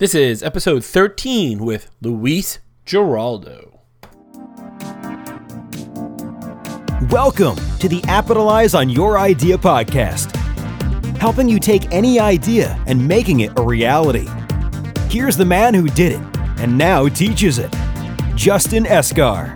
This 0.00 0.14
is 0.14 0.42
episode 0.42 0.82
13 0.82 1.62
with 1.62 1.90
Luis 2.00 2.60
Giraldo. 2.86 3.80
Welcome 7.10 7.56
to 7.80 7.86
the 7.86 8.00
Capitalize 8.04 8.74
on 8.74 8.88
Your 8.88 9.18
Idea 9.18 9.58
podcast, 9.58 10.34
helping 11.18 11.50
you 11.50 11.60
take 11.60 11.92
any 11.92 12.18
idea 12.18 12.82
and 12.86 13.06
making 13.06 13.40
it 13.40 13.52
a 13.58 13.62
reality. 13.62 14.26
Here's 15.10 15.36
the 15.36 15.44
man 15.44 15.74
who 15.74 15.86
did 15.88 16.12
it 16.12 16.38
and 16.56 16.78
now 16.78 17.06
teaches 17.06 17.58
it 17.58 17.70
Justin 18.34 18.84
Esgar. 18.84 19.54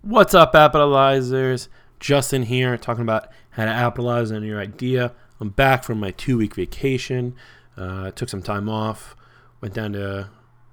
What's 0.00 0.34
up, 0.34 0.54
capitalizers? 0.54 1.68
Justin 2.00 2.42
here, 2.42 2.76
talking 2.76 3.02
about 3.02 3.28
how 3.50 3.64
to 3.64 3.70
capitalize 3.70 4.32
on 4.32 4.42
your 4.42 4.60
idea. 4.60 5.14
I'm 5.42 5.50
back 5.50 5.82
from 5.82 5.98
my 5.98 6.12
two 6.12 6.38
week 6.38 6.54
vacation. 6.54 7.34
Uh, 7.76 8.12
took 8.12 8.28
some 8.28 8.42
time 8.42 8.68
off. 8.68 9.16
Went 9.60 9.74
down 9.74 9.94
to 9.94 10.30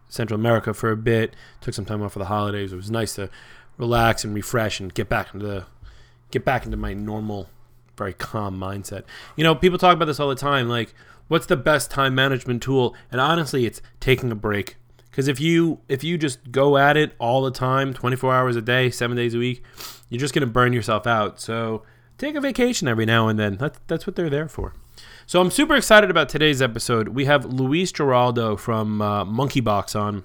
Central 0.10 0.40
America 0.40 0.76
for 0.76 0.92
a 0.92 0.96
bit. 0.96 1.36
Took 1.60 1.74
some 1.74 1.86
time 1.86 2.04
off 2.04 2.14
for 2.14 2.20
the 2.20 2.26
holidays. 2.26 2.72
It 2.72 2.76
was 2.76 2.92
nice 2.92 3.16
to 3.16 3.32
relax 3.78 4.24
and 4.24 4.36
refresh 4.36 4.80
and 4.80 4.94
get 4.94 5.10
back 5.10 5.34
into 5.34 5.48
the 5.48 5.66
get 6.30 6.46
back 6.46 6.66
into 6.66 6.78
my 6.78 6.94
normal, 6.94 7.50
very 7.98 8.14
calm 8.14 8.60
mindset. 8.60 9.06
You 9.36 9.44
know, 9.44 9.56
people 9.56 9.80
talk 9.80 9.96
about 9.96 10.06
this 10.06 10.20
all 10.20 10.30
the 10.30 10.36
time. 10.36 10.70
Like, 10.70 10.94
what's 11.30 11.48
the 11.48 11.58
best 11.58 11.90
time 11.90 12.14
management 12.14 12.62
tool? 12.62 12.96
And 13.12 13.20
honestly, 13.20 13.66
it's 13.66 13.82
taking 14.00 14.32
a 14.32 14.36
break. 14.36 14.76
Because 15.10 15.28
if 15.28 15.40
you 15.40 15.80
if 15.90 16.04
you 16.04 16.16
just 16.16 16.52
go 16.52 16.78
at 16.78 16.96
it 16.96 17.14
all 17.18 17.42
the 17.42 17.50
time, 17.50 17.92
24 17.92 18.36
hours 18.36 18.56
a 18.56 18.62
day, 18.62 18.92
seven 18.92 19.18
days 19.18 19.34
a 19.34 19.40
week, 19.40 19.64
you're 20.10 20.20
just 20.20 20.36
gonna 20.36 20.46
burn 20.46 20.74
yourself 20.74 21.08
out. 21.08 21.42
So 21.42 21.82
take 22.20 22.36
a 22.36 22.42
vacation 22.42 22.88
every 22.88 23.06
now 23.06 23.28
and 23.28 23.40
then. 23.40 23.56
That's 23.58 23.80
that's 23.88 24.06
what 24.06 24.16
they're 24.16 24.30
there 24.30 24.48
for. 24.48 24.74
So 25.26 25.42
I'm 25.42 25.50
super 25.50 25.76
excited 25.76 26.12
about 26.12 26.30
today's 26.30 26.62
episode. 26.62 27.10
We 27.10 27.26
have 27.26 27.46
Luis 27.46 27.92
Giraldo 27.92 28.58
from 28.58 29.02
uh, 29.02 29.26
Monkeybox 29.26 30.00
on. 30.00 30.24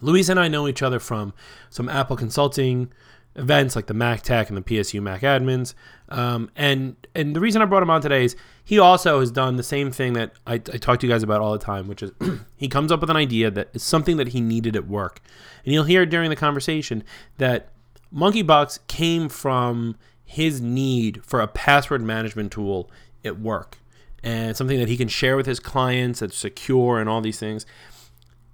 Luis 0.00 0.28
and 0.28 0.38
I 0.38 0.46
know 0.46 0.68
each 0.68 0.80
other 0.80 1.00
from 1.00 1.34
some 1.70 1.88
Apple 1.88 2.16
consulting 2.16 2.92
events 3.34 3.74
like 3.74 3.86
the 3.86 3.94
Mac 3.94 4.22
Tech 4.22 4.48
and 4.48 4.56
the 4.56 4.62
PSU 4.62 5.02
Mac 5.02 5.22
Admins. 5.22 5.74
Um, 6.08 6.50
and 6.54 6.96
and 7.14 7.34
the 7.34 7.40
reason 7.40 7.62
I 7.62 7.64
brought 7.64 7.82
him 7.82 7.90
on 7.90 8.00
today 8.00 8.24
is 8.24 8.36
he 8.64 8.78
also 8.78 9.20
has 9.20 9.30
done 9.30 9.56
the 9.56 9.62
same 9.62 9.90
thing 9.90 10.12
that 10.12 10.32
I, 10.46 10.54
I 10.54 10.58
talk 10.58 11.00
to 11.00 11.06
you 11.06 11.12
guys 11.12 11.22
about 11.22 11.40
all 11.40 11.52
the 11.52 11.58
time, 11.58 11.88
which 11.88 12.02
is 12.02 12.12
he 12.56 12.68
comes 12.68 12.92
up 12.92 13.00
with 13.00 13.10
an 13.10 13.16
idea 13.16 13.50
that 13.50 13.70
is 13.72 13.82
something 13.82 14.18
that 14.18 14.28
he 14.28 14.40
needed 14.40 14.76
at 14.76 14.86
work. 14.86 15.20
And 15.64 15.72
you'll 15.72 15.84
hear 15.84 16.06
during 16.06 16.30
the 16.30 16.36
conversation 16.36 17.02
that 17.38 17.70
Monkeybox 18.14 18.80
came 18.86 19.28
from 19.28 19.96
his 20.30 20.60
need 20.60 21.24
for 21.24 21.40
a 21.40 21.48
password 21.48 22.02
management 22.02 22.52
tool 22.52 22.90
at 23.24 23.40
work 23.40 23.78
and 24.22 24.54
something 24.54 24.78
that 24.78 24.86
he 24.86 24.94
can 24.94 25.08
share 25.08 25.38
with 25.38 25.46
his 25.46 25.58
clients 25.58 26.20
that's 26.20 26.36
secure 26.36 27.00
and 27.00 27.08
all 27.08 27.22
these 27.22 27.38
things. 27.38 27.64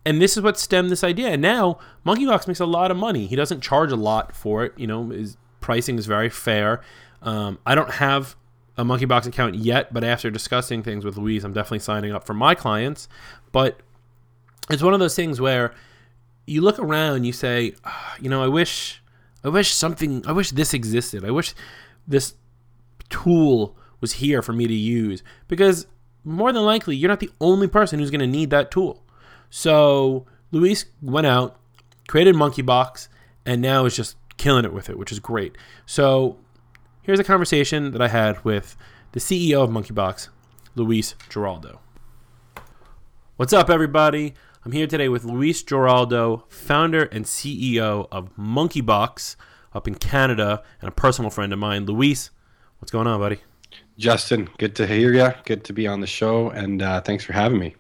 And 0.07 0.23
this 0.23 0.37
is 0.37 0.43
what 0.45 0.57
stemmed 0.57 0.91
this 0.91 1.03
idea. 1.03 1.31
And 1.31 1.43
now 1.43 1.81
Monkeybox 2.07 2.47
makes 2.47 2.61
a 2.61 2.65
lot 2.65 2.93
of 2.93 2.97
money. 2.97 3.27
He 3.27 3.35
doesn't 3.35 3.61
charge 3.61 3.91
a 3.91 3.97
lot 3.97 4.37
for 4.37 4.65
it. 4.65 4.73
You 4.77 4.87
know, 4.87 5.09
his 5.09 5.37
pricing 5.61 5.99
is 5.99 6.07
very 6.07 6.31
fair. 6.31 6.81
Um, 7.23 7.59
I 7.67 7.75
don't 7.75 7.91
have 7.91 8.37
a 8.77 8.85
Monkeybox 8.85 9.27
account 9.27 9.57
yet, 9.57 9.93
but 9.93 10.05
after 10.05 10.31
discussing 10.31 10.85
things 10.85 11.05
with 11.05 11.17
Luis, 11.17 11.43
I'm 11.43 11.53
definitely 11.53 11.81
signing 11.81 12.13
up 12.13 12.25
for 12.25 12.35
my 12.35 12.55
clients. 12.55 13.09
But 13.51 13.81
it's 14.71 14.83
one 14.83 14.95
of 14.95 15.01
those 15.01 15.17
things 15.17 15.41
where 15.41 15.75
you 16.47 16.61
look 16.61 16.79
around, 16.79 17.25
you 17.25 17.33
say, 17.33 17.75
oh, 17.85 18.15
you 18.21 18.31
know, 18.31 18.45
I 18.45 18.49
wish, 18.49 19.03
I 19.45 19.49
wish 19.49 19.73
something, 19.73 20.25
I 20.27 20.33
wish 20.33 20.51
this 20.51 20.73
existed. 20.73 21.25
I 21.25 21.31
wish 21.31 21.55
this 22.07 22.35
tool 23.11 23.77
was 24.01 24.15
here 24.15 24.43
for 24.43 24.53
me 24.53 24.67
to 24.67 24.75
use 24.75 25.23
because 25.49 25.87
more 26.25 26.53
than 26.53 26.65
likely 26.65 26.97
you're 26.97 27.11
not 27.11 27.21
the 27.21 27.31
only 27.41 27.69
person 27.69 27.99
who's 27.99 28.11
going 28.11 28.21
to 28.21 28.27
need 28.27 28.51
that 28.51 28.71
tool. 28.71 29.05
So 29.51 30.27
Luis 30.51 30.87
went 31.03 31.27
out, 31.27 31.61
created 32.09 32.35
Monkeybox, 32.35 33.09
and 33.45 33.61
now 33.61 33.85
is 33.85 33.95
just 33.95 34.17
killing 34.37 34.65
it 34.65 34.73
with 34.73 34.89
it, 34.89 34.99
which 34.99 35.13
is 35.13 35.21
great. 35.21 35.57
So 35.87 36.39
here's 37.03 37.21
a 37.21 37.25
conversation 37.25 37.93
that 37.93 38.01
I 38.01 38.09
had 38.09 38.43
with 38.45 38.77
the 39.13 39.21
CEO 39.21 39.63
of 39.63 39.71
Monkeybox, 39.71 40.29
Luis 40.75 41.15
Giraldo. 41.29 41.81
What's 43.37 43.53
up, 43.53 43.69
everybody? 43.69 44.35
I'm 44.67 44.73
here 44.73 44.87
today 44.87 45.11
with 45.11 45.25
Luis 45.25 45.63
Giraldo, 45.63 46.45
founder 46.49 47.03
and 47.03 47.27
CEO 47.27 48.09
of 48.11 48.35
Monkeybox 48.35 49.37
up 49.75 49.87
in 49.87 49.95
Canada, 49.95 50.63
and 50.81 50.89
a 50.89 50.91
personal 50.91 51.31
friend 51.31 51.53
of 51.53 51.59
mine. 51.59 51.85
Luis, 51.85 52.31
what's 52.79 52.91
going 52.91 53.07
on, 53.07 53.21
buddy? 53.21 53.43
Justin, 53.99 54.49
good 54.57 54.75
to 54.77 54.87
hear 54.87 55.13
you. 55.13 55.35
Good 55.45 55.65
to 55.65 55.75
be 55.75 55.87
on 55.87 56.01
the 56.01 56.07
show, 56.07 56.49
and 56.49 56.81
uh, 56.81 57.03
thanks 57.03 57.25
for 57.25 57.35
having 57.35 57.59
me. 57.59 57.75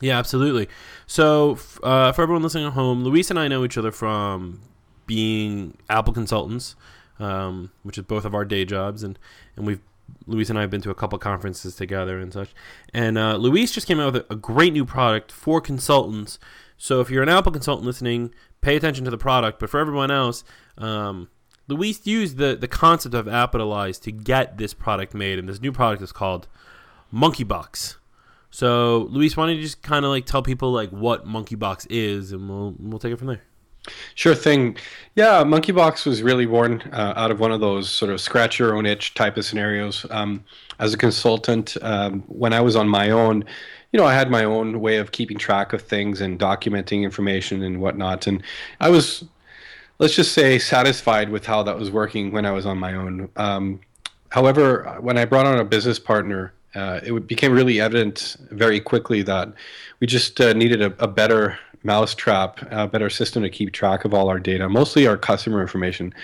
Yeah, 0.00 0.20
absolutely. 0.20 0.68
So, 1.08 1.58
uh, 1.82 2.12
for 2.12 2.22
everyone 2.22 2.44
listening 2.44 2.66
at 2.66 2.74
home, 2.74 3.02
Luis 3.02 3.28
and 3.30 3.38
I 3.38 3.48
know 3.48 3.64
each 3.64 3.76
other 3.76 3.90
from 3.90 4.60
being 5.06 5.76
Apple 5.88 6.14
consultants, 6.14 6.76
um, 7.18 7.72
which 7.82 7.98
is 7.98 8.04
both 8.04 8.24
of 8.24 8.36
our 8.36 8.44
day 8.44 8.64
jobs, 8.64 9.02
and 9.02 9.18
and 9.56 9.66
we've 9.66 9.80
Luis 10.26 10.50
and 10.50 10.58
I 10.58 10.62
have 10.62 10.70
been 10.70 10.80
to 10.82 10.90
a 10.90 10.94
couple 10.94 11.18
conferences 11.18 11.74
together 11.74 12.18
and 12.18 12.32
such. 12.32 12.54
And 12.94 13.18
uh, 13.18 13.36
Luis 13.36 13.72
just 13.72 13.86
came 13.86 14.00
out 14.00 14.12
with 14.12 14.30
a, 14.30 14.36
great 14.36 14.72
new 14.72 14.84
product 14.84 15.32
for 15.32 15.60
consultants. 15.60 16.38
So 16.76 17.00
if 17.00 17.10
you're 17.10 17.22
an 17.22 17.28
Apple 17.28 17.52
consultant 17.52 17.86
listening, 17.86 18.34
pay 18.60 18.76
attention 18.76 19.04
to 19.04 19.10
the 19.10 19.18
product. 19.18 19.58
But 19.58 19.70
for 19.70 19.80
everyone 19.80 20.10
else, 20.10 20.44
um, 20.78 21.28
Luis 21.68 22.06
used 22.06 22.36
the, 22.36 22.56
the 22.56 22.68
concept 22.68 23.14
of 23.14 23.26
Appitalize 23.26 24.00
to 24.02 24.12
get 24.12 24.58
this 24.58 24.74
product 24.74 25.14
made, 25.14 25.38
and 25.38 25.48
this 25.48 25.60
new 25.60 25.72
product 25.72 26.02
is 26.02 26.12
called 26.12 26.48
Monkeybox. 27.12 27.96
So, 28.50 29.06
Luis, 29.10 29.36
why 29.36 29.46
don't 29.46 29.56
you 29.56 29.62
just 29.62 29.82
kind 29.82 30.04
of 30.04 30.10
like 30.10 30.26
tell 30.26 30.42
people 30.42 30.72
like 30.72 30.90
what 30.90 31.26
Monkeybox 31.26 31.86
is, 31.88 32.32
and 32.32 32.48
we'll 32.48 32.74
we'll 32.78 32.98
take 32.98 33.12
it 33.12 33.16
from 33.16 33.28
there. 33.28 33.42
Sure 34.14 34.34
thing. 34.34 34.76
Yeah, 35.16 35.42
Monkeybox 35.42 36.06
was 36.06 36.22
really 36.22 36.46
born 36.46 36.82
uh, 36.92 37.14
out 37.16 37.30
of 37.30 37.40
one 37.40 37.52
of 37.52 37.60
those 37.60 37.88
sort 37.88 38.10
of 38.10 38.20
scratch 38.20 38.58
your 38.58 38.76
own 38.76 38.86
itch 38.86 39.14
type 39.14 39.36
of 39.36 39.44
scenarios. 39.44 40.06
Um, 40.10 40.44
as 40.78 40.94
a 40.94 40.98
consultant, 40.98 41.76
um, 41.82 42.22
when 42.28 42.52
I 42.52 42.60
was 42.60 42.76
on 42.76 42.88
my 42.88 43.10
own, 43.10 43.44
you 43.92 43.98
know, 43.98 44.06
I 44.06 44.14
had 44.14 44.30
my 44.30 44.44
own 44.44 44.80
way 44.80 44.98
of 44.98 45.12
keeping 45.12 45.38
track 45.38 45.72
of 45.72 45.82
things 45.82 46.20
and 46.20 46.38
documenting 46.38 47.02
information 47.02 47.62
and 47.62 47.80
whatnot. 47.80 48.26
And 48.26 48.42
I 48.80 48.88
was, 48.88 49.24
let's 49.98 50.14
just 50.14 50.32
say, 50.32 50.58
satisfied 50.58 51.30
with 51.30 51.44
how 51.44 51.62
that 51.64 51.78
was 51.78 51.90
working 51.90 52.32
when 52.32 52.46
I 52.46 52.52
was 52.52 52.66
on 52.66 52.78
my 52.78 52.94
own. 52.94 53.28
Um, 53.36 53.80
however, 54.28 54.96
when 55.00 55.18
I 55.18 55.24
brought 55.24 55.46
on 55.46 55.58
a 55.58 55.64
business 55.64 55.98
partner, 55.98 56.52
uh, 56.74 57.00
it 57.02 57.26
became 57.26 57.52
really 57.52 57.80
evident 57.80 58.36
very 58.52 58.78
quickly 58.78 59.22
that 59.22 59.52
we 59.98 60.06
just 60.06 60.40
uh, 60.40 60.52
needed 60.52 60.80
a, 60.82 60.94
a 61.02 61.08
better 61.08 61.58
mousetrap, 61.82 62.60
a 62.70 62.86
better 62.86 63.10
system 63.10 63.42
to 63.42 63.50
keep 63.50 63.72
track 63.72 64.04
of 64.04 64.14
all 64.14 64.28
our 64.28 64.38
data, 64.38 64.68
mostly 64.68 65.06
our 65.06 65.16
customer 65.16 65.60
information. 65.60 66.14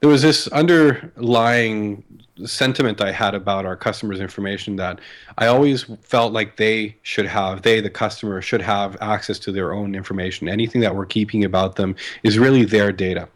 There 0.00 0.08
was 0.08 0.22
this 0.22 0.48
underlying 0.48 2.02
sentiment 2.46 3.00
I 3.02 3.12
had 3.12 3.34
about 3.34 3.66
our 3.66 3.76
customers' 3.76 4.20
information 4.20 4.76
that 4.76 4.98
I 5.36 5.46
always 5.46 5.84
felt 6.02 6.32
like 6.32 6.56
they 6.56 6.96
should 7.02 7.26
have, 7.26 7.62
they, 7.62 7.80
the 7.80 7.90
customer, 7.90 8.40
should 8.40 8.62
have 8.62 8.96
access 9.00 9.38
to 9.40 9.52
their 9.52 9.72
own 9.74 9.94
information. 9.94 10.48
Anything 10.48 10.80
that 10.80 10.94
we're 10.94 11.06
keeping 11.06 11.44
about 11.44 11.76
them 11.76 11.96
is 12.22 12.38
really 12.38 12.64
their 12.64 12.92
data. 12.92 13.28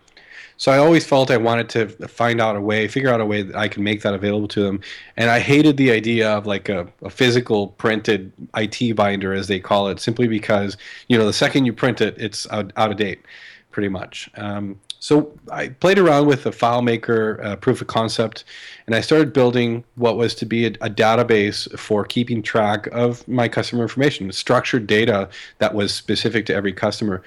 So 0.57 0.71
I 0.71 0.79
always 0.79 1.05
felt 1.05 1.31
I 1.31 1.37
wanted 1.37 1.69
to 1.71 1.89
find 2.09 2.41
out 2.41 2.57
a 2.57 2.61
way, 2.61 2.87
figure 2.89 3.11
out 3.11 3.21
a 3.21 3.27
way 3.27 3.43
that 3.43 3.57
I 3.57 3.69
can 3.69 3.83
make 3.83 4.03
that 4.03 4.15
available 4.15 4.49
to 4.49 4.63
them. 4.63 4.81
And 5.17 5.31
I 5.31 5.41
hated 5.41 5.77
the 5.77 5.91
idea 5.91 6.31
of 6.31 6.47
like 6.47 6.69
a, 6.69 6.87
a 7.03 7.11
physical 7.11 7.69
printed 7.69 8.33
IT 8.57 8.95
binder, 8.95 9.33
as 9.33 9.49
they 9.49 9.59
call 9.59 9.89
it, 9.89 10.01
simply 10.01 10.29
because, 10.29 10.77
you 11.09 11.19
know, 11.19 11.27
the 11.27 11.33
second 11.33 11.67
you 11.67 11.73
print 11.73 12.01
it, 12.01 12.15
it's 12.19 12.49
out, 12.51 12.73
out 12.77 12.91
of 12.91 12.97
date, 12.97 13.23
pretty 13.73 13.89
much. 13.89 14.31
Um, 14.37 14.79
so 15.05 15.39
I 15.53 15.69
played 15.69 15.99
around 15.99 16.29
with 16.29 16.47
a 16.47 16.51
FileMaker 16.51 17.45
uh, 17.45 17.57
proof 17.57 17.83
of 17.83 17.89
concept, 17.89 18.45
and 18.87 18.95
I 18.97 19.03
started 19.03 19.35
building 19.35 19.85
what 19.97 20.17
was 20.17 20.35
to 20.37 20.47
be 20.47 20.65
a, 20.65 20.69
a, 20.81 20.89
database 20.89 21.79
for 21.79 22.07
keeping 22.07 22.41
track 22.41 22.87
of 22.87 23.29
my 23.29 23.47
customer 23.47 23.83
information, 23.83 24.33
structured 24.33 24.87
data 24.87 25.29
that 25.59 25.75
was 25.75 25.93
specific 25.93 26.47
to 26.47 26.55
every 26.55 26.73
customer 26.73 27.23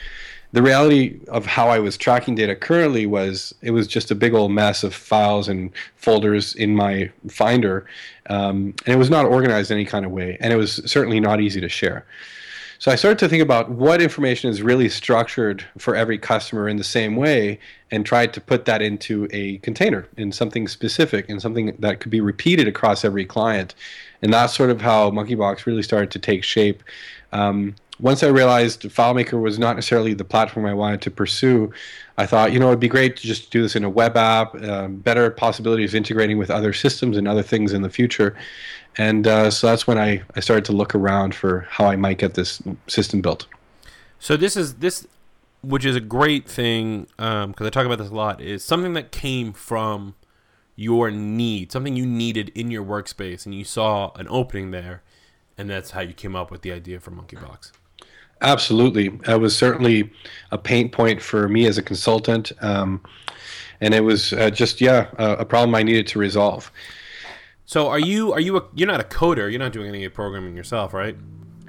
the 0.53 0.61
reality 0.61 1.19
of 1.27 1.45
how 1.45 1.67
I 1.67 1.79
was 1.79 1.97
tracking 1.97 2.35
data 2.35 2.55
currently 2.55 3.05
was 3.05 3.53
it 3.61 3.71
was 3.71 3.87
just 3.87 4.11
a 4.11 4.15
big 4.15 4.33
old 4.33 4.51
mess 4.51 4.83
of 4.83 4.93
files 4.95 5.47
and 5.47 5.71
folders 5.95 6.55
in 6.55 6.75
my 6.75 7.11
Finder, 7.29 7.85
um, 8.29 8.73
and 8.85 8.95
it 8.95 8.97
was 8.97 9.09
not 9.09 9.25
organized 9.25 9.71
any 9.71 9.85
kind 9.85 10.05
of 10.05 10.11
way, 10.11 10.37
and 10.39 10.53
it 10.53 10.55
was 10.55 10.81
certainly 10.89 11.19
not 11.19 11.41
easy 11.41 11.59
to 11.59 11.69
share. 11.69 12.05
So 12.79 12.91
I 12.91 12.95
started 12.95 13.17
to 13.19 13.29
think 13.29 13.41
about 13.41 13.71
what 13.71 14.03
information 14.03 14.51
is 14.51 14.61
really 14.61 14.87
structured 14.87 15.65
for 15.79 15.95
every 15.95 16.19
customer 16.19 16.69
in 16.69 16.77
the 16.77 16.83
same 16.83 17.15
way, 17.15 17.59
and 17.91 18.05
tried 18.05 18.33
to 18.33 18.41
put 18.41 18.65
that 18.65 18.81
into 18.81 19.27
a 19.31 19.57
container 19.59 20.07
in 20.15 20.31
something 20.31 20.67
specific 20.67 21.29
and 21.29 21.41
something 21.41 21.75
that 21.79 21.99
could 21.99 22.11
be 22.11 22.21
repeated 22.21 22.67
across 22.67 23.03
every 23.03 23.25
client. 23.25 23.73
And 24.21 24.33
that's 24.33 24.55
sort 24.55 24.69
of 24.69 24.81
how 24.81 25.11
Monkeybox 25.11 25.65
really 25.65 25.83
started 25.83 26.11
to 26.11 26.19
take 26.19 26.43
shape. 26.43 26.83
Um, 27.33 27.75
once 27.99 28.21
I 28.21 28.27
realized 28.27 28.83
FileMaker 28.83 29.41
was 29.41 29.57
not 29.57 29.75
necessarily 29.75 30.13
the 30.13 30.23
platform 30.23 30.65
I 30.65 30.73
wanted 30.73 31.01
to 31.01 31.11
pursue, 31.11 31.71
I 32.17 32.25
thought, 32.25 32.51
you 32.51 32.59
know, 32.59 32.67
it'd 32.67 32.79
be 32.79 32.87
great 32.87 33.17
to 33.17 33.27
just 33.27 33.51
do 33.51 33.61
this 33.61 33.75
in 33.75 33.83
a 33.83 33.89
web 33.89 34.15
app, 34.17 34.55
um, 34.63 34.97
better 34.97 35.29
possibilities 35.31 35.93
integrating 35.93 36.37
with 36.37 36.51
other 36.51 36.73
systems 36.73 37.17
and 37.17 37.27
other 37.27 37.43
things 37.43 37.73
in 37.73 37.81
the 37.81 37.89
future. 37.89 38.35
And 38.97 39.27
uh, 39.27 39.51
so 39.51 39.67
that's 39.67 39.87
when 39.87 39.97
I, 39.97 40.23
I 40.35 40.39
started 40.39 40.65
to 40.65 40.71
look 40.73 40.95
around 40.95 41.35
for 41.35 41.61
how 41.69 41.85
I 41.85 41.95
might 41.95 42.17
get 42.17 42.33
this 42.33 42.61
system 42.87 43.21
built. 43.21 43.45
So 44.19 44.35
this 44.35 44.55
is 44.55 44.75
this, 44.75 45.07
which 45.61 45.85
is 45.85 45.95
a 45.95 45.99
great 45.99 46.47
thing 46.47 47.03
because 47.17 47.43
um, 47.45 47.53
I 47.59 47.69
talk 47.69 47.85
about 47.85 47.99
this 47.99 48.09
a 48.09 48.15
lot. 48.15 48.41
Is 48.41 48.63
something 48.63 48.93
that 48.93 49.11
came 49.11 49.53
from 49.53 50.15
your 50.75 51.11
need, 51.11 51.71
something 51.71 51.95
you 51.95 52.05
needed 52.05 52.49
in 52.55 52.71
your 52.71 52.83
workspace, 52.83 53.45
and 53.45 53.53
you 53.53 53.63
saw 53.63 54.11
an 54.15 54.27
opening 54.29 54.71
there, 54.71 55.03
and 55.57 55.69
that's 55.69 55.91
how 55.91 56.01
you 56.01 56.13
came 56.13 56.35
up 56.35 56.49
with 56.49 56.61
the 56.61 56.71
idea 56.71 56.99
for 56.99 57.11
Monkeybox. 57.11 57.71
Absolutely, 58.41 59.09
that 59.25 59.39
was 59.39 59.55
certainly 59.55 60.11
a 60.51 60.57
pain 60.57 60.89
point 60.89 61.21
for 61.21 61.47
me 61.49 61.65
as 61.65 61.77
a 61.77 61.81
consultant, 61.81 62.51
um, 62.61 63.01
and 63.81 63.93
it 63.93 64.01
was 64.01 64.33
uh, 64.33 64.49
just 64.49 64.79
yeah 64.79 65.07
a, 65.17 65.37
a 65.37 65.45
problem 65.45 65.73
I 65.73 65.83
needed 65.83 66.07
to 66.07 66.19
resolve. 66.19 66.71
So 67.65 67.89
are 67.89 67.99
you 67.99 68.33
are 68.33 68.39
you 68.39 68.57
a, 68.57 68.63
you're 68.75 68.87
not 68.87 69.01
a 69.01 69.03
coder? 69.03 69.49
You're 69.49 69.59
not 69.59 69.73
doing 69.73 69.87
any 69.87 70.07
programming 70.07 70.55
yourself, 70.55 70.93
right? 70.93 71.17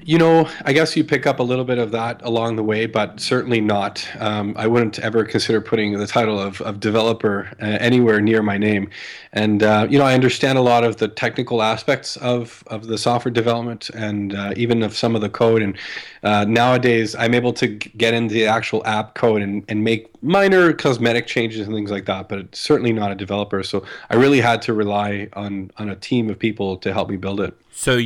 You 0.08 0.16
know, 0.16 0.48
I 0.64 0.72
guess 0.72 0.96
you 0.96 1.04
pick 1.04 1.26
up 1.26 1.38
a 1.38 1.42
little 1.42 1.66
bit 1.66 1.76
of 1.76 1.90
that 1.90 2.22
along 2.24 2.56
the 2.56 2.62
way, 2.62 2.86
but 2.86 3.20
certainly 3.20 3.60
not. 3.60 4.08
Um, 4.18 4.54
I 4.56 4.66
wouldn't 4.66 4.98
ever 5.00 5.22
consider 5.22 5.60
putting 5.60 5.98
the 5.98 6.06
title 6.06 6.40
of, 6.40 6.62
of 6.62 6.80
developer 6.80 7.50
uh, 7.60 7.76
anywhere 7.78 8.18
near 8.18 8.42
my 8.42 8.56
name. 8.56 8.88
And, 9.34 9.62
uh, 9.62 9.86
you 9.90 9.98
know, 9.98 10.06
I 10.06 10.14
understand 10.14 10.56
a 10.56 10.62
lot 10.62 10.82
of 10.82 10.96
the 10.96 11.08
technical 11.08 11.60
aspects 11.60 12.16
of, 12.16 12.64
of 12.68 12.86
the 12.86 12.96
software 12.96 13.30
development 13.30 13.90
and 13.90 14.34
uh, 14.34 14.54
even 14.56 14.82
of 14.82 14.96
some 14.96 15.14
of 15.14 15.20
the 15.20 15.28
code. 15.28 15.60
And 15.60 15.76
uh, 16.22 16.46
nowadays, 16.46 17.14
I'm 17.14 17.34
able 17.34 17.52
to 17.52 17.66
get 17.66 18.14
into 18.14 18.32
the 18.32 18.46
actual 18.46 18.82
app 18.86 19.14
code 19.14 19.42
and, 19.42 19.62
and 19.68 19.84
make 19.84 20.10
minor 20.22 20.72
cosmetic 20.72 21.26
changes 21.26 21.66
and 21.66 21.74
things 21.74 21.90
like 21.90 22.06
that, 22.06 22.28
but 22.28 22.38
it's 22.38 22.58
certainly 22.58 22.92
not 22.92 23.10
a 23.10 23.14
developer. 23.14 23.62
So 23.62 23.84
I 24.10 24.16
really 24.16 24.40
had 24.40 24.62
to 24.62 24.74
rely 24.74 25.28
on, 25.34 25.70
on 25.76 25.88
a 25.88 25.96
team 25.96 26.30
of 26.30 26.38
people 26.38 26.76
to 26.78 26.92
help 26.92 27.08
me 27.08 27.16
build 27.16 27.40
it. 27.40 27.56
So 27.70 28.00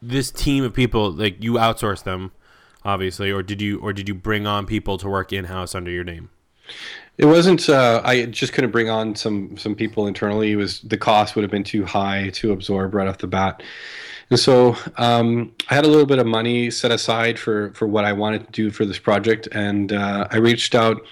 this 0.00 0.30
team 0.30 0.64
of 0.64 0.72
people, 0.72 1.10
like 1.10 1.42
you 1.42 1.54
outsource 1.54 2.02
them, 2.04 2.32
obviously, 2.84 3.30
or 3.30 3.42
did 3.42 3.60
you 3.60 3.78
or 3.80 3.92
did 3.92 4.08
you 4.08 4.14
bring 4.14 4.46
on 4.46 4.64
people 4.64 4.96
to 4.98 5.08
work 5.08 5.32
in 5.32 5.46
house 5.46 5.74
under 5.74 5.90
your 5.90 6.04
name? 6.04 6.30
It 7.18 7.26
wasn't. 7.26 7.68
Uh, 7.68 8.00
I 8.04 8.26
just 8.26 8.52
couldn't 8.52 8.70
bring 8.70 8.88
on 8.88 9.16
some 9.16 9.56
some 9.56 9.74
people 9.74 10.06
internally. 10.06 10.52
It 10.52 10.56
was 10.56 10.80
the 10.80 10.96
cost 10.96 11.34
would 11.34 11.42
have 11.42 11.50
been 11.50 11.64
too 11.64 11.84
high 11.84 12.30
to 12.34 12.52
absorb 12.52 12.94
right 12.94 13.08
off 13.08 13.18
the 13.18 13.26
bat. 13.26 13.62
And 14.28 14.38
so 14.38 14.76
um, 14.96 15.52
I 15.68 15.74
had 15.74 15.84
a 15.84 15.88
little 15.88 16.06
bit 16.06 16.18
of 16.18 16.26
money 16.26 16.70
set 16.70 16.90
aside 16.90 17.38
for 17.38 17.72
for 17.72 17.86
what 17.86 18.04
I 18.04 18.12
wanted 18.12 18.46
to 18.46 18.52
do 18.52 18.70
for 18.70 18.84
this 18.84 18.98
project, 18.98 19.48
and 19.52 19.92
uh, 19.92 20.28
I 20.30 20.36
reached 20.36 20.74
out. 20.74 21.04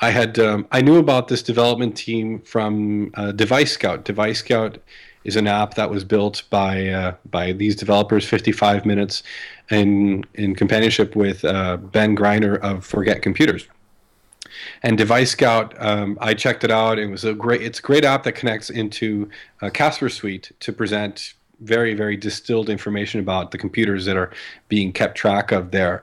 I 0.00 0.10
had 0.10 0.38
um, 0.38 0.66
I 0.72 0.80
knew 0.80 0.98
about 0.98 1.28
this 1.28 1.42
development 1.42 1.96
team 1.96 2.40
from 2.40 3.12
uh, 3.14 3.32
Device 3.32 3.72
Scout. 3.72 4.04
Device 4.04 4.38
Scout 4.38 4.78
is 5.24 5.36
an 5.36 5.46
app 5.46 5.74
that 5.74 5.90
was 5.90 6.04
built 6.04 6.42
by 6.48 6.88
uh, 6.88 7.14
by 7.30 7.52
these 7.52 7.76
developers, 7.76 8.26
55 8.26 8.86
Minutes, 8.86 9.22
in 9.70 10.24
in 10.34 10.54
companionship 10.54 11.14
with 11.14 11.44
uh, 11.44 11.76
Ben 11.76 12.16
Greiner 12.16 12.58
of 12.60 12.84
Forget 12.84 13.20
Computers. 13.20 13.68
And 14.82 14.96
Device 14.96 15.30
Scout, 15.30 15.74
um, 15.78 16.18
I 16.20 16.34
checked 16.34 16.64
it 16.64 16.70
out. 16.70 16.98
It 16.98 17.06
was 17.06 17.24
a 17.24 17.34
great. 17.34 17.60
It's 17.62 17.78
a 17.78 17.82
great 17.82 18.04
app 18.04 18.22
that 18.24 18.32
connects 18.32 18.70
into 18.70 19.28
uh, 19.60 19.68
Casper 19.68 20.08
Suite 20.08 20.52
to 20.60 20.72
present 20.72 21.34
very 21.60 21.92
very 21.92 22.16
distilled 22.16 22.70
information 22.70 23.20
about 23.20 23.50
the 23.50 23.58
computers 23.58 24.06
that 24.06 24.16
are 24.16 24.30
being 24.68 24.94
kept 24.94 25.14
track 25.14 25.52
of 25.52 25.72
there. 25.72 26.02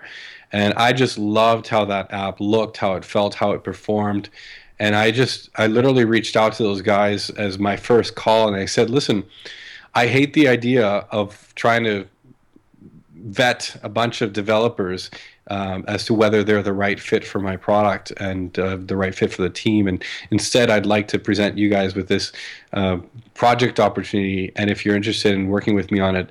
And 0.51 0.73
I 0.75 0.93
just 0.93 1.17
loved 1.17 1.67
how 1.67 1.85
that 1.85 2.11
app 2.11 2.39
looked, 2.39 2.77
how 2.77 2.95
it 2.95 3.03
felt, 3.03 3.35
how 3.35 3.51
it 3.51 3.63
performed 3.63 4.29
and 4.79 4.95
I 4.95 5.11
just 5.11 5.49
I 5.55 5.67
literally 5.67 6.05
reached 6.05 6.35
out 6.35 6.53
to 6.53 6.63
those 6.63 6.81
guys 6.81 7.29
as 7.31 7.57
my 7.57 7.77
first 7.77 8.15
call, 8.15 8.47
and 8.47 8.55
I 8.55 8.65
said, 8.65 8.89
"Listen, 8.89 9.23
I 9.95 10.07
hate 10.07 10.33
the 10.33 10.47
idea 10.47 10.87
of 11.11 11.53
trying 11.55 11.83
to 11.85 12.07
vet 13.15 13.75
a 13.83 13.89
bunch 13.89 14.21
of 14.21 14.33
developers 14.33 15.09
um, 15.49 15.83
as 15.87 16.05
to 16.05 16.13
whether 16.13 16.43
they're 16.43 16.61
the 16.61 16.73
right 16.73 16.99
fit 16.99 17.25
for 17.25 17.39
my 17.39 17.57
product 17.57 18.11
and 18.17 18.57
uh, 18.59 18.77
the 18.77 18.95
right 18.95 19.15
fit 19.15 19.33
for 19.33 19.41
the 19.41 19.49
team. 19.49 19.87
And 19.87 20.03
instead, 20.29 20.69
I'd 20.69 20.85
like 20.85 21.07
to 21.09 21.19
present 21.19 21.57
you 21.57 21.69
guys 21.69 21.95
with 21.95 22.07
this 22.07 22.31
uh, 22.73 22.97
project 23.33 23.79
opportunity. 23.79 24.51
And 24.55 24.69
if 24.69 24.85
you're 24.85 24.95
interested 24.95 25.33
in 25.33 25.47
working 25.47 25.73
with 25.73 25.89
me 25.89 25.99
on 25.99 26.15
it, 26.15 26.29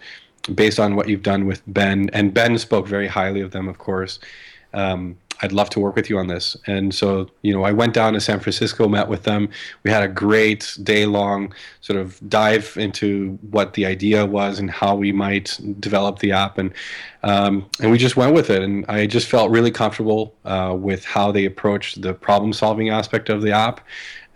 based 0.55 0.79
on 0.79 0.97
what 0.97 1.09
you've 1.09 1.23
done 1.23 1.47
with 1.47 1.63
Ben, 1.67 2.11
and 2.13 2.33
Ben 2.33 2.59
spoke 2.59 2.87
very 2.87 3.09
highly 3.09 3.41
of 3.41 3.51
them, 3.53 3.69
of 3.69 3.79
course." 3.79 4.19
Um, 4.75 5.17
I'd 5.43 5.53
love 5.53 5.69
to 5.71 5.81
work 5.81 5.97
with 5.97 6.09
you 6.09 6.19
on 6.19 6.29
this. 6.29 6.57
And 6.67 6.95
so, 6.95 7.29
you 7.43 7.53
know, 7.53 7.65
I 7.65 7.73
went 7.73 7.93
down 7.93 8.15
to 8.15 8.21
San 8.21 8.41
Francisco, 8.41 8.89
met 8.89 9.09
with 9.09 9.25
them. 9.25 9.49
We 9.83 9.91
had 9.91 10.03
a 10.03 10.09
great 10.09 10.77
day 10.83 11.05
long 11.05 11.53
sort 11.81 11.99
of 11.99 12.19
dive 12.29 12.75
into 12.77 13.39
what 13.51 13.75
the 13.75 13.85
idea 13.85 14.25
was 14.25 14.59
and 14.59 14.71
how 14.71 14.95
we 14.95 15.13
might 15.13 15.59
develop 15.79 16.21
the 16.21 16.33
app. 16.33 16.59
And, 16.59 16.73
um, 17.23 17.69
and 17.81 17.91
we 17.91 17.99
just 17.99 18.17
went 18.17 18.35
with 18.35 18.51
it. 18.51 18.63
And 18.63 18.87
I 18.89 19.07
just 19.07 19.29
felt 19.29 19.51
really 19.51 19.71
comfortable 19.71 20.35
uh, 20.45 20.75
with 20.79 21.05
how 21.05 21.33
they 21.33 21.45
approached 21.45 22.01
the 22.01 22.15
problem 22.15 22.53
solving 22.53 22.89
aspect 22.89 23.29
of 23.29 23.43
the 23.43 23.53
app. 23.53 23.81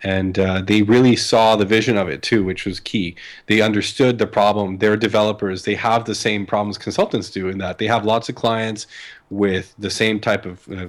And 0.03 0.39
uh, 0.39 0.61
they 0.61 0.81
really 0.81 1.15
saw 1.15 1.55
the 1.55 1.65
vision 1.65 1.95
of 1.95 2.09
it 2.09 2.23
too, 2.23 2.43
which 2.43 2.65
was 2.65 2.79
key. 2.79 3.15
They 3.45 3.61
understood 3.61 4.17
the 4.17 4.27
problem. 4.27 4.79
They're 4.79 4.97
developers. 4.97 5.63
They 5.63 5.75
have 5.75 6.05
the 6.05 6.15
same 6.15 6.45
problems 6.45 6.77
consultants 6.77 7.29
do 7.29 7.49
in 7.49 7.59
that 7.59 7.77
they 7.77 7.87
have 7.87 8.05
lots 8.05 8.27
of 8.27 8.35
clients 8.35 8.87
with 9.29 9.73
the 9.77 9.89
same 9.89 10.19
type 10.19 10.45
of 10.45 10.67
uh, 10.69 10.87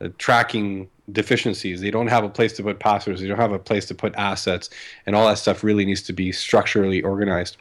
uh, 0.00 0.08
tracking 0.18 0.88
deficiencies. 1.12 1.80
They 1.80 1.90
don't 1.90 2.08
have 2.08 2.24
a 2.24 2.28
place 2.28 2.52
to 2.54 2.62
put 2.62 2.78
passwords. 2.78 3.20
They 3.20 3.28
don't 3.28 3.38
have 3.38 3.52
a 3.52 3.58
place 3.58 3.86
to 3.86 3.94
put 3.94 4.14
assets, 4.16 4.70
and 5.06 5.16
all 5.16 5.26
that 5.26 5.38
stuff 5.38 5.64
really 5.64 5.84
needs 5.84 6.02
to 6.02 6.12
be 6.12 6.32
structurally 6.32 7.02
organized. 7.02 7.56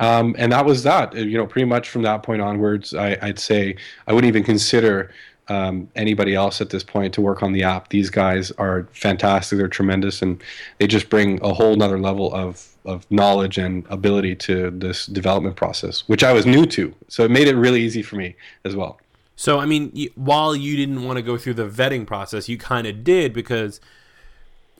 Um, 0.00 0.36
and 0.38 0.52
that 0.52 0.64
was 0.64 0.82
that. 0.84 1.14
Uh, 1.14 1.18
you 1.18 1.36
know, 1.36 1.46
pretty 1.46 1.66
much 1.66 1.88
from 1.88 2.02
that 2.02 2.22
point 2.22 2.40
onwards, 2.42 2.94
I, 2.94 3.18
would 3.22 3.38
say 3.38 3.76
I 4.06 4.12
wouldn't 4.12 4.28
even 4.28 4.44
consider 4.44 5.10
um, 5.48 5.88
anybody 5.96 6.34
else 6.34 6.60
at 6.60 6.70
this 6.70 6.84
point 6.84 7.14
to 7.14 7.20
work 7.20 7.42
on 7.42 7.52
the 7.52 7.62
app. 7.62 7.88
These 7.88 8.10
guys 8.10 8.50
are 8.52 8.86
fantastic. 8.92 9.58
They're 9.58 9.68
tremendous, 9.68 10.22
and 10.22 10.42
they 10.78 10.86
just 10.86 11.08
bring 11.08 11.40
a 11.42 11.52
whole 11.52 11.76
nother 11.76 11.98
level 11.98 12.32
of 12.34 12.68
of 12.84 13.10
knowledge 13.10 13.58
and 13.58 13.84
ability 13.90 14.34
to 14.34 14.70
this 14.70 15.06
development 15.06 15.56
process, 15.56 16.08
which 16.08 16.24
I 16.24 16.32
was 16.32 16.46
new 16.46 16.64
to. 16.66 16.94
So 17.08 17.24
it 17.24 17.30
made 17.30 17.46
it 17.46 17.54
really 17.54 17.82
easy 17.82 18.02
for 18.02 18.16
me 18.16 18.34
as 18.64 18.74
well. 18.74 18.98
So 19.36 19.58
I 19.58 19.66
mean, 19.66 20.08
while 20.14 20.56
you 20.56 20.76
didn't 20.76 21.04
want 21.04 21.16
to 21.16 21.22
go 21.22 21.36
through 21.36 21.54
the 21.54 21.68
vetting 21.68 22.06
process, 22.06 22.48
you 22.48 22.58
kind 22.58 22.86
of 22.86 23.04
did 23.04 23.32
because, 23.32 23.80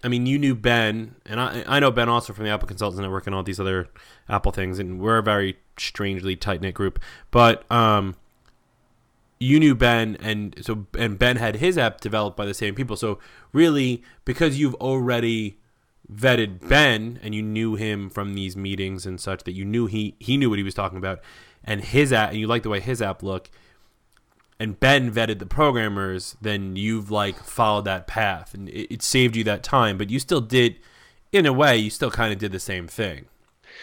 I 0.02 0.08
mean, 0.08 0.26
you 0.26 0.38
knew 0.38 0.54
Ben, 0.54 1.14
and 1.26 1.40
I 1.40 1.64
I 1.66 1.80
know 1.80 1.90
Ben 1.90 2.08
also 2.08 2.32
from 2.32 2.44
the 2.44 2.50
Apple 2.50 2.68
Consultants 2.68 3.00
Network 3.00 3.26
and 3.26 3.34
all 3.34 3.42
these 3.42 3.60
other 3.60 3.88
Apple 4.28 4.52
things, 4.52 4.78
and 4.78 5.00
we're 5.00 5.18
a 5.18 5.22
very 5.22 5.58
strangely 5.78 6.34
tight 6.34 6.60
knit 6.60 6.74
group. 6.74 6.98
But 7.30 7.70
um, 7.70 8.16
you 9.40 9.60
knew 9.60 9.74
Ben, 9.74 10.16
and 10.20 10.54
so 10.60 10.86
and 10.98 11.18
Ben 11.18 11.36
had 11.36 11.56
his 11.56 11.78
app 11.78 12.00
developed 12.00 12.36
by 12.36 12.46
the 12.46 12.54
same 12.54 12.74
people. 12.74 12.96
So 12.96 13.18
really, 13.52 14.02
because 14.24 14.58
you've 14.58 14.74
already 14.76 15.58
vetted 16.12 16.66
Ben 16.68 17.20
and 17.22 17.34
you 17.34 17.42
knew 17.42 17.74
him 17.74 18.08
from 18.08 18.34
these 18.34 18.56
meetings 18.56 19.04
and 19.06 19.20
such, 19.20 19.44
that 19.44 19.52
you 19.52 19.64
knew 19.64 19.86
he 19.86 20.16
he 20.18 20.36
knew 20.36 20.50
what 20.50 20.58
he 20.58 20.64
was 20.64 20.74
talking 20.74 20.98
about, 20.98 21.20
and 21.64 21.82
his 21.82 22.12
app, 22.12 22.30
and 22.30 22.38
you 22.38 22.46
liked 22.46 22.64
the 22.64 22.70
way 22.70 22.80
his 22.80 23.00
app 23.00 23.22
looked 23.22 23.50
and 24.60 24.78
Ben 24.78 25.10
vetted 25.10 25.38
the 25.38 25.46
programmers, 25.46 26.36
then 26.40 26.76
you've 26.76 27.10
like 27.10 27.36
followed 27.42 27.84
that 27.84 28.06
path 28.06 28.54
and 28.54 28.68
it, 28.68 28.94
it 28.94 29.02
saved 29.02 29.36
you 29.36 29.44
that 29.44 29.62
time. 29.62 29.96
But 29.96 30.10
you 30.10 30.18
still 30.18 30.40
did, 30.40 30.78
in 31.32 31.46
a 31.46 31.52
way, 31.52 31.76
you 31.76 31.90
still 31.90 32.10
kind 32.10 32.32
of 32.32 32.38
did 32.38 32.52
the 32.52 32.60
same 32.60 32.88
thing. 32.88 33.26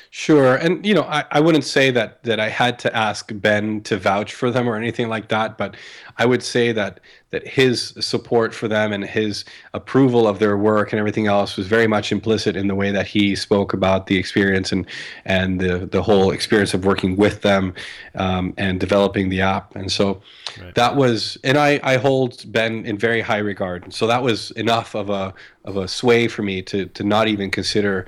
Sure, 0.09 0.55
and 0.55 0.85
you 0.85 0.93
know, 0.93 1.03
I, 1.03 1.25
I 1.31 1.39
wouldn't 1.39 1.65
say 1.65 1.91
that 1.91 2.23
that 2.23 2.39
I 2.39 2.49
had 2.49 2.79
to 2.79 2.95
ask 2.95 3.31
Ben 3.33 3.81
to 3.81 3.97
vouch 3.97 4.33
for 4.33 4.49
them 4.49 4.67
or 4.67 4.75
anything 4.75 5.09
like 5.09 5.27
that, 5.29 5.57
but 5.57 5.75
I 6.17 6.25
would 6.25 6.43
say 6.43 6.71
that 6.71 6.99
that 7.31 7.45
his 7.45 7.93
support 7.99 8.53
for 8.53 8.69
them 8.69 8.93
and 8.93 9.03
his 9.03 9.43
approval 9.73 10.25
of 10.25 10.39
their 10.39 10.55
work 10.55 10.93
and 10.93 11.01
everything 11.01 11.27
else 11.27 11.57
was 11.57 11.67
very 11.67 11.85
much 11.85 12.13
implicit 12.13 12.55
in 12.55 12.67
the 12.67 12.75
way 12.75 12.91
that 12.91 13.07
he 13.07 13.35
spoke 13.35 13.73
about 13.73 14.07
the 14.07 14.17
experience 14.17 14.71
and 14.71 14.85
and 15.25 15.59
the 15.59 15.85
the 15.85 16.01
whole 16.01 16.31
experience 16.31 16.73
of 16.73 16.85
working 16.85 17.17
with 17.17 17.41
them 17.41 17.73
um, 18.15 18.53
and 18.57 18.79
developing 18.79 19.27
the 19.27 19.41
app. 19.41 19.75
And 19.75 19.91
so 19.91 20.21
right. 20.61 20.73
that 20.75 20.95
was, 20.95 21.37
and 21.43 21.57
I 21.57 21.79
I 21.83 21.97
hold 21.97 22.49
Ben 22.53 22.85
in 22.85 22.97
very 22.97 23.19
high 23.19 23.39
regard. 23.39 23.93
So 23.93 24.07
that 24.07 24.23
was 24.23 24.51
enough 24.51 24.95
of 24.95 25.09
a 25.09 25.33
of 25.65 25.75
a 25.75 25.89
sway 25.89 26.29
for 26.29 26.41
me 26.41 26.61
to 26.61 26.85
to 26.85 27.03
not 27.03 27.27
even 27.27 27.51
consider, 27.51 28.05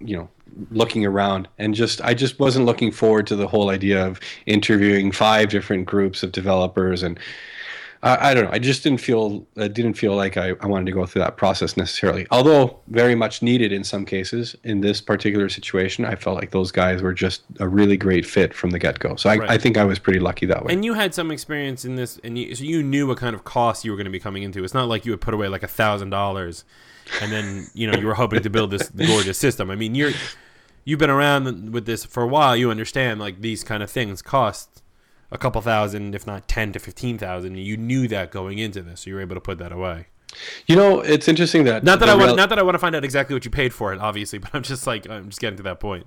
you 0.00 0.16
know 0.16 0.28
looking 0.70 1.04
around 1.06 1.48
and 1.58 1.74
just 1.74 2.00
I 2.02 2.14
just 2.14 2.38
wasn't 2.38 2.66
looking 2.66 2.92
forward 2.92 3.26
to 3.28 3.36
the 3.36 3.46
whole 3.48 3.70
idea 3.70 4.06
of 4.06 4.20
interviewing 4.46 5.12
five 5.12 5.48
different 5.48 5.86
groups 5.86 6.22
of 6.22 6.32
developers 6.32 7.02
and 7.02 7.18
I, 8.02 8.30
I 8.30 8.34
don't 8.34 8.44
know. 8.44 8.50
I 8.52 8.58
just 8.58 8.82
didn't 8.82 9.00
feel 9.00 9.46
I 9.56 9.68
didn't 9.68 9.94
feel 9.94 10.16
like 10.16 10.36
I, 10.36 10.54
I 10.60 10.66
wanted 10.66 10.86
to 10.86 10.92
go 10.92 11.06
through 11.06 11.22
that 11.22 11.36
process 11.36 11.76
necessarily. 11.76 12.26
Although 12.30 12.80
very 12.88 13.14
much 13.14 13.42
needed 13.42 13.72
in 13.72 13.84
some 13.84 14.04
cases. 14.04 14.56
In 14.64 14.80
this 14.80 15.00
particular 15.00 15.48
situation, 15.48 16.04
I 16.04 16.16
felt 16.16 16.36
like 16.36 16.50
those 16.50 16.72
guys 16.72 17.00
were 17.00 17.14
just 17.14 17.42
a 17.60 17.68
really 17.68 17.96
great 17.96 18.26
fit 18.26 18.54
from 18.54 18.70
the 18.70 18.78
get 18.78 18.98
go. 18.98 19.16
So 19.16 19.30
I, 19.30 19.36
Right. 19.36 19.50
I 19.50 19.58
think 19.58 19.76
I 19.76 19.84
was 19.84 19.98
pretty 19.98 20.20
lucky 20.20 20.46
that 20.46 20.64
way. 20.64 20.72
And 20.72 20.84
you 20.84 20.94
had 20.94 21.14
some 21.14 21.30
experience 21.30 21.84
in 21.84 21.94
this, 21.96 22.18
and 22.22 22.36
you, 22.38 22.54
so 22.54 22.64
you 22.64 22.82
knew 22.82 23.06
what 23.06 23.18
kind 23.18 23.34
of 23.34 23.44
cost 23.44 23.84
you 23.84 23.90
were 23.90 23.96
going 23.96 24.04
to 24.04 24.10
be 24.10 24.20
coming 24.20 24.42
into. 24.42 24.62
It's 24.62 24.74
not 24.74 24.88
like 24.88 25.06
you 25.06 25.12
would 25.12 25.20
put 25.20 25.34
away 25.34 25.48
like 25.48 25.62
a 25.62 25.68
thousand 25.68 26.10
dollars, 26.10 26.64
and 27.20 27.32
then 27.32 27.66
you 27.74 27.90
know 27.90 27.98
you 27.98 28.06
were 28.06 28.14
hoping 28.14 28.42
to 28.42 28.50
build 28.50 28.70
this 28.70 28.88
gorgeous 29.06 29.38
system. 29.38 29.70
I 29.70 29.76
mean, 29.76 29.94
you're 29.94 30.12
you've 30.84 30.98
been 30.98 31.10
around 31.10 31.72
with 31.72 31.86
this 31.86 32.04
for 32.04 32.22
a 32.22 32.28
while. 32.28 32.56
You 32.56 32.70
understand 32.70 33.20
like 33.20 33.40
these 33.40 33.64
kind 33.64 33.82
of 33.82 33.90
things 33.90 34.22
cost 34.22 34.82
a 35.30 35.38
couple 35.38 35.60
thousand, 35.60 36.14
if 36.14 36.26
not 36.26 36.48
ten 36.48 36.72
to 36.72 36.78
fifteen 36.78 37.18
thousand. 37.18 37.56
You 37.56 37.76
knew 37.76 38.08
that 38.08 38.30
going 38.30 38.58
into 38.58 38.82
this, 38.82 39.00
so 39.00 39.10
you 39.10 39.16
were 39.16 39.22
able 39.22 39.36
to 39.36 39.40
put 39.40 39.58
that 39.58 39.72
away. 39.72 40.06
You 40.66 40.76
know, 40.76 41.00
it's 41.00 41.28
interesting 41.28 41.64
that 41.64 41.84
Not 41.84 42.00
that 42.00 42.08
I 42.08 42.14
want, 42.14 42.26
real- 42.28 42.36
not 42.36 42.48
that 42.48 42.58
I 42.58 42.62
want 42.62 42.74
to 42.74 42.78
find 42.78 42.94
out 42.94 43.04
exactly 43.04 43.34
what 43.34 43.44
you 43.44 43.50
paid 43.50 43.72
for 43.74 43.92
it, 43.92 44.00
obviously, 44.00 44.38
but 44.44 44.50
I'm 44.54 44.62
just 44.62 44.86
like 44.86 45.08
I'm 45.08 45.28
just 45.28 45.40
getting 45.40 45.56
to 45.58 45.62
that 45.64 45.80
point. 45.80 46.06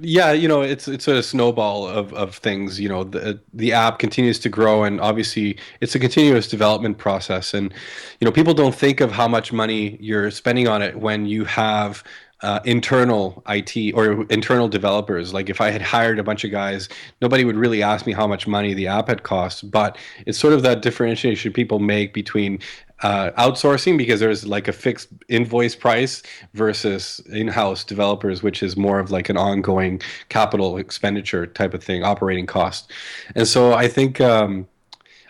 yeah 0.00 0.32
you 0.32 0.48
know 0.48 0.60
it's 0.60 0.88
it's 0.88 1.06
a 1.06 1.22
snowball 1.22 1.86
of, 1.86 2.12
of 2.14 2.34
things 2.34 2.80
you 2.80 2.88
know 2.88 3.04
the 3.04 3.38
the 3.52 3.72
app 3.72 4.00
continues 4.00 4.40
to 4.40 4.48
grow 4.48 4.82
and 4.82 5.00
obviously 5.00 5.56
it's 5.80 5.94
a 5.94 6.00
continuous 6.00 6.48
development 6.48 6.98
process 6.98 7.54
and 7.54 7.72
you 8.18 8.24
know 8.24 8.32
people 8.32 8.52
don't 8.54 8.74
think 8.74 9.00
of 9.00 9.12
how 9.12 9.28
much 9.28 9.52
money 9.52 9.96
you're 10.00 10.32
spending 10.32 10.66
on 10.66 10.82
it 10.82 10.96
when 10.98 11.26
you 11.26 11.44
have 11.44 12.02
uh, 12.44 12.60
internal 12.64 13.42
IT 13.48 13.94
or 13.94 14.26
internal 14.26 14.68
developers. 14.68 15.32
Like 15.32 15.48
if 15.48 15.62
I 15.62 15.70
had 15.70 15.80
hired 15.80 16.18
a 16.18 16.22
bunch 16.22 16.44
of 16.44 16.50
guys, 16.50 16.90
nobody 17.22 17.44
would 17.44 17.56
really 17.56 17.82
ask 17.82 18.06
me 18.06 18.12
how 18.12 18.26
much 18.26 18.46
money 18.46 18.74
the 18.74 18.86
app 18.86 19.08
had 19.08 19.22
cost. 19.22 19.70
But 19.70 19.96
it's 20.26 20.38
sort 20.38 20.52
of 20.52 20.62
that 20.62 20.82
differentiation 20.82 21.54
people 21.54 21.78
make 21.78 22.12
between 22.12 22.58
uh, 23.02 23.30
outsourcing 23.38 23.96
because 23.96 24.20
there's 24.20 24.46
like 24.46 24.68
a 24.68 24.72
fixed 24.72 25.08
invoice 25.28 25.74
price 25.74 26.22
versus 26.52 27.18
in-house 27.32 27.82
developers, 27.82 28.42
which 28.42 28.62
is 28.62 28.76
more 28.76 28.98
of 28.98 29.10
like 29.10 29.30
an 29.30 29.38
ongoing 29.38 30.02
capital 30.28 30.76
expenditure 30.76 31.46
type 31.46 31.72
of 31.72 31.82
thing, 31.82 32.04
operating 32.04 32.46
cost. 32.46 32.92
And 33.34 33.48
so 33.48 33.72
I 33.72 33.88
think. 33.88 34.20
Um, 34.20 34.68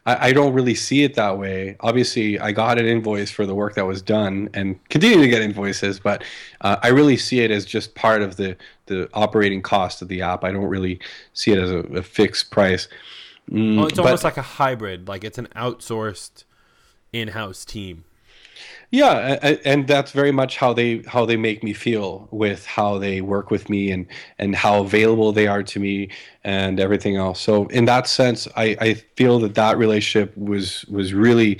I, 0.06 0.28
I 0.28 0.32
don't 0.32 0.52
really 0.52 0.74
see 0.74 1.02
it 1.02 1.14
that 1.14 1.38
way. 1.38 1.76
Obviously, 1.80 2.38
I 2.38 2.52
got 2.52 2.78
an 2.78 2.86
invoice 2.86 3.30
for 3.30 3.46
the 3.46 3.54
work 3.54 3.74
that 3.74 3.86
was 3.86 4.02
done 4.02 4.50
and 4.54 4.82
continue 4.88 5.18
to 5.20 5.28
get 5.28 5.42
invoices, 5.42 5.98
but 6.00 6.22
uh, 6.60 6.76
I 6.82 6.88
really 6.88 7.16
see 7.16 7.40
it 7.40 7.50
as 7.50 7.64
just 7.64 7.94
part 7.94 8.22
of 8.22 8.36
the, 8.36 8.56
the 8.86 9.08
operating 9.14 9.62
cost 9.62 10.02
of 10.02 10.08
the 10.08 10.22
app. 10.22 10.44
I 10.44 10.52
don't 10.52 10.64
really 10.66 11.00
see 11.32 11.52
it 11.52 11.58
as 11.58 11.70
a, 11.70 11.78
a 11.78 12.02
fixed 12.02 12.50
price. 12.50 12.88
Mm, 13.50 13.76
Well, 13.76 13.86
it's 13.86 13.96
but- 13.96 14.04
almost 14.06 14.24
like 14.24 14.36
a 14.36 14.42
hybrid, 14.42 15.08
like 15.08 15.24
it's 15.24 15.38
an 15.38 15.48
outsourced 15.56 16.44
in-house 17.12 17.64
team. 17.64 18.04
Yeah, 18.94 19.56
and 19.64 19.88
that's 19.88 20.12
very 20.12 20.30
much 20.30 20.56
how 20.56 20.72
they 20.72 20.98
how 21.08 21.26
they 21.26 21.36
make 21.36 21.64
me 21.64 21.72
feel 21.72 22.28
with 22.30 22.64
how 22.64 22.96
they 22.96 23.22
work 23.22 23.50
with 23.50 23.68
me 23.68 23.90
and 23.90 24.06
and 24.38 24.54
how 24.54 24.82
available 24.82 25.32
they 25.32 25.48
are 25.48 25.64
to 25.64 25.80
me 25.80 26.10
and 26.44 26.78
everything 26.78 27.16
else. 27.16 27.40
So 27.40 27.66
in 27.70 27.86
that 27.86 28.06
sense, 28.06 28.46
I, 28.54 28.76
I 28.80 28.94
feel 29.16 29.40
that 29.40 29.56
that 29.56 29.78
relationship 29.78 30.36
was 30.38 30.84
was 30.84 31.12
really 31.12 31.58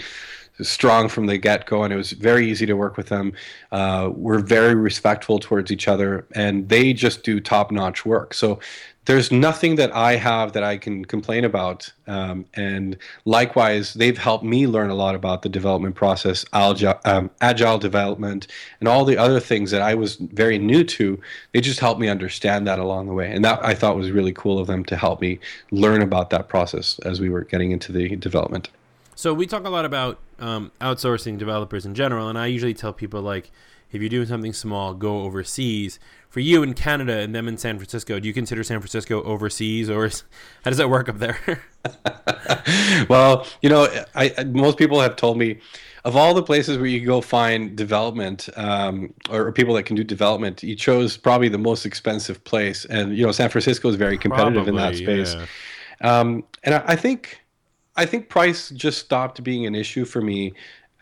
strong 0.62 1.08
from 1.08 1.26
the 1.26 1.38
get 1.38 1.66
go, 1.66 1.82
and 1.82 1.92
it 1.92 1.96
was 1.96 2.12
very 2.12 2.49
easy 2.50 2.66
to 2.66 2.75
work 2.75 2.96
with 2.96 3.08
them. 3.08 3.32
Uh, 3.73 4.11
we're 4.14 4.38
very 4.38 4.75
respectful 4.75 5.38
towards 5.38 5.70
each 5.70 5.88
other, 5.88 6.26
and 6.34 6.68
they 6.68 6.92
just 6.92 7.25
do 7.25 7.40
top 7.40 7.70
notch 7.70 8.06
work. 8.06 8.34
So 8.34 8.61
there's 9.06 9.30
nothing 9.30 9.76
that 9.76 9.94
I 9.94 10.16
have 10.16 10.52
that 10.52 10.62
I 10.62 10.78
can 10.78 11.04
complain 11.04 11.44
about. 11.44 11.92
Um, 12.06 12.46
and 12.54 12.96
likewise, 13.25 13.94
they've 13.94 14.16
helped 14.16 14.44
me 14.44 14.66
learn 14.66 14.90
a 14.90 14.94
lot 14.94 15.14
about 15.14 15.42
the 15.42 15.49
development 15.49 15.94
process, 15.94 16.44
agile, 16.52 16.99
um, 17.04 17.30
agile 17.40 17.78
development, 17.78 18.46
and 18.80 18.88
all 18.88 19.04
the 19.04 19.18
other 19.18 19.40
things 19.40 19.70
that 19.73 19.82
I 19.82 19.94
was 19.94 20.16
very 20.16 20.58
new 20.58 20.84
to. 20.84 21.20
They 21.52 21.61
just 21.61 21.80
helped 21.80 22.00
me 22.00 22.08
understand 22.08 22.66
that 22.66 22.78
along 22.78 23.06
the 23.06 23.12
way. 23.12 23.30
And 23.30 23.44
that 23.44 23.62
I 23.62 23.75
thought 23.75 23.96
was 23.96 24.11
really 24.11 24.32
cool 24.32 24.58
of 24.58 24.66
them 24.66 24.84
to 24.87 24.96
help 24.96 25.20
me 25.20 25.38
learn 25.70 26.00
about 26.00 26.30
that 26.30 26.49
process 26.49 26.99
as 27.00 27.20
we 27.20 27.28
were 27.28 27.42
getting 27.42 27.73
into 27.73 27.92
the 27.92 28.16
development. 28.16 28.70
So 29.16 29.32
we 29.34 29.46
talk 29.46 29.64
a 29.64 29.70
lot 29.70 29.84
about 29.84 30.18
um, 30.38 30.72
outsourcing 30.80 31.38
developers 31.38 31.86
in 31.86 31.94
general, 31.94 32.28
and 32.28 32.38
I 32.38 32.46
usually 32.46 32.74
tell 32.74 32.92
people 32.92 33.20
like, 33.20 33.50
if 33.92 34.00
you're 34.00 34.08
doing 34.08 34.26
something 34.26 34.52
small, 34.52 34.92
go 34.92 35.20
overseas. 35.20 36.00
For 36.28 36.40
you 36.40 36.64
in 36.64 36.74
Canada 36.74 37.18
and 37.18 37.32
them 37.32 37.46
in 37.46 37.56
San 37.56 37.78
Francisco, 37.78 38.18
do 38.18 38.26
you 38.26 38.34
consider 38.34 38.64
San 38.64 38.80
Francisco 38.80 39.22
overseas, 39.22 39.88
or 39.88 40.06
is, 40.06 40.24
how 40.64 40.70
does 40.70 40.78
that 40.78 40.90
work 40.90 41.08
up 41.08 41.18
there? 41.18 41.62
well, 43.08 43.46
you 43.62 43.68
know, 43.68 43.84
I, 44.14 44.34
I 44.36 44.44
most 44.44 44.78
people 44.78 45.00
have 45.00 45.14
told 45.14 45.38
me 45.38 45.60
of 46.04 46.16
all 46.16 46.34
the 46.34 46.42
places 46.42 46.76
where 46.76 46.86
you 46.86 46.98
can 46.98 47.06
go 47.06 47.20
find 47.20 47.76
development 47.76 48.48
um, 48.56 49.14
or, 49.30 49.46
or 49.46 49.52
people 49.52 49.74
that 49.74 49.84
can 49.84 49.96
do 49.96 50.04
development, 50.04 50.62
you 50.62 50.76
chose 50.76 51.16
probably 51.16 51.48
the 51.48 51.58
most 51.58 51.86
expensive 51.86 52.42
place. 52.44 52.84
And 52.84 53.16
you 53.16 53.24
know, 53.24 53.32
San 53.32 53.48
Francisco 53.48 53.88
is 53.88 53.96
very 53.96 54.18
competitive 54.18 54.68
in 54.68 54.76
that 54.76 54.96
space. 54.96 55.34
yeah. 55.34 55.46
Um, 56.00 56.44
and 56.64 56.74
I, 56.74 56.82
I 56.88 56.96
think, 56.96 57.40
I 57.96 58.06
think 58.06 58.28
price 58.28 58.70
just 58.70 58.98
stopped 58.98 59.42
being 59.44 59.66
an 59.66 59.74
issue 59.74 60.04
for 60.04 60.20
me 60.20 60.54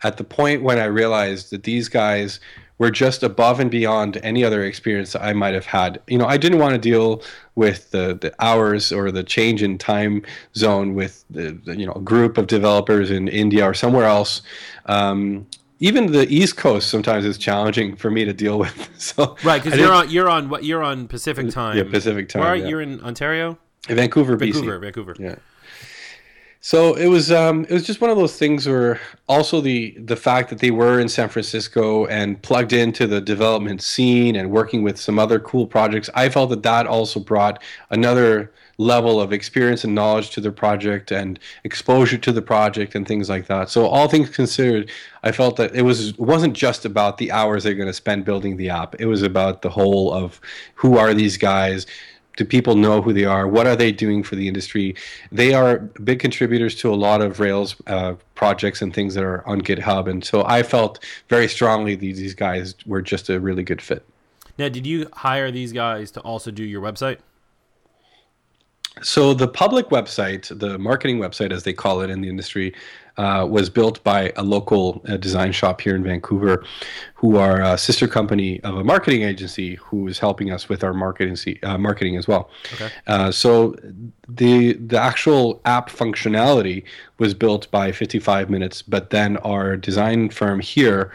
at 0.03 0.17
the 0.17 0.23
point 0.23 0.63
when 0.63 0.79
I 0.79 0.85
realized 0.85 1.49
that 1.51 1.63
these 1.63 1.87
guys 1.89 2.39
were 2.77 2.91
just 2.91 3.23
above 3.23 3.59
and 3.59 3.71
beyond 3.71 4.17
any 4.23 4.43
other 4.43 4.63
experience 4.63 5.13
that 5.13 5.23
I 5.23 5.33
might 5.33 5.53
have 5.53 5.65
had. 5.65 6.01
You 6.07 6.17
know, 6.17 6.25
I 6.25 6.37
didn't 6.37 6.59
want 6.59 6.73
to 6.73 6.79
deal 6.79 7.23
with 7.55 7.91
the, 7.91 8.17
the 8.19 8.33
hours 8.39 8.91
or 8.91 9.11
the 9.11 9.23
change 9.23 9.63
in 9.63 9.77
time 9.77 10.23
zone 10.55 10.93
with 10.93 11.23
the, 11.29 11.51
the 11.65 11.77
you 11.77 11.85
know 11.85 11.93
group 11.93 12.37
of 12.37 12.47
developers 12.47 13.11
in 13.11 13.27
India 13.27 13.63
or 13.63 13.73
somewhere 13.73 14.05
else. 14.05 14.41
Um, 14.87 15.47
even 15.79 16.11
the 16.11 16.27
East 16.33 16.57
Coast 16.57 16.89
sometimes 16.89 17.25
is 17.25 17.37
challenging 17.37 17.95
for 17.95 18.09
me 18.09 18.25
to 18.25 18.33
deal 18.33 18.59
with. 18.59 18.89
So 19.03 19.35
Right, 19.43 19.61
because 19.61 19.77
you're 19.77 19.91
on 19.91 20.09
you're 20.09 20.29
on 20.29 20.47
what 20.47 20.63
you're 20.63 20.81
on 20.81 21.09
Pacific 21.09 21.49
time. 21.49 21.77
Yeah, 21.77 21.83
Pacific 21.83 22.29
time, 22.29 22.41
Where 22.41 22.51
are, 22.51 22.55
yeah. 22.55 22.67
You're 22.67 22.81
in 22.81 23.01
Ontario, 23.01 23.57
Vancouver, 23.87 24.37
BC. 24.37 24.53
Vancouver, 24.53 24.79
Vancouver. 24.79 25.15
Yeah. 25.19 25.35
So 26.65 26.93
it 26.93 27.07
was 27.07 27.29
um, 27.29 27.65
it 27.65 27.73
was 27.73 27.85
just 27.85 27.99
one 27.99 28.09
of 28.09 28.15
those 28.15 28.37
things 28.37 28.65
where 28.65 29.01
also 29.27 29.59
the 29.59 29.97
the 29.99 30.15
fact 30.15 30.49
that 30.49 30.59
they 30.59 30.71
were 30.71 30.97
in 30.97 31.09
San 31.09 31.27
Francisco 31.27 32.05
and 32.05 32.41
plugged 32.41 32.71
into 32.71 33.05
the 33.05 33.19
development 33.19 33.81
scene 33.81 34.37
and 34.37 34.49
working 34.49 34.81
with 34.81 34.97
some 34.97 35.19
other 35.19 35.41
cool 35.41 35.67
projects, 35.67 36.09
I 36.15 36.29
felt 36.29 36.51
that 36.51 36.63
that 36.63 36.87
also 36.87 37.19
brought 37.19 37.61
another 37.89 38.53
level 38.77 39.19
of 39.19 39.33
experience 39.33 39.83
and 39.83 39.93
knowledge 39.93 40.29
to 40.31 40.41
the 40.41 40.53
project 40.53 41.11
and 41.11 41.37
exposure 41.65 42.17
to 42.17 42.31
the 42.31 42.41
project 42.41 42.95
and 42.95 43.05
things 43.05 43.29
like 43.29 43.47
that. 43.47 43.69
So 43.69 43.85
all 43.85 44.07
things 44.07 44.29
considered, 44.29 44.89
I 45.21 45.33
felt 45.33 45.57
that 45.57 45.75
it 45.75 45.81
was 45.81 46.11
it 46.11 46.19
wasn't 46.19 46.53
just 46.53 46.85
about 46.85 47.17
the 47.17 47.29
hours 47.33 47.65
they're 47.65 47.75
going 47.75 47.87
to 47.87 47.93
spend 47.93 48.23
building 48.23 48.55
the 48.55 48.69
app. 48.69 48.95
It 49.01 49.07
was 49.07 49.21
about 49.21 49.63
the 49.63 49.69
whole 49.69 50.13
of 50.13 50.39
who 50.75 50.97
are 50.97 51.13
these 51.13 51.35
guys 51.35 51.85
do 52.35 52.45
people 52.45 52.75
know 52.75 53.01
who 53.01 53.13
they 53.13 53.25
are? 53.25 53.47
What 53.47 53.67
are 53.67 53.75
they 53.75 53.91
doing 53.91 54.23
for 54.23 54.35
the 54.35 54.47
industry? 54.47 54.95
They 55.31 55.53
are 55.53 55.79
big 55.79 56.19
contributors 56.19 56.75
to 56.75 56.91
a 56.91 56.95
lot 56.95 57.21
of 57.21 57.39
Rails 57.39 57.75
uh, 57.87 58.15
projects 58.35 58.81
and 58.81 58.93
things 58.93 59.13
that 59.13 59.23
are 59.23 59.47
on 59.47 59.61
GitHub, 59.61 60.09
and 60.09 60.23
so 60.23 60.43
I 60.45 60.63
felt 60.63 61.03
very 61.29 61.47
strongly 61.47 61.95
these 61.95 62.17
these 62.17 62.35
guys 62.35 62.75
were 62.85 63.01
just 63.01 63.29
a 63.29 63.39
really 63.39 63.63
good 63.63 63.81
fit. 63.81 64.05
Now, 64.57 64.69
did 64.69 64.85
you 64.85 65.09
hire 65.13 65.51
these 65.51 65.71
guys 65.71 66.11
to 66.11 66.21
also 66.21 66.51
do 66.51 66.63
your 66.63 66.81
website? 66.81 67.17
So 69.01 69.33
the 69.33 69.47
public 69.47 69.89
website, 69.89 70.57
the 70.59 70.77
marketing 70.77 71.17
website, 71.17 71.51
as 71.51 71.63
they 71.63 71.73
call 71.73 72.01
it 72.01 72.11
in 72.11 72.21
the 72.21 72.29
industry, 72.29 72.75
uh, 73.17 73.47
was 73.49 73.69
built 73.69 74.03
by 74.03 74.31
a 74.35 74.43
local 74.43 75.01
uh, 75.07 75.17
design 75.17 75.51
shop 75.51 75.81
here 75.81 75.95
in 75.95 76.03
Vancouver, 76.03 76.63
who 77.15 77.37
are 77.37 77.61
a 77.61 77.77
sister 77.77 78.07
company 78.07 78.59
of 78.63 78.75
a 78.75 78.83
marketing 78.83 79.23
agency 79.23 79.75
who 79.75 80.07
is 80.07 80.19
helping 80.19 80.51
us 80.51 80.67
with 80.67 80.83
our 80.83 80.93
marketing 80.93 81.37
uh, 81.63 81.77
marketing 81.77 82.17
as 82.17 82.27
well. 82.27 82.49
Okay. 82.73 82.89
Uh, 83.07 83.31
so 83.31 83.75
the 84.27 84.73
the 84.73 84.99
actual 84.99 85.61
app 85.65 85.89
functionality 85.89 86.83
was 87.19 87.33
built 87.33 87.69
by 87.71 87.91
55 87.91 88.49
Minutes, 88.49 88.81
but 88.81 89.09
then 89.09 89.37
our 89.37 89.77
design 89.77 90.29
firm 90.29 90.59
here 90.59 91.11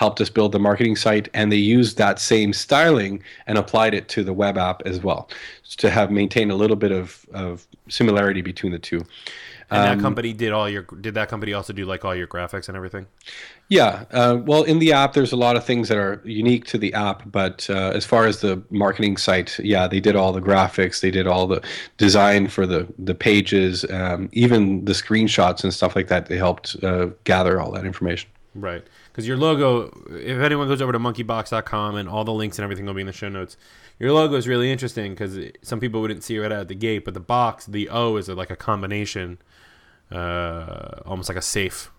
helped 0.00 0.18
us 0.18 0.30
build 0.30 0.52
the 0.52 0.58
marketing 0.58 0.96
site 0.96 1.28
and 1.34 1.52
they 1.52 1.56
used 1.56 1.98
that 1.98 2.18
same 2.18 2.54
styling 2.54 3.22
and 3.46 3.58
applied 3.58 3.92
it 3.92 4.08
to 4.08 4.24
the 4.24 4.32
web 4.32 4.56
app 4.56 4.80
as 4.86 5.02
well 5.02 5.28
to 5.76 5.90
have 5.90 6.10
maintained 6.10 6.50
a 6.50 6.54
little 6.54 6.74
bit 6.74 6.90
of, 6.90 7.26
of 7.34 7.66
similarity 7.88 8.40
between 8.40 8.72
the 8.72 8.78
two 8.78 9.04
And 9.70 9.80
Um, 9.80 9.98
that 9.98 10.02
company 10.02 10.32
did 10.32 10.52
all 10.52 10.68
your. 10.68 10.82
Did 10.82 11.14
that 11.14 11.28
company 11.28 11.52
also 11.52 11.72
do 11.72 11.84
like 11.84 12.04
all 12.04 12.14
your 12.14 12.26
graphics 12.26 12.68
and 12.68 12.76
everything? 12.76 13.06
yeah 13.68 14.04
uh, 14.10 14.36
well 14.44 14.64
in 14.64 14.80
the 14.80 14.92
app 14.92 15.12
there's 15.12 15.30
a 15.30 15.36
lot 15.36 15.54
of 15.56 15.64
things 15.64 15.88
that 15.88 15.96
are 15.96 16.20
unique 16.24 16.64
to 16.64 16.76
the 16.76 16.92
app 16.92 17.22
but 17.30 17.70
uh, 17.70 17.92
as 17.94 18.04
far 18.04 18.26
as 18.26 18.40
the 18.40 18.60
marketing 18.70 19.16
site 19.16 19.56
yeah 19.60 19.86
they 19.86 20.00
did 20.00 20.16
all 20.16 20.32
the 20.32 20.40
graphics 20.40 21.00
they 21.00 21.10
did 21.10 21.26
all 21.28 21.46
the 21.46 21.62
design 21.96 22.48
for 22.48 22.66
the 22.66 22.92
the 22.98 23.14
pages 23.14 23.84
um, 23.92 24.28
even 24.32 24.84
the 24.86 24.92
screenshots 24.92 25.62
and 25.62 25.72
stuff 25.72 25.94
like 25.94 26.08
that 26.08 26.26
they 26.26 26.36
helped 26.36 26.76
uh, 26.82 27.06
gather 27.24 27.60
all 27.60 27.70
that 27.70 27.86
information 27.86 28.28
Right. 28.52 28.82
Because 29.12 29.28
your 29.28 29.36
logo, 29.36 29.96
if 30.10 30.38
anyone 30.40 30.66
goes 30.66 30.82
over 30.82 30.90
to 30.90 30.98
monkeybox.com 30.98 31.94
and 31.94 32.08
all 32.08 32.24
the 32.24 32.32
links 32.32 32.58
and 32.58 32.64
everything 32.64 32.84
will 32.84 32.94
be 32.94 33.00
in 33.00 33.06
the 33.06 33.12
show 33.12 33.28
notes, 33.28 33.56
your 34.00 34.12
logo 34.12 34.34
is 34.34 34.48
really 34.48 34.72
interesting 34.72 35.12
because 35.12 35.38
some 35.62 35.78
people 35.78 36.00
wouldn't 36.00 36.24
see 36.24 36.34
it 36.34 36.40
right 36.40 36.50
out 36.50 36.62
of 36.62 36.66
the 36.68 36.74
gate, 36.74 37.04
but 37.04 37.14
the 37.14 37.20
box, 37.20 37.66
the 37.66 37.88
O 37.88 38.16
is 38.16 38.28
like 38.28 38.50
a 38.50 38.56
combination 38.56 39.38
uh, 40.10 41.00
almost 41.06 41.28
like 41.28 41.38
a 41.38 41.42
safe. 41.42 41.90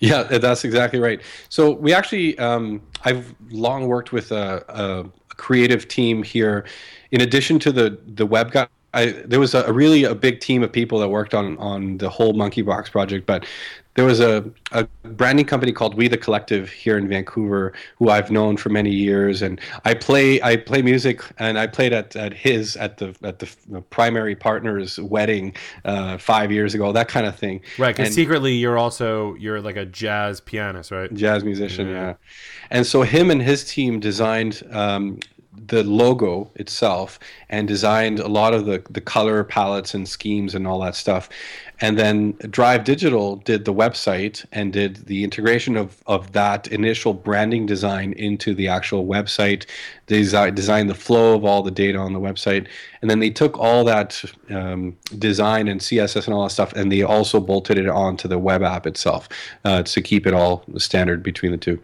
Yeah, 0.00 0.22
that's 0.22 0.64
exactly 0.64 0.98
right. 0.98 1.20
So 1.50 1.72
we 1.72 1.92
actually, 1.92 2.38
um, 2.38 2.80
I've 3.04 3.34
long 3.50 3.86
worked 3.86 4.12
with 4.12 4.32
a, 4.32 4.64
a, 4.68 5.10
creative 5.36 5.88
team 5.88 6.22
here. 6.22 6.66
In 7.12 7.22
addition 7.22 7.58
to 7.60 7.72
the 7.72 7.98
the 8.06 8.26
web 8.26 8.50
guy, 8.50 8.68
I, 8.92 9.06
there 9.24 9.40
was 9.40 9.54
a, 9.54 9.62
a, 9.64 9.72
really 9.72 10.04
a 10.04 10.14
big 10.14 10.40
team 10.40 10.62
of 10.62 10.70
people 10.72 10.98
that 11.00 11.08
worked 11.08 11.34
on 11.34 11.56
on 11.58 11.98
the 11.98 12.10
whole 12.10 12.32
Monkey 12.32 12.62
Box 12.62 12.90
project, 12.90 13.26
but 13.26 13.46
there 13.94 14.04
was 14.04 14.20
a, 14.20 14.44
a 14.72 14.84
branding 15.02 15.46
company 15.46 15.72
called 15.72 15.94
We 15.94 16.06
the 16.06 16.16
Collective 16.16 16.70
here 16.70 16.96
in 16.96 17.08
Vancouver, 17.08 17.72
who 17.96 18.08
I've 18.08 18.30
known 18.30 18.56
for 18.56 18.68
many 18.68 18.90
years, 18.90 19.42
and 19.42 19.60
I 19.84 19.94
play 19.94 20.40
I 20.42 20.56
play 20.56 20.80
music, 20.80 21.22
and 21.38 21.58
I 21.58 21.66
played 21.66 21.92
at, 21.92 22.14
at 22.14 22.32
his 22.32 22.76
at 22.76 22.98
the 22.98 23.16
at 23.22 23.40
the 23.40 23.82
primary 23.90 24.36
partner's 24.36 24.98
wedding 25.00 25.54
uh, 25.84 26.18
five 26.18 26.52
years 26.52 26.74
ago, 26.74 26.92
that 26.92 27.08
kind 27.08 27.26
of 27.26 27.36
thing. 27.36 27.62
Right, 27.78 27.96
because 27.96 28.14
secretly 28.14 28.54
you're 28.54 28.78
also 28.78 29.34
you're 29.34 29.60
like 29.60 29.76
a 29.76 29.86
jazz 29.86 30.40
pianist, 30.40 30.92
right? 30.92 31.12
Jazz 31.12 31.42
musician, 31.42 31.88
yeah. 31.88 31.92
yeah. 31.92 32.14
And 32.70 32.86
so 32.86 33.02
him 33.02 33.30
and 33.30 33.42
his 33.42 33.64
team 33.64 33.98
designed 33.98 34.62
um, 34.70 35.18
the 35.52 35.82
logo 35.82 36.50
itself 36.54 37.18
and 37.48 37.66
designed 37.66 38.20
a 38.20 38.28
lot 38.28 38.54
of 38.54 38.66
the 38.66 38.82
the 38.90 39.00
color 39.00 39.42
palettes 39.42 39.94
and 39.94 40.08
schemes 40.08 40.54
and 40.54 40.66
all 40.66 40.80
that 40.80 40.94
stuff. 40.94 41.28
And 41.82 41.98
then 41.98 42.32
drive 42.50 42.84
digital 42.84 43.36
did 43.36 43.64
the 43.64 43.72
website 43.72 44.44
and 44.52 44.72
did 44.72 45.06
the 45.06 45.24
integration 45.24 45.76
of, 45.76 46.02
of 46.06 46.32
that 46.32 46.68
initial 46.68 47.14
branding 47.14 47.64
design 47.64 48.12
into 48.12 48.54
the 48.54 48.68
actual 48.68 49.06
website 49.06 49.64
they 50.06 50.18
design, 50.18 50.54
designed 50.54 50.90
the 50.90 50.94
flow 50.94 51.34
of 51.34 51.44
all 51.44 51.62
the 51.62 51.70
data 51.70 51.98
on 51.98 52.12
the 52.12 52.20
website. 52.20 52.68
And 53.00 53.10
then 53.10 53.20
they 53.20 53.30
took 53.30 53.58
all 53.58 53.82
that 53.84 54.22
um, 54.50 54.96
design 55.18 55.68
and 55.68 55.80
css 55.80 56.26
and 56.26 56.34
all 56.34 56.44
that 56.44 56.50
stuff 56.50 56.72
and 56.74 56.92
they 56.92 57.02
also 57.02 57.40
bolted 57.40 57.78
it 57.78 57.88
onto 57.88 58.28
the 58.28 58.38
web 58.38 58.62
app 58.62 58.86
itself 58.86 59.28
uh, 59.64 59.82
to 59.82 60.02
keep 60.02 60.26
it 60.26 60.34
all 60.34 60.64
standard 60.76 61.22
between 61.22 61.50
the 61.52 61.58
two 61.58 61.80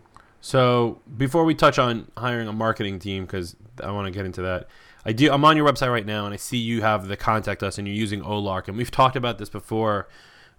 so 0.47 1.01
before 1.17 1.45
we 1.45 1.55
touch 1.55 1.79
on 1.79 2.11
hiring 2.17 2.49
a 2.49 2.53
marketing 2.53 2.99
team 2.99 3.25
because 3.25 3.57
i 3.83 3.91
want 3.91 4.07
to 4.07 4.11
get 4.11 4.25
into 4.25 4.43
that 4.43 4.69
I 5.07 5.13
do. 5.13 5.31
I'm 5.31 5.45
on 5.45 5.57
your 5.57 5.65
website 5.65 5.93
right 5.93 6.05
now, 6.05 6.25
and 6.25 6.35
I 6.35 6.37
see 6.37 6.57
you 6.57 6.83
have 6.83 7.07
the 7.07 7.17
contact 7.17 7.63
us, 7.63 7.79
and 7.79 7.87
you're 7.87 7.97
using 7.97 8.23
Olark, 8.23 8.67
and 8.67 8.77
we've 8.77 8.91
talked 8.91 9.15
about 9.15 9.39
this 9.39 9.49
before 9.49 10.09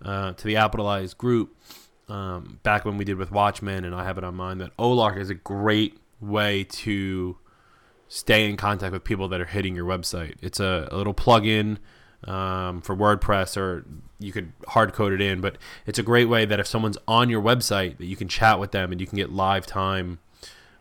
uh, 0.02 0.32
to 0.32 0.44
the 0.46 0.54
Appleize 0.54 1.16
group 1.18 1.54
um, 2.08 2.60
back 2.64 2.86
when 2.86 2.96
we 2.96 3.04
did 3.04 3.18
with 3.18 3.30
Watchmen, 3.30 3.84
and 3.84 3.94
I 3.94 4.06
have 4.06 4.18
it 4.18 4.24
on 4.24 4.36
mine 4.36 4.60
that 4.60 4.76
Olark 4.78 5.18
is 5.18 5.30
a 5.30 5.34
great 5.34 5.98
way 6.22 6.64
to 6.64 7.38
stay 8.08 8.50
in 8.50 8.56
contact 8.56 8.94
with 8.94 9.04
people 9.04 9.28
that 9.28 9.42
are 9.42 9.46
hitting 9.46 9.76
your 9.76 9.86
website. 9.86 10.36
It's 10.42 10.62
a, 10.62 10.88
a 10.94 10.96
little 10.96 11.14
plugin 11.14 11.80
um, 12.24 12.82
for 12.82 12.96
WordPress, 12.96 13.58
or 13.58 13.86
you 14.20 14.32
could 14.32 14.52
hard 14.70 14.94
code 14.94 15.14
it 15.14 15.22
in, 15.22 15.42
but 15.42 15.58
it's 15.86 16.00
a 16.00 16.04
great 16.04 16.26
way 16.26 16.46
that 16.46 16.60
if 16.60 16.68
someone's 16.68 16.98
on 17.08 17.30
your 17.30 17.42
website, 17.42 17.98
that 17.98 18.06
you 18.06 18.16
can 18.16 18.28
chat 18.28 18.60
with 18.60 18.72
them 18.72 18.92
and 18.92 19.00
you 19.00 19.08
can 19.08 19.18
get 19.18 19.32
live 19.32 19.66
time 19.66 20.20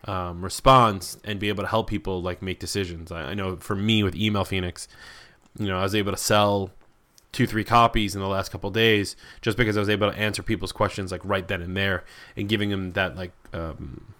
um, 0.05 0.43
response 0.43 1.17
and 1.23 1.39
be 1.39 1.49
able 1.49 1.63
to 1.63 1.69
help 1.69 1.89
people 1.89 2.21
like 2.21 2.41
make 2.41 2.59
decisions. 2.59 3.11
I, 3.11 3.31
I, 3.31 3.33
know 3.33 3.57
for 3.57 3.75
me 3.75 4.03
with 4.03 4.15
Email 4.15 4.45
Phoenix, 4.45 4.87
you 5.59 5.67
know, 5.67 5.77
I 5.77 5.83
was 5.83 5.95
able 5.95 6.11
to 6.11 6.17
sell 6.17 6.71
two 7.33 7.45
three 7.45 7.63
copies 7.63 8.15
in 8.15 8.21
the 8.21 8.27
last 8.27 8.51
couple 8.51 8.71
days 8.71 9.15
just 9.41 9.57
because 9.57 9.75
I 9.75 9.79
was 9.79 9.89
able 9.89 10.09
to 10.09 10.17
answer 10.17 10.41
people's 10.41 10.71
questions 10.71 11.11
like 11.11 11.21
right 11.23 11.47
then 11.47 11.61
and 11.61 11.75
there 11.75 12.03
and 12.35 12.47
giving 12.47 12.69
them 12.69 12.93
that 12.93 13.15
like 13.15 13.31
um, 13.53 14.13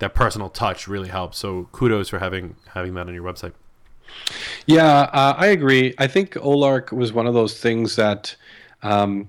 that 0.00 0.14
personal 0.14 0.48
touch 0.48 0.88
really 0.88 1.08
helps. 1.08 1.38
So 1.38 1.68
kudos 1.72 2.08
for 2.08 2.18
having 2.18 2.56
having 2.74 2.94
that 2.94 3.06
on 3.06 3.14
your 3.14 3.24
website. 3.24 3.52
Yeah, 4.66 5.08
uh, 5.12 5.34
I 5.36 5.46
agree. 5.46 5.94
I 5.98 6.06
think 6.06 6.34
Olark 6.34 6.92
was 6.92 7.12
one 7.12 7.26
of 7.26 7.34
those 7.34 7.58
things 7.58 7.96
that. 7.96 8.36
Um, 8.82 9.28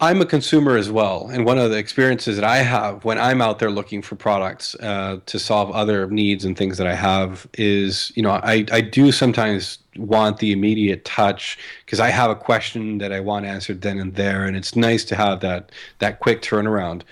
I'm 0.00 0.20
a 0.20 0.26
consumer 0.26 0.76
as 0.76 0.90
well, 0.90 1.28
and 1.32 1.46
one 1.46 1.56
of 1.56 1.70
the 1.70 1.78
experiences 1.78 2.34
that 2.36 2.44
I 2.44 2.58
have 2.58 3.04
when 3.04 3.16
I'm 3.16 3.40
out 3.40 3.60
there 3.60 3.70
looking 3.70 4.02
for 4.02 4.16
products 4.16 4.74
uh, 4.74 5.20
to 5.24 5.38
solve 5.38 5.70
other 5.70 6.10
needs 6.10 6.44
and 6.44 6.58
things 6.58 6.78
that 6.78 6.86
I 6.86 6.94
have 6.94 7.46
is, 7.54 8.12
you 8.16 8.22
know, 8.22 8.32
I, 8.32 8.66
I 8.72 8.80
do 8.80 9.12
sometimes 9.12 9.78
want 9.96 10.38
the 10.38 10.50
immediate 10.50 11.04
touch 11.04 11.56
because 11.86 12.00
I 12.00 12.10
have 12.10 12.30
a 12.30 12.34
question 12.34 12.98
that 12.98 13.12
I 13.12 13.20
want 13.20 13.46
answered 13.46 13.82
then 13.82 13.98
and 13.98 14.14
there, 14.14 14.44
and 14.44 14.56
it's 14.56 14.74
nice 14.74 15.04
to 15.06 15.16
have 15.16 15.40
that 15.40 15.70
that 16.00 16.18
quick 16.18 16.42
turnaround. 16.42 17.02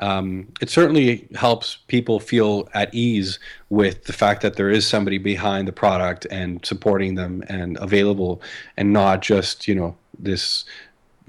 Um, 0.00 0.48
it 0.60 0.70
certainly 0.70 1.28
helps 1.34 1.76
people 1.86 2.20
feel 2.20 2.68
at 2.74 2.92
ease 2.94 3.38
with 3.68 4.04
the 4.04 4.12
fact 4.12 4.40
that 4.42 4.56
there 4.56 4.70
is 4.70 4.86
somebody 4.86 5.18
behind 5.18 5.68
the 5.68 5.72
product 5.72 6.26
and 6.30 6.64
supporting 6.64 7.14
them 7.14 7.44
and 7.48 7.76
available, 7.78 8.42
and 8.76 8.92
not 8.92 9.20
just 9.20 9.68
you 9.68 9.74
know 9.74 9.96
this 10.18 10.64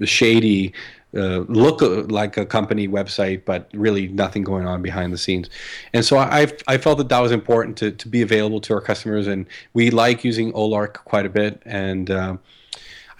shady 0.04 0.72
uh, 1.14 1.44
look 1.48 1.82
like 2.10 2.38
a 2.38 2.46
company 2.46 2.88
website, 2.88 3.44
but 3.44 3.68
really 3.74 4.08
nothing 4.08 4.42
going 4.42 4.66
on 4.66 4.80
behind 4.80 5.12
the 5.12 5.18
scenes. 5.18 5.50
And 5.92 6.04
so 6.04 6.16
I, 6.16 6.50
I 6.66 6.78
felt 6.78 6.98
that 6.98 7.10
that 7.10 7.20
was 7.20 7.32
important 7.32 7.76
to, 7.78 7.90
to 7.90 8.08
be 8.08 8.22
available 8.22 8.60
to 8.62 8.74
our 8.74 8.80
customers, 8.80 9.26
and 9.26 9.46
we 9.74 9.90
like 9.90 10.24
using 10.24 10.52
Olark 10.54 10.94
quite 11.04 11.26
a 11.26 11.28
bit. 11.28 11.62
And 11.66 12.10
uh, 12.10 12.36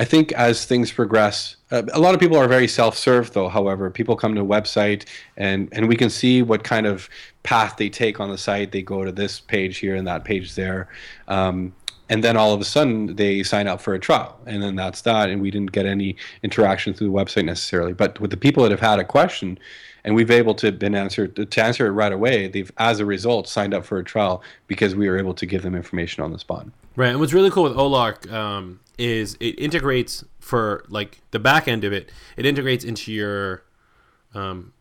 I 0.02 0.04
think 0.04 0.32
as 0.32 0.64
things 0.64 0.90
progress, 0.90 1.54
uh, 1.70 1.82
a 1.92 2.00
lot 2.00 2.12
of 2.12 2.18
people 2.18 2.36
are 2.36 2.48
very 2.48 2.66
self-serve, 2.66 3.34
though. 3.34 3.48
However, 3.48 3.88
people 3.88 4.16
come 4.16 4.34
to 4.34 4.40
a 4.40 4.44
website, 4.44 5.04
and 5.36 5.68
and 5.70 5.86
we 5.86 5.94
can 5.94 6.10
see 6.10 6.42
what 6.42 6.64
kind 6.64 6.88
of 6.88 7.08
path 7.44 7.76
they 7.76 7.88
take 7.88 8.18
on 8.18 8.28
the 8.28 8.36
site. 8.36 8.72
They 8.72 8.82
go 8.82 9.04
to 9.04 9.12
this 9.12 9.38
page 9.38 9.78
here 9.78 9.94
and 9.94 10.04
that 10.08 10.24
page 10.24 10.56
there. 10.56 10.88
Um, 11.28 11.72
and 12.08 12.24
then 12.24 12.36
all 12.36 12.52
of 12.52 12.60
a 12.60 12.64
sudden 12.64 13.14
they 13.14 13.44
sign 13.44 13.68
up 13.68 13.80
for 13.80 13.94
a 13.94 13.98
trial 13.98 14.36
and 14.44 14.60
then 14.60 14.74
that's 14.74 15.02
that 15.02 15.30
and 15.30 15.40
we 15.40 15.52
didn't 15.52 15.70
get 15.72 15.86
any 15.86 16.16
interaction 16.42 16.92
through 16.92 17.06
the 17.06 17.12
website 17.12 17.44
necessarily 17.44 17.94
but 17.94 18.20
with 18.20 18.30
the 18.30 18.36
people 18.36 18.62
that 18.64 18.72
have 18.72 18.80
had 18.80 18.98
a 18.98 19.04
question 19.04 19.56
and 20.04 20.14
we've 20.14 20.32
able 20.32 20.54
to 20.54 20.70
been 20.72 20.96
answered 20.96 21.50
to 21.50 21.62
answer 21.62 21.86
it 21.86 21.92
right 21.92 22.12
away 22.12 22.48
they've 22.48 22.72
as 22.76 23.00
a 23.00 23.06
result 23.06 23.48
signed 23.48 23.72
up 23.72 23.84
for 23.84 23.98
a 23.98 24.04
trial 24.04 24.42
because 24.66 24.94
we 24.94 25.08
were 25.08 25.16
able 25.16 25.32
to 25.32 25.46
give 25.46 25.62
them 25.62 25.74
information 25.74 26.22
on 26.22 26.32
the 26.32 26.38
spot 26.38 26.66
right 26.96 27.10
and 27.10 27.20
what's 27.20 27.32
really 27.32 27.50
cool 27.50 27.62
with 27.62 27.76
olark 27.76 28.30
um, 28.30 28.78
is 28.98 29.36
it 29.40 29.58
integrates 29.58 30.24
for 30.40 30.84
like 30.88 31.20
the 31.30 31.38
back 31.38 31.66
end 31.66 31.84
of 31.84 31.92
it 31.92 32.10
it 32.36 32.44
integrates 32.44 32.84
into 32.84 33.12
your 33.12 33.62
um, 34.34 34.72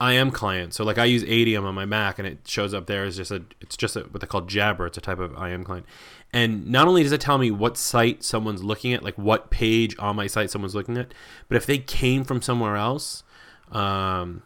IM 0.00 0.30
client. 0.30 0.74
So 0.74 0.84
like 0.84 0.98
I 0.98 1.04
use 1.04 1.24
Adium 1.24 1.64
on 1.64 1.74
my 1.74 1.84
Mac, 1.84 2.18
and 2.18 2.28
it 2.28 2.38
shows 2.46 2.72
up 2.72 2.86
there 2.86 3.04
as 3.04 3.16
just 3.16 3.30
a. 3.30 3.42
It's 3.60 3.76
just 3.76 3.96
a, 3.96 4.00
what 4.00 4.20
they 4.20 4.26
call 4.26 4.42
Jabber. 4.42 4.86
It's 4.86 4.98
a 4.98 5.00
type 5.00 5.18
of 5.18 5.32
IM 5.42 5.64
client, 5.64 5.86
and 6.32 6.68
not 6.68 6.86
only 6.86 7.02
does 7.02 7.12
it 7.12 7.20
tell 7.20 7.38
me 7.38 7.50
what 7.50 7.76
site 7.76 8.22
someone's 8.22 8.62
looking 8.62 8.92
at, 8.92 9.02
like 9.02 9.16
what 9.16 9.50
page 9.50 9.96
on 9.98 10.14
my 10.14 10.28
site 10.28 10.50
someone's 10.50 10.74
looking 10.74 10.96
at, 10.96 11.12
but 11.48 11.56
if 11.56 11.66
they 11.66 11.78
came 11.78 12.22
from 12.22 12.40
somewhere 12.40 12.76
else, 12.76 13.24
um, 13.72 14.42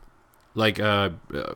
like 0.55 0.81
uh, 0.81 1.11
uh, 1.35 1.55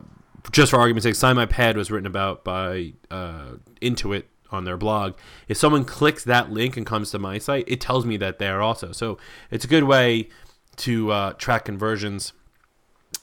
just 0.51 0.69
for 0.71 0.79
argument's 0.79 1.03
sake, 1.03 1.15
Sign 1.15 1.35
My 1.35 1.47
Pad 1.47 1.75
was 1.75 1.89
written 1.89 2.07
about 2.07 2.43
by 2.43 2.93
uh, 3.09 3.53
Intuit 3.81 4.23
on 4.51 4.63
their 4.63 4.77
blog. 4.77 5.15
If 5.47 5.57
someone 5.57 5.85
clicks 5.85 6.23
that 6.23 6.51
link 6.51 6.77
and 6.77 6.85
comes 6.85 7.11
to 7.11 7.19
my 7.19 7.37
site, 7.37 7.65
it 7.67 7.81
tells 7.81 8.05
me 8.05 8.17
that 8.17 8.39
they're 8.39 8.61
also. 8.61 8.91
So 8.91 9.17
it's 9.51 9.65
a 9.65 9.67
good 9.67 9.83
way 9.83 10.29
to 10.77 11.11
uh, 11.11 11.33
track 11.33 11.65
conversions 11.65 12.33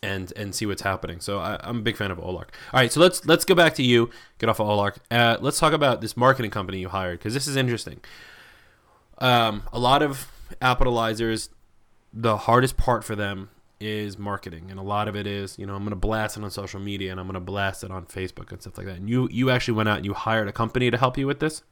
and 0.02 0.32
and 0.36 0.54
see 0.54 0.66
what's 0.66 0.82
happening. 0.82 1.20
So 1.20 1.38
I, 1.38 1.58
am 1.68 1.78
a 1.78 1.82
big 1.82 1.96
fan 1.96 2.10
of 2.10 2.18
Olark. 2.18 2.48
All 2.72 2.80
right, 2.80 2.92
so 2.92 3.00
let's 3.00 3.24
let's 3.26 3.44
go 3.44 3.54
back 3.54 3.74
to 3.74 3.82
you. 3.82 4.10
Get 4.38 4.48
off 4.48 4.60
of 4.60 4.66
Olark. 4.66 4.96
Uh, 5.10 5.36
let's 5.40 5.58
talk 5.58 5.72
about 5.72 6.00
this 6.00 6.16
marketing 6.16 6.50
company 6.50 6.78
you 6.78 6.88
hired 6.88 7.18
because 7.18 7.34
this 7.34 7.46
is 7.46 7.56
interesting. 7.56 8.00
Um, 9.18 9.62
a 9.72 9.78
lot 9.78 10.02
of 10.02 10.30
Appleizers, 10.60 11.48
the 12.12 12.36
hardest 12.36 12.76
part 12.76 13.04
for 13.04 13.16
them 13.16 13.50
is 13.80 14.18
marketing, 14.18 14.70
and 14.70 14.78
a 14.78 14.82
lot 14.82 15.08
of 15.08 15.16
it 15.16 15.26
is 15.26 15.58
you 15.58 15.66
know 15.66 15.74
I'm 15.74 15.82
going 15.82 15.90
to 15.90 15.96
blast 15.96 16.36
it 16.36 16.44
on 16.44 16.50
social 16.50 16.80
media 16.80 17.10
and 17.10 17.20
I'm 17.20 17.26
going 17.26 17.34
to 17.34 17.40
blast 17.40 17.84
it 17.84 17.90
on 17.90 18.06
Facebook 18.06 18.50
and 18.52 18.60
stuff 18.60 18.78
like 18.78 18.86
that. 18.86 18.96
And 18.96 19.08
you 19.08 19.28
you 19.30 19.50
actually 19.50 19.74
went 19.74 19.88
out 19.88 19.96
and 19.96 20.06
you 20.06 20.14
hired 20.14 20.48
a 20.48 20.52
company 20.52 20.90
to 20.90 20.96
help 20.96 21.18
you 21.18 21.26
with 21.26 21.40
this. 21.40 21.62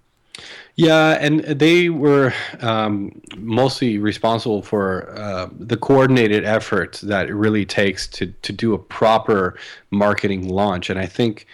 Yeah, 0.77 1.19
and 1.21 1.41
they 1.41 1.91
were 1.91 2.33
um, 2.61 3.21
mostly 3.37 3.99
responsible 3.99 4.63
for 4.63 5.11
uh, 5.17 5.49
the 5.59 5.77
coordinated 5.77 6.45
effort 6.45 7.01
that 7.03 7.29
it 7.29 7.35
really 7.35 7.67
takes 7.67 8.07
to 8.09 8.27
to 8.27 8.53
do 8.53 8.73
a 8.73 8.79
proper 8.79 9.59
marketing 9.91 10.49
launch. 10.49 10.89
And 10.89 10.99
I 10.99 11.07
think 11.07 11.47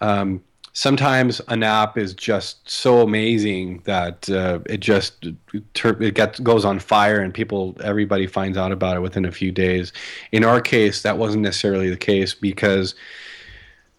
um, 0.00 0.42
sometimes 0.74 1.40
an 1.48 1.62
app 1.62 1.96
is 1.96 2.12
just 2.14 2.68
so 2.68 3.00
amazing 3.00 3.80
that 3.84 4.28
uh, 4.28 4.58
it 4.66 4.80
just 4.80 5.26
it 5.54 6.14
gets 6.14 6.40
goes 6.40 6.64
on 6.64 6.80
fire 6.80 7.20
and 7.20 7.32
people 7.32 7.76
everybody 7.82 8.26
finds 8.26 8.58
out 8.58 8.72
about 8.72 8.96
it 8.96 9.00
within 9.00 9.24
a 9.24 9.32
few 9.32 9.50
days. 9.50 9.92
In 10.32 10.44
our 10.44 10.60
case, 10.60 11.02
that 11.02 11.16
wasn't 11.16 11.44
necessarily 11.44 11.88
the 11.88 11.96
case 11.96 12.34
because 12.34 12.94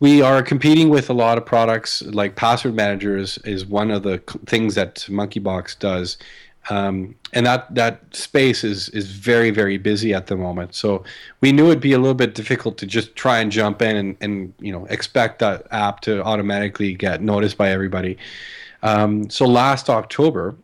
we 0.01 0.21
are 0.21 0.43
competing 0.43 0.89
with 0.89 1.09
a 1.09 1.13
lot 1.13 1.38
of 1.38 1.45
products 1.45 2.01
like 2.01 2.35
password 2.35 2.75
managers 2.75 3.38
is 3.39 3.65
one 3.65 3.89
of 3.89 4.03
the 4.03 4.21
things 4.45 4.75
that 4.75 4.95
monkeybox 5.09 5.79
does 5.79 6.17
um, 6.69 7.15
and 7.34 7.45
that 7.45 7.73
that 7.75 8.01
space 8.15 8.63
is 8.63 8.89
is 8.89 9.12
very 9.12 9.51
very 9.51 9.78
busy 9.78 10.13
at 10.13 10.28
the 10.28 10.36
moment. 10.36 10.75
So 10.75 11.04
we 11.41 11.51
knew 11.51 11.67
it'd 11.67 11.82
be 11.82 11.93
a 11.93 11.99
little 11.99 12.15
bit 12.15 12.36
difficult 12.36 12.78
to 12.80 12.86
just 12.86 13.15
try 13.15 13.39
and 13.39 13.51
jump 13.51 13.82
in 13.82 13.95
and, 13.95 14.17
and 14.21 14.54
you 14.60 14.71
know 14.71 14.86
expect 14.86 15.39
that 15.39 15.67
app 15.71 16.01
to 16.01 16.23
automatically 16.23 16.93
get 16.93 17.21
noticed 17.21 17.58
by 17.58 17.69
everybody. 17.71 18.17
Um, 18.84 19.30
so 19.30 19.45
last 19.45 19.89
october 19.89 20.56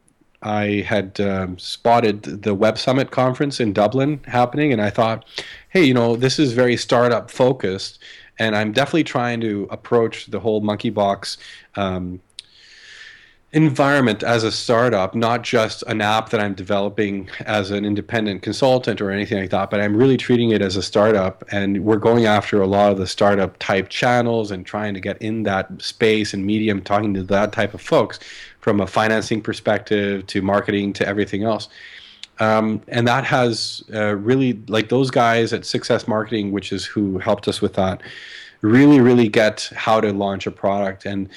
I 0.42 0.84
had 0.88 1.20
um, 1.20 1.60
spotted 1.60 2.24
the 2.24 2.56
Web 2.56 2.78
Summit 2.78 3.12
conference 3.12 3.60
in 3.60 3.74
Dublin 3.74 4.22
happening, 4.26 4.74
and 4.74 4.82
I 4.82 4.90
thought, 4.90 5.26
hey, 5.70 5.84
you 5.84 5.94
know, 5.94 6.16
this 6.16 6.40
is 6.40 6.54
very 6.54 6.76
startup 6.78 7.30
focused, 7.30 8.00
and 8.40 8.56
I'm 8.56 8.72
definitely 8.72 9.04
trying 9.04 9.40
to 9.42 9.68
approach 9.70 10.28
the 10.28 10.40
whole 10.40 10.62
Monkeybox 10.62 11.38
um, 11.76 12.20
environment 13.54 14.24
as 14.24 14.46
a 14.46 14.52
startup, 14.52 15.14
not 15.14 15.42
just 15.42 15.84
an 15.84 16.00
app 16.00 16.30
that 16.30 16.40
I'm 16.40 16.54
developing 16.54 17.30
as 17.42 17.70
an 17.70 17.84
independent 17.84 18.44
consultant 18.44 19.02
or 19.02 19.12
anything 19.12 19.40
like 19.40 19.50
that, 19.50 19.70
but 19.70 19.82
I'm 19.82 19.96
really 19.98 20.16
treating 20.16 20.52
it 20.52 20.62
as 20.62 20.78
a 20.78 20.82
startup. 20.82 21.44
And 21.52 21.84
we're 21.84 21.98
going 21.98 22.26
after 22.26 22.62
a 22.62 22.68
lot 22.68 22.94
of 22.94 22.98
the 22.98 23.08
startup 23.08 23.60
type 23.60 23.90
channels 23.90 24.52
and 24.52 24.66
trying 24.66 24.94
to 24.94 25.02
get 25.02 25.22
in 25.22 25.44
that 25.44 25.70
space 25.82 26.34
and 26.34 26.46
medium, 26.46 26.82
talking 26.82 27.14
to 27.16 27.24
that 27.24 27.52
type 27.52 27.74
of 27.74 27.82
folks 27.82 28.20
from 28.62 28.80
a 28.80 28.88
financing 28.88 29.42
perspective 29.42 30.26
to 30.28 30.42
marketing 30.42 30.94
to 30.94 31.08
everything 31.08 31.44
else. 31.44 31.68
Um, 32.40 32.82
and 32.88 33.06
that 33.08 33.26
has 33.26 33.84
uh, 33.94 34.16
really, 34.16 34.54
like 34.68 34.88
those 34.88 35.12
guys 35.12 35.52
at 35.52 35.66
Success 35.66 36.08
Marketing, 36.08 36.52
which 36.54 36.72
is 36.72 36.86
who 36.86 37.20
helped 37.20 37.50
us 37.50 37.62
with 37.62 37.74
that, 37.74 38.02
really, 38.62 39.02
really 39.02 39.28
get 39.28 39.70
how 39.76 40.00
to 40.00 40.14
launch 40.14 40.48
a 40.48 40.52
product. 40.52 41.06
And 41.06 41.30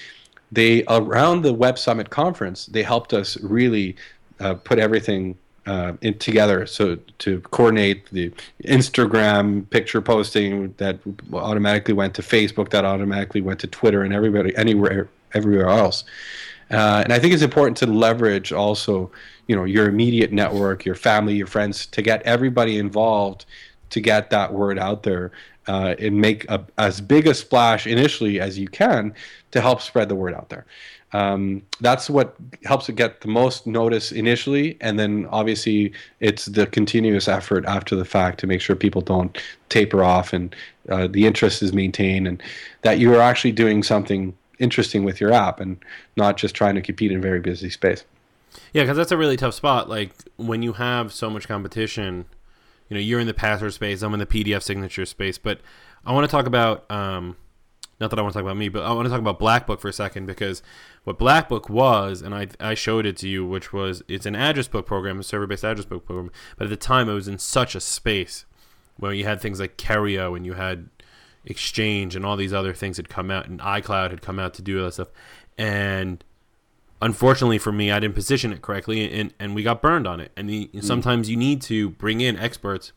they 0.54 0.84
around 0.88 1.42
the 1.42 1.52
Web 1.52 1.78
Summit 1.78 2.10
conference, 2.10 2.66
they 2.66 2.82
helped 2.82 3.12
us 3.12 3.36
really 3.42 3.96
uh, 4.40 4.54
put 4.54 4.78
everything 4.78 5.36
uh, 5.66 5.94
in, 6.00 6.18
together. 6.18 6.66
So 6.66 6.96
to 7.18 7.40
coordinate 7.40 8.10
the 8.10 8.32
Instagram 8.64 9.68
picture 9.70 10.00
posting 10.00 10.74
that 10.76 10.98
automatically 11.32 11.94
went 11.94 12.14
to 12.14 12.22
Facebook, 12.22 12.70
that 12.70 12.84
automatically 12.84 13.40
went 13.40 13.60
to 13.60 13.66
Twitter, 13.66 14.02
and 14.02 14.12
everybody 14.12 14.54
anywhere 14.56 15.08
everywhere 15.32 15.68
else. 15.68 16.04
Uh, 16.70 17.02
and 17.04 17.12
I 17.12 17.18
think 17.18 17.34
it's 17.34 17.42
important 17.42 17.76
to 17.78 17.86
leverage 17.86 18.52
also, 18.52 19.10
you 19.48 19.56
know, 19.56 19.64
your 19.64 19.88
immediate 19.88 20.32
network, 20.32 20.84
your 20.84 20.94
family, 20.94 21.34
your 21.34 21.46
friends, 21.46 21.86
to 21.86 22.02
get 22.02 22.22
everybody 22.22 22.78
involved 22.78 23.44
to 23.90 24.00
get 24.00 24.30
that 24.30 24.52
word 24.52 24.78
out 24.78 25.02
there 25.02 25.30
uh, 25.66 25.94
and 25.98 26.20
make 26.20 26.48
a, 26.50 26.64
as 26.78 27.00
big 27.00 27.26
a 27.26 27.34
splash 27.34 27.86
initially 27.86 28.40
as 28.40 28.58
you 28.58 28.68
can 28.68 29.14
to 29.50 29.60
help 29.60 29.80
spread 29.80 30.08
the 30.08 30.14
word 30.14 30.34
out 30.34 30.48
there. 30.48 30.66
Um, 31.12 31.62
that's 31.80 32.10
what 32.10 32.34
helps 32.64 32.88
it 32.88 32.96
get 32.96 33.20
the 33.20 33.28
most 33.28 33.68
notice 33.68 34.10
initially, 34.10 34.76
and 34.80 34.98
then 34.98 35.26
obviously 35.30 35.92
it's 36.18 36.46
the 36.46 36.66
continuous 36.66 37.28
effort 37.28 37.64
after 37.66 37.94
the 37.94 38.04
fact 38.04 38.40
to 38.40 38.48
make 38.48 38.60
sure 38.60 38.74
people 38.74 39.00
don't 39.00 39.40
taper 39.68 40.02
off 40.02 40.32
and 40.32 40.56
uh, 40.88 41.06
the 41.06 41.24
interest 41.24 41.62
is 41.62 41.72
maintained, 41.72 42.26
and 42.26 42.42
that 42.82 42.98
you 42.98 43.14
are 43.14 43.20
actually 43.20 43.52
doing 43.52 43.84
something 43.84 44.34
interesting 44.58 45.04
with 45.04 45.20
your 45.20 45.32
app 45.32 45.60
and 45.60 45.76
not 46.16 46.36
just 46.36 46.54
trying 46.54 46.74
to 46.74 46.82
compete 46.82 47.12
in 47.12 47.18
a 47.18 47.20
very 47.20 47.40
busy 47.40 47.70
space. 47.70 48.04
Yeah, 48.72 48.82
because 48.82 48.96
that's 48.96 49.12
a 49.12 49.16
really 49.16 49.36
tough 49.36 49.54
spot. 49.54 49.88
Like 49.88 50.10
when 50.36 50.62
you 50.62 50.74
have 50.74 51.12
so 51.12 51.30
much 51.30 51.46
competition, 51.46 52.24
you 52.88 52.94
know, 52.94 53.00
you're 53.00 53.20
in 53.20 53.26
the 53.26 53.34
password 53.34 53.72
space, 53.72 54.02
I'm 54.02 54.12
in 54.14 54.20
the 54.20 54.26
PDF 54.26 54.62
signature 54.62 55.06
space. 55.06 55.38
But 55.38 55.60
I 56.04 56.12
want 56.12 56.28
to 56.28 56.30
talk 56.30 56.46
about, 56.46 56.90
um, 56.90 57.36
not 58.00 58.10
that 58.10 58.18
I 58.18 58.22
want 58.22 58.32
to 58.32 58.38
talk 58.38 58.44
about 58.44 58.56
me, 58.56 58.68
but 58.68 58.82
I 58.82 58.92
want 58.92 59.06
to 59.06 59.10
talk 59.10 59.20
about 59.20 59.38
Blackbook 59.38 59.80
for 59.80 59.88
a 59.88 59.92
second 59.92 60.26
because 60.26 60.62
what 61.04 61.18
Blackbook 61.18 61.70
was, 61.70 62.22
and 62.22 62.34
I, 62.34 62.48
I 62.60 62.74
showed 62.74 63.06
it 63.06 63.16
to 63.18 63.28
you, 63.28 63.46
which 63.46 63.72
was 63.72 64.02
it's 64.08 64.26
an 64.26 64.34
address 64.34 64.68
book 64.68 64.86
program, 64.86 65.20
a 65.20 65.22
server 65.22 65.46
based 65.46 65.64
address 65.64 65.86
book 65.86 66.04
program. 66.04 66.30
But 66.56 66.64
at 66.64 66.70
the 66.70 66.76
time, 66.76 67.08
it 67.08 67.14
was 67.14 67.28
in 67.28 67.38
such 67.38 67.74
a 67.74 67.80
space 67.80 68.44
where 68.96 69.12
you 69.12 69.24
had 69.24 69.40
things 69.40 69.60
like 69.60 69.76
Kerio 69.76 70.36
and 70.36 70.44
you 70.44 70.54
had 70.54 70.88
Exchange 71.46 72.16
and 72.16 72.24
all 72.24 72.36
these 72.36 72.54
other 72.54 72.72
things 72.72 72.96
had 72.96 73.08
come 73.08 73.30
out, 73.30 73.46
and 73.46 73.60
iCloud 73.60 74.10
had 74.10 74.22
come 74.22 74.38
out 74.38 74.54
to 74.54 74.62
do 74.62 74.78
all 74.78 74.86
that 74.86 74.92
stuff. 74.92 75.10
And 75.58 76.24
unfortunately 77.00 77.58
for 77.58 77.72
me, 77.72 77.90
I 77.90 78.00
didn't 78.00 78.14
position 78.14 78.52
it 78.52 78.62
correctly, 78.62 79.12
and, 79.12 79.32
and 79.38 79.54
we 79.54 79.62
got 79.62 79.82
burned 79.82 80.06
on 80.06 80.20
it. 80.20 80.32
And 80.36 80.48
the, 80.48 80.70
mm. 80.72 80.82
sometimes 80.82 81.30
you 81.30 81.36
need 81.36 81.62
to 81.62 81.90
bring 81.90 82.20
in 82.20 82.38
experts 82.38 82.92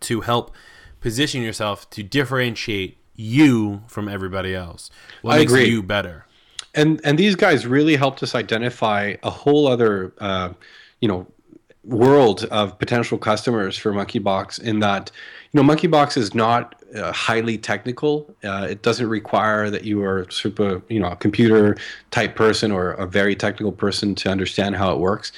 to 0.00 0.22
help 0.22 0.54
position 1.00 1.42
yourself 1.42 1.88
to 1.90 2.02
differentiate 2.02 2.98
you 3.14 3.82
from 3.88 4.08
everybody 4.08 4.54
else. 4.54 4.90
What 5.22 5.34
I 5.34 5.38
makes 5.38 5.52
agree. 5.52 5.68
you 5.68 5.82
better? 5.82 6.26
And 6.74 7.00
and 7.02 7.18
these 7.18 7.34
guys 7.34 7.66
really 7.66 7.96
helped 7.96 8.22
us 8.22 8.34
identify 8.34 9.16
a 9.22 9.30
whole 9.30 9.66
other, 9.66 10.12
uh, 10.18 10.52
you 11.00 11.08
know, 11.08 11.26
world 11.88 12.44
of 12.44 12.78
potential 12.78 13.18
customers 13.18 13.76
for 13.76 13.92
Monkeybox. 13.92 14.60
In 14.60 14.80
that, 14.80 15.10
you 15.52 15.62
know, 15.62 15.74
Monkeybox 15.74 16.16
is 16.16 16.34
not 16.34 16.74
uh, 16.94 17.12
highly 17.12 17.58
technical. 17.58 18.34
Uh, 18.44 18.66
it 18.70 18.82
doesn't 18.82 19.08
require 19.08 19.70
that 19.70 19.84
you 19.84 20.02
are 20.02 20.26
super, 20.30 20.82
you 20.88 21.00
know, 21.00 21.08
a 21.08 21.16
computer 21.16 21.76
type 22.10 22.34
person 22.34 22.70
or 22.70 22.92
a 22.92 23.06
very 23.06 23.34
technical 23.34 23.72
person 23.72 24.14
to 24.16 24.30
understand 24.30 24.76
how 24.76 24.92
it 24.92 24.98
works. 24.98 25.32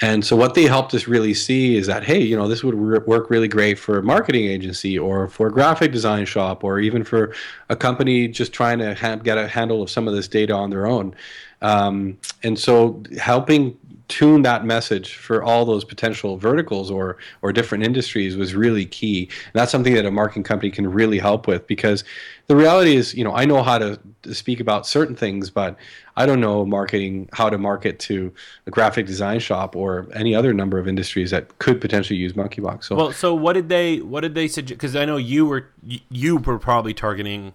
And 0.00 0.24
so 0.24 0.36
what 0.36 0.54
they 0.54 0.64
helped 0.64 0.92
us 0.92 1.08
really 1.08 1.32
see 1.32 1.76
is 1.76 1.86
that 1.86 2.04
hey, 2.04 2.20
you 2.22 2.36
know, 2.36 2.48
this 2.48 2.62
would 2.62 2.74
re- 2.74 2.98
work 3.06 3.30
really 3.30 3.48
great 3.48 3.78
for 3.78 3.98
a 3.98 4.02
marketing 4.02 4.44
agency 4.44 4.98
or 4.98 5.28
for 5.28 5.46
a 5.46 5.52
graphic 5.52 5.92
design 5.92 6.26
shop 6.26 6.62
or 6.62 6.78
even 6.78 7.02
for 7.02 7.34
a 7.70 7.76
company 7.76 8.28
just 8.28 8.52
trying 8.52 8.78
to 8.78 8.94
ha- 8.94 9.16
get 9.16 9.38
a 9.38 9.48
handle 9.48 9.82
of 9.82 9.90
some 9.90 10.06
of 10.06 10.14
this 10.14 10.28
data 10.28 10.52
on 10.52 10.68
their 10.68 10.86
own. 10.86 11.14
Um, 11.62 12.18
and 12.42 12.58
so 12.58 13.02
helping 13.18 13.78
tune 14.08 14.42
that 14.42 14.64
message 14.64 15.16
for 15.16 15.42
all 15.42 15.64
those 15.64 15.84
potential 15.84 16.36
verticals 16.36 16.90
or 16.90 17.16
or 17.42 17.52
different 17.52 17.84
industries 17.84 18.36
was 18.36 18.54
really 18.54 18.86
key. 18.86 19.24
And 19.24 19.52
that's 19.54 19.72
something 19.72 19.94
that 19.94 20.06
a 20.06 20.10
marketing 20.10 20.44
company 20.44 20.70
can 20.70 20.90
really 20.90 21.18
help 21.18 21.46
with 21.46 21.66
because 21.66 22.04
the 22.46 22.54
reality 22.54 22.94
is, 22.94 23.14
you 23.14 23.24
know, 23.24 23.34
I 23.34 23.44
know 23.44 23.62
how 23.62 23.78
to, 23.78 23.98
to 24.22 24.34
speak 24.34 24.60
about 24.60 24.86
certain 24.86 25.16
things, 25.16 25.50
but 25.50 25.76
I 26.16 26.26
don't 26.26 26.40
know 26.40 26.64
marketing 26.64 27.28
how 27.32 27.50
to 27.50 27.58
market 27.58 27.98
to 28.00 28.32
a 28.66 28.70
graphic 28.70 29.06
design 29.06 29.40
shop 29.40 29.74
or 29.74 30.06
any 30.14 30.34
other 30.34 30.54
number 30.54 30.78
of 30.78 30.86
industries 30.86 31.30
that 31.32 31.58
could 31.58 31.80
potentially 31.80 32.18
use 32.18 32.34
Monkeybox. 32.34 32.84
So 32.84 32.96
well, 32.96 33.12
so 33.12 33.34
what 33.34 33.54
did 33.54 33.68
they 33.68 34.00
what 34.00 34.20
did 34.20 34.34
they 34.34 34.46
suggest? 34.46 34.78
Because 34.78 34.94
I 34.94 35.04
know 35.04 35.16
you 35.16 35.46
were 35.46 35.68
you 35.82 36.36
were 36.36 36.58
probably 36.58 36.94
targeting 36.94 37.54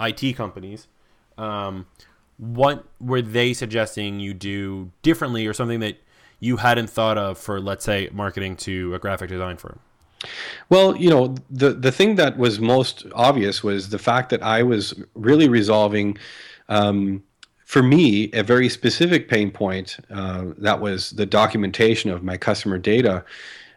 IT 0.00 0.34
companies. 0.36 0.86
Um, 1.36 1.86
what 2.38 2.84
were 3.00 3.20
they 3.22 3.52
suggesting 3.52 4.20
you 4.20 4.32
do 4.32 4.90
differently 5.02 5.46
or 5.46 5.52
something 5.52 5.80
that 5.80 5.98
you 6.40 6.56
hadn't 6.56 6.88
thought 6.88 7.18
of 7.18 7.36
for 7.36 7.60
let's 7.60 7.84
say 7.84 8.08
marketing 8.12 8.56
to 8.56 8.94
a 8.94 8.98
graphic 8.98 9.28
design 9.28 9.56
firm 9.56 9.80
well, 10.68 10.96
you 10.96 11.10
know, 11.10 11.34
the 11.50 11.70
the 11.70 11.92
thing 11.92 12.16
that 12.16 12.38
was 12.38 12.58
most 12.60 13.06
obvious 13.14 13.62
was 13.62 13.90
the 13.90 13.98
fact 13.98 14.30
that 14.30 14.42
I 14.42 14.62
was 14.62 14.94
really 15.14 15.48
resolving, 15.48 16.18
um, 16.68 17.22
for 17.64 17.82
me, 17.82 18.30
a 18.32 18.42
very 18.42 18.68
specific 18.68 19.28
pain 19.28 19.50
point. 19.50 19.98
Uh, 20.10 20.46
that 20.58 20.80
was 20.80 21.10
the 21.10 21.26
documentation 21.26 22.10
of 22.10 22.22
my 22.22 22.36
customer 22.36 22.78
data, 22.78 23.24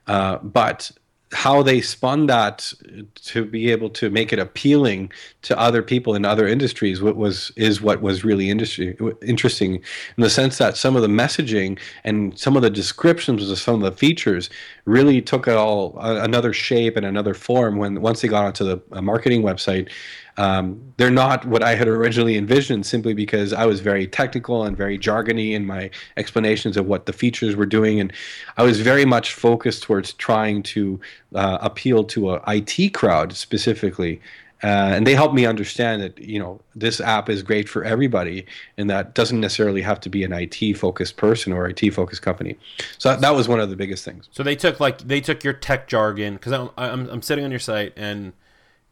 uh, 0.08 0.38
but 0.38 0.92
how 1.34 1.64
they 1.64 1.80
spun 1.80 2.28
that 2.28 2.74
to 3.16 3.46
be 3.46 3.72
able 3.72 3.90
to 3.90 4.10
make 4.10 4.34
it 4.34 4.40
appealing 4.40 5.12
to 5.42 5.58
other 5.58 5.82
people 5.82 6.14
in 6.14 6.26
other 6.26 6.48
industries 6.48 7.02
what 7.02 7.16
was 7.16 7.52
is 7.56 7.82
what 7.82 8.02
was 8.02 8.26
really 8.26 8.50
industry 8.50 8.98
interesting 9.22 9.76
in 9.76 10.24
the 10.24 10.30
sense 10.30 10.58
that 10.58 10.76
some 10.76 10.96
of 10.96 11.02
the 11.02 11.08
messaging 11.08 11.80
and 12.04 12.38
some 12.38 12.56
of 12.56 12.62
the 12.62 12.70
descriptions 12.70 13.50
of 13.50 13.58
some 13.58 13.76
of 13.76 13.82
the 13.82 13.98
features 13.98 14.50
really 14.86 15.22
took 15.22 15.48
it 15.48 15.56
all 15.56 15.98
another 16.00 16.52
shape 16.52 16.98
and 16.98 17.06
another 17.06 17.34
form 17.34 17.78
when 17.78 18.02
once 18.02 18.22
they 18.22 18.28
got 18.28 18.46
onto 18.46 18.66
the 18.66 18.82
uh, 18.92 19.02
marketing 19.02 19.42
website 19.42 19.90
um, 20.38 20.94
they're 20.98 21.10
not 21.10 21.46
what 21.46 21.64
I 21.64 21.76
had 21.76 21.88
originally 21.88 22.38
envisioned 22.38 22.86
simply 22.86 23.14
because 23.14 23.54
I 23.54 23.66
was 23.66 23.80
very 23.80 24.08
technical 24.08 24.64
and 24.64 24.76
very 24.76 24.98
jargony 24.98 25.54
in 25.54 25.66
my 25.66 25.90
explanations 26.18 26.78
of 26.78 26.86
what 26.86 27.06
the 27.06 27.14
features 27.14 27.56
were 27.56 27.66
doing. 27.66 28.00
And 28.00 28.14
I 28.58 28.64
was 28.64 28.82
very 28.82 29.06
much 29.06 29.34
focused 29.34 29.84
towards 29.84 30.14
trying 30.14 30.64
to 30.64 31.00
uh, 31.36 31.58
appeal 31.62 32.04
to 32.06 32.32
a 32.32 32.42
IT 32.48 32.94
crowd 32.94 33.34
specifically. 33.34 34.22
Uh, 34.64 34.94
and 34.94 35.08
they 35.08 35.16
helped 35.16 35.34
me 35.34 35.46
understand 35.46 36.04
that 36.04 36.20
you 36.20 36.38
know 36.38 36.60
this 36.76 37.02
app 37.02 37.30
is 37.30 37.42
great 37.42 37.68
for 37.68 37.84
everybody, 37.84 38.46
and 38.78 38.92
that 38.92 39.16
doesn't 39.16 39.40
necessarily 39.40 39.82
have 39.82 40.00
to 40.00 40.08
be 40.08 40.24
an 40.24 40.32
IT 40.32 40.78
focused 40.78 41.18
person 41.18 41.52
or 41.52 41.68
IT 41.68 41.90
focused 41.96 42.22
company. 42.22 42.56
So 43.00 43.10
that, 43.10 43.22
that 43.22 43.34
was 43.34 43.48
one 43.48 43.60
of 43.60 43.72
the 43.72 43.76
biggest 43.76 44.06
things. 44.06 44.30
So 44.32 44.44
they 44.44 44.56
took 44.56 44.80
like 44.80 45.00
they 45.00 45.20
took 45.20 45.44
your 45.44 45.54
tech 45.54 45.88
jargon 45.88 46.36
because 46.36 46.52
I'm, 46.52 46.70
I'm 46.78 47.10
I'm 47.10 47.22
sitting 47.24 47.44
on 47.44 47.50
your 47.50 47.60
site 47.60 47.94
and 47.98 48.34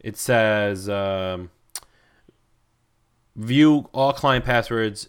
it 0.00 0.16
says 0.16 0.88
um, 0.88 1.50
view 3.36 3.88
all 3.92 4.12
client 4.12 4.44
passwords. 4.44 5.08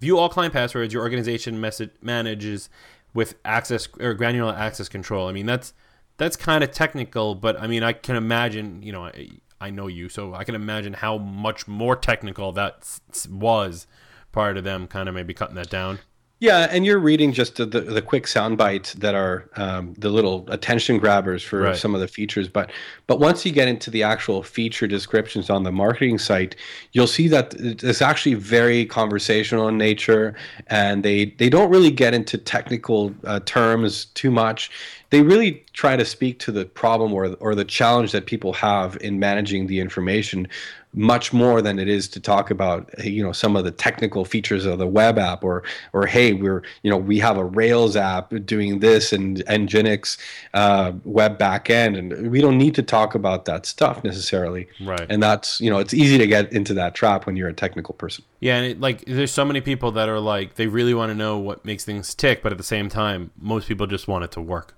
View 0.00 0.16
all 0.16 0.28
client 0.28 0.52
passwords 0.52 0.94
your 0.94 1.02
organization 1.02 1.60
message 1.60 1.90
manages 2.00 2.70
with 3.14 3.34
access 3.44 3.88
or 4.00 4.14
granular 4.14 4.54
access 4.54 4.88
control. 4.88 5.28
I 5.28 5.32
mean 5.32 5.46
that's 5.46 5.74
that's 6.16 6.36
kind 6.36 6.62
of 6.62 6.70
technical, 6.70 7.34
but 7.34 7.60
I 7.60 7.66
mean 7.66 7.82
I 7.82 7.92
can 7.92 8.16
imagine 8.16 8.82
you 8.82 8.92
know 8.92 9.06
I, 9.06 9.28
I 9.60 9.70
know 9.70 9.88
you, 9.88 10.08
so 10.08 10.34
I 10.34 10.44
can 10.44 10.54
imagine 10.54 10.92
how 10.92 11.18
much 11.18 11.66
more 11.66 11.96
technical 11.96 12.52
that 12.52 13.00
was 13.28 13.86
prior 14.30 14.54
to 14.54 14.62
them 14.62 14.86
kind 14.86 15.08
of 15.08 15.14
maybe 15.14 15.34
cutting 15.34 15.56
that 15.56 15.70
down. 15.70 15.98
Yeah, 16.40 16.68
and 16.70 16.86
you're 16.86 17.00
reading 17.00 17.32
just 17.32 17.56
the, 17.56 17.66
the, 17.66 18.00
quick 18.00 18.28
sound 18.28 18.58
bites 18.58 18.92
that 18.94 19.16
are 19.16 19.50
um, 19.56 19.94
the 19.98 20.08
little 20.08 20.48
attention 20.48 20.98
grabbers 20.98 21.42
for 21.42 21.62
Right. 21.62 21.76
some 21.76 21.96
of 21.96 22.00
the 22.00 22.06
features. 22.06 22.46
But 22.46 22.70
but 23.08 23.18
once 23.18 23.44
you 23.44 23.50
get 23.50 23.66
into 23.66 23.90
the 23.90 24.04
actual 24.04 24.44
feature 24.44 24.86
descriptions 24.86 25.50
on 25.50 25.64
the 25.64 25.72
marketing 25.72 26.18
site, 26.18 26.54
you'll 26.92 27.08
see 27.08 27.26
that 27.28 27.54
it's 27.58 28.00
actually 28.00 28.34
very 28.34 28.86
conversational 28.86 29.66
in 29.66 29.78
nature, 29.78 30.36
and 30.68 31.02
they 31.04 31.34
they 31.38 31.48
don't 31.50 31.70
really 31.70 31.90
get 31.90 32.14
into 32.14 32.38
technical 32.38 33.12
uh, 33.24 33.40
terms 33.40 34.04
too 34.14 34.30
much. 34.30 34.70
They 35.10 35.22
really 35.22 35.64
try 35.72 35.96
to 35.96 36.04
speak 36.04 36.38
to 36.40 36.52
the 36.52 36.66
problem 36.66 37.12
or 37.12 37.34
or 37.40 37.56
the 37.56 37.64
challenge 37.64 38.12
that 38.12 38.26
people 38.26 38.52
have 38.52 38.96
in 39.00 39.18
managing 39.18 39.66
the 39.66 39.80
information 39.80 40.46
much 40.94 41.32
more 41.32 41.60
than 41.60 41.78
it 41.78 41.88
is 41.88 42.08
to 42.08 42.18
talk 42.18 42.50
about 42.50 42.88
you 43.04 43.22
know 43.22 43.30
some 43.32 43.56
of 43.56 43.64
the 43.64 43.70
technical 43.70 44.24
features 44.24 44.64
of 44.64 44.78
the 44.78 44.86
web 44.86 45.18
app 45.18 45.44
or 45.44 45.62
or 45.92 46.06
hey 46.06 46.32
we're 46.32 46.62
you 46.82 46.90
know 46.90 46.96
we 46.96 47.18
have 47.18 47.36
a 47.36 47.44
rails 47.44 47.94
app 47.94 48.32
doing 48.46 48.78
this 48.80 49.12
and 49.12 49.44
nginx 49.46 50.16
uh, 50.54 50.92
web 51.04 51.38
backend 51.38 51.98
and 51.98 52.30
we 52.30 52.40
don't 52.40 52.56
need 52.56 52.74
to 52.74 52.82
talk 52.82 53.14
about 53.14 53.44
that 53.44 53.66
stuff 53.66 54.02
necessarily 54.02 54.66
Right. 54.80 55.06
and 55.10 55.22
that's 55.22 55.60
you 55.60 55.68
know 55.70 55.78
it's 55.78 55.92
easy 55.92 56.16
to 56.18 56.26
get 56.26 56.52
into 56.52 56.72
that 56.74 56.94
trap 56.94 57.26
when 57.26 57.36
you're 57.36 57.48
a 57.48 57.54
technical 57.54 57.94
person 57.94 58.24
Yeah, 58.40 58.56
and 58.56 58.66
it, 58.72 58.80
like 58.80 59.04
there's 59.04 59.30
so 59.30 59.44
many 59.44 59.60
people 59.60 59.92
that 59.92 60.08
are 60.08 60.20
like 60.20 60.54
they 60.54 60.66
really 60.68 60.94
want 60.94 61.10
to 61.10 61.14
know 61.14 61.38
what 61.38 61.64
makes 61.64 61.84
things 61.84 62.14
tick, 62.14 62.42
but 62.42 62.50
at 62.52 62.58
the 62.58 62.64
same 62.64 62.88
time, 62.88 63.30
most 63.38 63.68
people 63.68 63.86
just 63.86 64.08
want 64.08 64.24
it 64.24 64.30
to 64.32 64.40
work. 64.40 64.74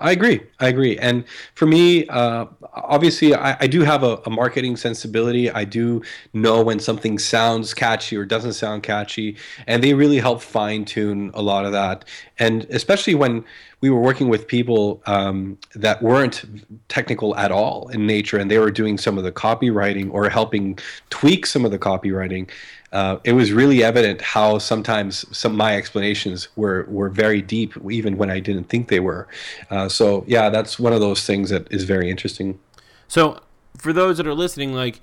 I 0.00 0.10
agree. 0.10 0.40
I 0.58 0.68
agree. 0.68 0.98
And 0.98 1.24
for 1.54 1.66
me, 1.66 2.06
uh, 2.08 2.46
obviously, 2.74 3.32
I, 3.34 3.56
I 3.60 3.66
do 3.68 3.82
have 3.82 4.02
a, 4.02 4.20
a 4.26 4.30
marketing 4.30 4.76
sensibility. 4.76 5.50
I 5.50 5.64
do 5.64 6.02
know 6.32 6.62
when 6.62 6.80
something 6.80 7.18
sounds 7.18 7.72
catchy 7.74 8.16
or 8.16 8.24
doesn't 8.24 8.54
sound 8.54 8.82
catchy, 8.82 9.36
and 9.68 9.84
they 9.84 9.94
really 9.94 10.18
help 10.18 10.42
fine 10.42 10.84
tune 10.84 11.30
a 11.32 11.42
lot 11.42 11.64
of 11.64 11.72
that. 11.72 12.04
And 12.38 12.66
especially 12.70 13.14
when 13.14 13.44
we 13.84 13.90
were 13.90 14.00
working 14.00 14.30
with 14.30 14.48
people 14.48 15.02
um, 15.04 15.58
that 15.74 16.00
weren't 16.00 16.42
technical 16.88 17.36
at 17.36 17.52
all 17.52 17.88
in 17.88 18.06
nature, 18.06 18.38
and 18.38 18.50
they 18.50 18.58
were 18.58 18.70
doing 18.70 18.96
some 18.96 19.18
of 19.18 19.24
the 19.24 19.30
copywriting 19.30 20.10
or 20.10 20.30
helping 20.30 20.78
tweak 21.10 21.44
some 21.44 21.66
of 21.66 21.70
the 21.70 21.78
copywriting. 21.78 22.48
Uh, 22.92 23.18
it 23.24 23.34
was 23.34 23.52
really 23.52 23.84
evident 23.84 24.22
how 24.22 24.56
sometimes 24.56 25.26
some 25.36 25.54
my 25.54 25.76
explanations 25.76 26.48
were 26.56 26.86
were 26.88 27.10
very 27.10 27.42
deep, 27.42 27.74
even 27.90 28.16
when 28.16 28.30
I 28.30 28.40
didn't 28.40 28.70
think 28.70 28.88
they 28.88 29.00
were. 29.00 29.28
Uh, 29.70 29.86
so 29.86 30.24
yeah, 30.26 30.48
that's 30.48 30.78
one 30.78 30.94
of 30.94 31.00
those 31.00 31.26
things 31.26 31.50
that 31.50 31.70
is 31.70 31.84
very 31.84 32.08
interesting. 32.08 32.58
So, 33.06 33.38
for 33.76 33.92
those 33.92 34.16
that 34.16 34.26
are 34.26 34.32
listening, 34.32 34.72
like 34.72 35.02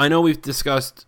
I 0.00 0.08
know 0.08 0.20
we've 0.20 0.42
discussed 0.42 1.06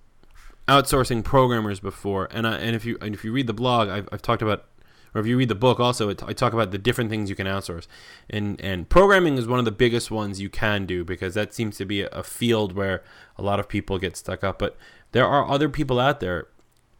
outsourcing 0.68 1.24
programmers 1.24 1.80
before, 1.80 2.28
and 2.30 2.46
I, 2.46 2.58
and 2.58 2.76
if 2.76 2.84
you 2.84 2.96
and 3.00 3.12
if 3.12 3.24
you 3.24 3.32
read 3.32 3.48
the 3.48 3.54
blog, 3.54 3.88
I've, 3.88 4.08
I've 4.12 4.22
talked 4.22 4.40
about, 4.40 4.66
or 5.14 5.20
if 5.20 5.26
you 5.26 5.36
read 5.36 5.48
the 5.48 5.54
book, 5.54 5.78
also 5.78 6.10
I 6.10 6.32
talk 6.32 6.52
about 6.52 6.70
the 6.70 6.78
different 6.78 7.10
things 7.10 7.30
you 7.30 7.36
can 7.36 7.46
outsource, 7.46 7.86
and 8.28 8.60
and 8.60 8.88
programming 8.88 9.38
is 9.38 9.46
one 9.46 9.58
of 9.58 9.64
the 9.64 9.72
biggest 9.72 10.10
ones 10.10 10.40
you 10.40 10.48
can 10.48 10.86
do 10.86 11.04
because 11.04 11.34
that 11.34 11.54
seems 11.54 11.76
to 11.78 11.84
be 11.84 12.02
a, 12.02 12.22
field 12.24 12.72
where 12.72 13.02
a 13.38 13.42
lot 13.42 13.60
of 13.60 13.68
people 13.68 13.98
get 13.98 14.16
stuck 14.16 14.42
up, 14.42 14.58
but 14.58 14.76
there 15.12 15.26
are 15.26 15.48
other 15.48 15.68
people 15.68 16.00
out 16.00 16.20
there, 16.20 16.48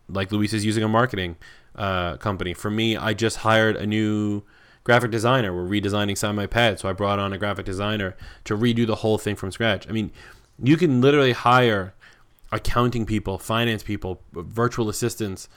like 0.09 0.31
Luis 0.31 0.53
is 0.53 0.64
using 0.64 0.85
a 0.85 0.88
marketing 0.88 1.37
uh, 1.74 2.16
company. 2.18 2.55
For 2.55 2.70
me, 2.70 2.96
I 2.96 3.14
just 3.14 3.38
hired 3.38 3.77
a 3.77 3.87
new 3.87 4.42
graphic 4.85 5.11
designer. 5.11 5.53
We're 5.53 5.68
redesigning 5.68 6.16
some 6.16 6.31
of 6.31 6.37
my 6.37 6.46
pads, 6.46 6.83
so 6.83 6.88
I 6.88 6.92
brought 6.92 7.18
on 7.18 7.33
a 7.33 7.38
graphic 7.38 7.64
designer 7.64 8.16
to 8.44 8.57
redo 8.57 8.87
the 8.87 8.96
whole 8.96 9.18
thing 9.18 9.35
from 9.35 9.50
scratch. 9.50 9.88
I 9.88 9.92
mean, 9.92 10.12
you 10.62 10.77
can 10.77 11.00
literally 11.00 11.33
hire 11.33 11.94
accounting 12.53 13.05
people, 13.05 13.38
finance 13.38 13.83
people, 13.83 14.22
virtual 14.33 14.88
assistants, 14.88 15.48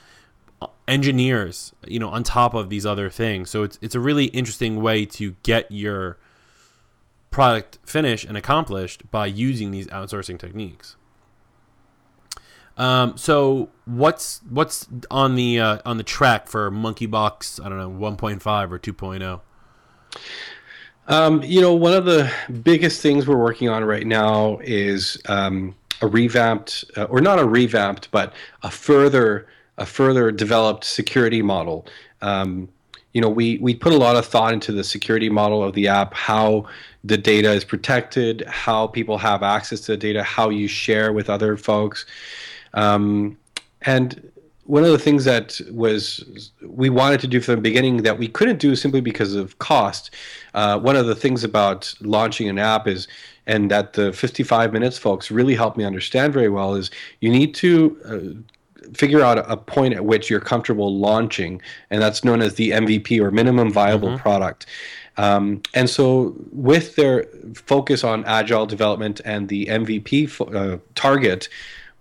engineers, 0.88 1.74
you 1.88 2.00
know, 2.00 2.10
on 2.10 2.24
top 2.24 2.54
of 2.54 2.70
these 2.70 2.86
other 2.86 3.10
things. 3.10 3.50
So 3.50 3.64
it's 3.64 3.78
it's 3.82 3.96
a 3.96 4.00
really 4.00 4.26
interesting 4.26 4.82
way 4.82 5.06
to 5.06 5.36
get 5.44 5.72
your 5.72 6.18
product 7.30 7.78
finished 7.84 8.26
and 8.26 8.38
accomplished 8.38 9.10
by 9.12 9.28
using 9.28 9.72
these 9.72 9.88
outsourcing 9.88 10.40
techniques. 10.40 10.96
Um, 12.78 13.18
so 13.18 13.70
what's 13.86 14.42
what's 14.50 14.88
on 15.10 15.36
the 15.36 15.60
uh, 15.60 15.80
on 15.86 15.98
the 15.98 16.04
track 16.04 16.48
for 16.48 16.72
Monkeybox? 16.72 17.64
I 17.64 17.70
don't 17.70 17.78
know, 17.78 17.90
1.5 17.90 18.72
or 18.72 18.76
oh? 18.76 18.80
2.0. 18.80 19.42
Um, 21.10 21.42
you 21.44 21.62
know, 21.62 21.74
one 21.74 21.94
of 21.94 22.06
the 22.06 22.32
biggest 22.64 23.02
things 23.02 23.28
we're 23.28 23.38
working 23.38 23.70
on 23.70 23.84
right 23.86 24.06
now 24.06 24.60
is 24.62 25.18
um, 25.28 25.74
a 26.02 26.08
revamped, 26.08 26.84
uh, 26.98 27.04
or 27.06 27.22
not 27.22 27.40
a 27.40 27.46
revamped, 27.46 28.12
but 28.12 28.34
a 28.62 28.70
further 28.70 29.48
a 29.78 29.86
further 29.86 30.32
developed 30.32 30.84
security 30.84 31.42
model. 31.42 31.86
Um, 32.22 32.70
you 33.14 33.22
know, 33.22 33.30
we 33.30 33.58
we 33.60 33.74
put 33.74 33.94
a 33.94 33.98
lot 33.98 34.16
of 34.16 34.26
thought 34.26 34.54
into 34.54 34.72
the 34.72 34.84
security 34.84 35.30
model 35.30 35.64
of 35.64 35.74
the 35.74 35.88
app, 35.88 36.14
how 36.14 36.68
the 37.04 37.18
data 37.18 37.52
is 37.52 37.64
protected, 37.64 38.44
how 38.48 38.88
people 38.88 39.18
have 39.18 39.44
access 39.44 39.82
to 39.82 39.94
the 39.94 39.98
data, 39.98 40.24
how 40.24 40.50
you 40.50 40.68
share 40.68 41.14
with 41.14 41.30
other 41.30 41.58
folks. 41.58 42.06
Um, 42.74 43.38
and 43.84 44.32
one 44.68 44.84
of 44.84 44.92
the 44.92 45.00
things 45.00 45.24
that 45.24 45.60
was 45.72 46.52
we 46.62 46.90
wanted 46.90 47.22
to 47.22 47.28
do 47.28 47.40
from 47.40 47.56
the 47.56 47.62
beginning 47.62 48.04
that 48.04 48.20
we 48.20 48.28
couldn't 48.28 48.60
do 48.60 48.76
simply 48.76 49.02
because 49.02 49.34
of 49.34 49.58
cost. 49.60 50.12
Uh, 50.54 50.78
one 50.78 50.98
of 50.98 51.08
the 51.08 51.16
things 51.16 51.44
about 51.44 51.94
launching 52.02 52.50
an 52.50 52.60
app 52.60 52.86
is, 52.86 53.08
and 53.46 53.72
that 53.72 53.94
the 53.94 54.12
55 54.12 54.74
minutes 54.74 54.98
folks 54.98 55.32
really 55.32 55.56
helped 55.56 55.78
me 55.78 55.86
understand 55.86 56.34
very 56.34 56.50
well, 56.50 56.76
is 56.76 56.92
you 57.22 57.30
need 57.30 57.56
to 57.56 57.98
uh, 58.06 58.57
figure 58.94 59.22
out 59.22 59.38
a 59.38 59.58
point 59.58 59.94
at 59.94 60.06
which 60.06 60.30
you're 60.30 60.40
comfortable 60.40 60.98
launching, 60.98 61.62
and 61.90 62.02
that's 62.02 62.24
known 62.24 62.42
as 62.42 62.56
the 62.56 62.72
MVP 62.72 63.20
or 63.20 63.32
minimum 63.32 63.72
viable 63.72 64.18
product. 64.18 64.66
Um, 65.18 65.64
and 65.74 65.90
so, 65.90 66.36
with 66.52 66.96
their 66.96 67.26
focus 67.56 68.04
on 68.04 68.24
agile 68.26 68.66
development 68.66 69.20
and 69.26 69.50
the 69.50 69.66
MVP 69.66 70.30
fo- 70.30 70.46
uh, 70.46 70.78
target, 70.94 71.50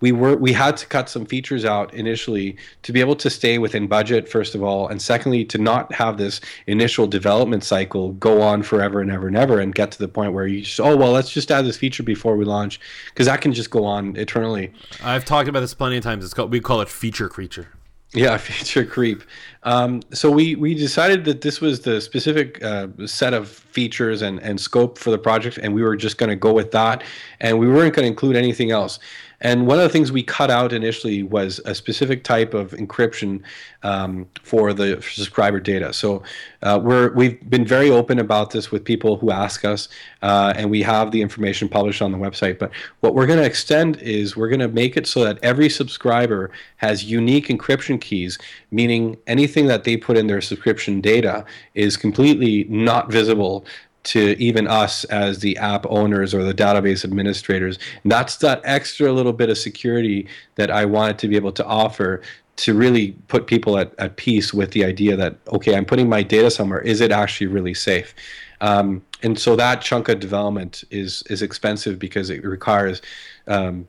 we 0.00 0.12
were 0.12 0.36
we 0.36 0.52
had 0.52 0.76
to 0.76 0.86
cut 0.86 1.08
some 1.08 1.24
features 1.24 1.64
out 1.64 1.92
initially 1.94 2.56
to 2.82 2.92
be 2.92 3.00
able 3.00 3.16
to 3.16 3.30
stay 3.30 3.58
within 3.58 3.86
budget 3.86 4.28
first 4.28 4.54
of 4.54 4.62
all 4.62 4.88
and 4.88 5.00
secondly 5.00 5.44
to 5.44 5.58
not 5.58 5.92
have 5.92 6.18
this 6.18 6.40
initial 6.66 7.06
development 7.06 7.64
cycle 7.64 8.12
go 8.12 8.42
on 8.42 8.62
forever 8.62 9.00
and 9.00 9.10
ever 9.10 9.26
and 9.26 9.36
ever 9.36 9.58
and 9.60 9.74
get 9.74 9.90
to 9.90 9.98
the 9.98 10.08
point 10.08 10.32
where 10.32 10.46
you 10.46 10.60
just 10.60 10.80
oh 10.80 10.96
well 10.96 11.12
let's 11.12 11.30
just 11.30 11.50
add 11.50 11.64
this 11.64 11.76
feature 11.76 12.02
before 12.02 12.36
we 12.36 12.44
launch 12.44 12.78
because 13.08 13.26
that 13.26 13.40
can 13.40 13.52
just 13.52 13.70
go 13.70 13.84
on 13.84 14.14
eternally 14.16 14.72
I've 15.02 15.24
talked 15.24 15.48
about 15.48 15.60
this 15.60 15.74
plenty 15.74 15.96
of 15.96 16.04
times. 16.04 16.24
It's 16.24 16.34
called 16.34 16.52
we 16.52 16.60
call 16.60 16.80
it 16.80 16.88
feature 16.88 17.28
creature. 17.28 17.68
yeah, 18.12 18.36
feature 18.38 18.84
creep. 18.84 19.22
Um, 19.62 20.02
so 20.12 20.30
we 20.30 20.54
we 20.54 20.74
decided 20.74 21.24
that 21.24 21.40
this 21.40 21.60
was 21.60 21.80
the 21.80 22.00
specific 22.00 22.62
uh, 22.62 22.88
set 23.06 23.34
of 23.34 23.48
features 23.48 24.22
and 24.22 24.40
and 24.40 24.60
scope 24.60 24.98
for 24.98 25.10
the 25.10 25.18
project, 25.18 25.58
and 25.58 25.74
we 25.74 25.82
were 25.82 25.96
just 25.96 26.18
going 26.18 26.30
to 26.30 26.36
go 26.36 26.52
with 26.52 26.70
that, 26.72 27.02
and 27.40 27.58
we 27.58 27.68
weren't 27.68 27.94
going 27.94 28.04
to 28.04 28.10
include 28.10 28.36
anything 28.36 28.70
else. 28.70 28.98
And 29.40 29.66
one 29.66 29.78
of 29.78 29.82
the 29.82 29.88
things 29.88 30.10
we 30.10 30.22
cut 30.22 30.50
out 30.50 30.72
initially 30.72 31.22
was 31.22 31.60
a 31.64 31.74
specific 31.74 32.24
type 32.24 32.54
of 32.54 32.72
encryption 32.72 33.42
um, 33.82 34.26
for 34.42 34.72
the 34.72 35.00
subscriber 35.02 35.60
data. 35.60 35.92
So 35.92 36.22
uh, 36.62 36.80
we're 36.82 37.12
we've 37.12 37.38
been 37.48 37.64
very 37.64 37.90
open 37.90 38.18
about 38.18 38.50
this 38.50 38.70
with 38.70 38.84
people 38.84 39.16
who 39.16 39.30
ask 39.30 39.64
us, 39.64 39.88
uh, 40.22 40.54
and 40.56 40.70
we 40.70 40.82
have 40.82 41.10
the 41.10 41.22
information 41.22 41.68
published 41.68 42.02
on 42.02 42.12
the 42.12 42.18
website. 42.18 42.58
But 42.58 42.70
what 43.00 43.14
we're 43.14 43.26
going 43.26 43.38
to 43.38 43.44
extend 43.44 43.98
is 43.98 44.36
we're 44.36 44.48
going 44.48 44.60
to 44.60 44.68
make 44.68 44.96
it 44.96 45.06
so 45.06 45.22
that 45.24 45.38
every 45.42 45.68
subscriber 45.68 46.50
has 46.76 47.04
unique 47.04 47.48
encryption 47.48 48.00
keys, 48.00 48.38
meaning 48.70 49.16
anything 49.26 49.66
that 49.66 49.84
they 49.84 49.96
put 49.96 50.16
in 50.16 50.26
their 50.26 50.40
subscription 50.40 51.00
data 51.00 51.44
is 51.74 51.96
completely 51.96 52.64
not 52.68 53.10
visible 53.10 53.64
to 54.06 54.40
even 54.40 54.68
us 54.68 55.04
as 55.04 55.40
the 55.40 55.56
app 55.58 55.84
owners 55.88 56.32
or 56.32 56.44
the 56.44 56.54
database 56.54 57.04
administrators. 57.04 57.78
And 58.02 58.12
that's 58.12 58.36
that 58.36 58.60
extra 58.64 59.12
little 59.12 59.32
bit 59.32 59.50
of 59.50 59.58
security 59.58 60.28
that 60.54 60.70
I 60.70 60.84
wanted 60.84 61.18
to 61.18 61.28
be 61.28 61.36
able 61.36 61.52
to 61.52 61.64
offer 61.66 62.22
to 62.56 62.72
really 62.72 63.12
put 63.28 63.46
people 63.46 63.78
at, 63.78 63.92
at 63.98 64.16
peace 64.16 64.54
with 64.54 64.70
the 64.70 64.84
idea 64.84 65.16
that, 65.16 65.36
okay, 65.52 65.76
I'm 65.76 65.84
putting 65.84 66.08
my 66.08 66.22
data 66.22 66.50
somewhere. 66.50 66.80
Is 66.80 67.00
it 67.00 67.10
actually 67.10 67.48
really 67.48 67.74
safe? 67.74 68.14
Um, 68.60 69.02
and 69.22 69.38
so 69.38 69.56
that 69.56 69.82
chunk 69.82 70.08
of 70.08 70.20
development 70.20 70.84
is 70.90 71.22
is 71.28 71.42
expensive 71.42 71.98
because 71.98 72.30
it 72.30 72.44
requires 72.44 73.02
um, 73.48 73.86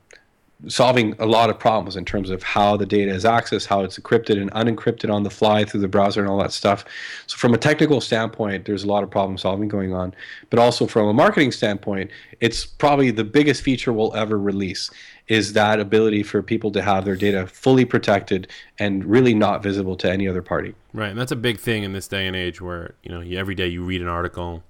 solving 0.67 1.13
a 1.19 1.25
lot 1.25 1.49
of 1.49 1.59
problems 1.59 1.95
in 1.95 2.03
terms 2.03 2.29
of 2.29 2.41
how 2.41 2.75
the 2.75 2.85
data 2.85 3.11
is 3.11 3.23
accessed, 3.23 3.67
how 3.67 3.81
it's 3.83 3.99
encrypted 3.99 4.41
and 4.41 4.51
unencrypted 4.51 5.13
on 5.13 5.23
the 5.23 5.29
fly 5.29 5.63
through 5.63 5.81
the 5.81 5.87
browser 5.87 6.19
and 6.19 6.29
all 6.29 6.39
that 6.39 6.51
stuff. 6.51 6.83
So 7.27 7.37
from 7.37 7.53
a 7.53 7.57
technical 7.57 8.01
standpoint, 8.01 8.65
there's 8.65 8.83
a 8.83 8.87
lot 8.87 9.03
of 9.03 9.11
problem 9.11 9.37
solving 9.37 9.67
going 9.67 9.93
on. 9.93 10.15
But 10.49 10.59
also 10.59 10.87
from 10.87 11.07
a 11.07 11.13
marketing 11.13 11.51
standpoint, 11.51 12.09
it's 12.39 12.65
probably 12.65 13.11
the 13.11 13.23
biggest 13.23 13.61
feature 13.61 13.93
we'll 13.93 14.15
ever 14.15 14.39
release 14.39 14.89
is 15.27 15.53
that 15.53 15.79
ability 15.79 16.23
for 16.23 16.41
people 16.41 16.71
to 16.71 16.81
have 16.81 17.05
their 17.05 17.15
data 17.15 17.45
fully 17.45 17.85
protected 17.85 18.47
and 18.79 19.05
really 19.05 19.33
not 19.33 19.61
visible 19.61 19.95
to 19.97 20.11
any 20.11 20.27
other 20.27 20.41
party. 20.41 20.73
Right, 20.93 21.09
and 21.09 21.19
that's 21.19 21.31
a 21.31 21.37
big 21.37 21.59
thing 21.59 21.83
in 21.83 21.93
this 21.93 22.07
day 22.07 22.25
and 22.25 22.35
age 22.35 22.61
where 22.61 22.95
you 23.03 23.11
know 23.11 23.21
every 23.37 23.53
day 23.53 23.67
you 23.67 23.83
read 23.83 24.01
an 24.01 24.07
article 24.07 24.63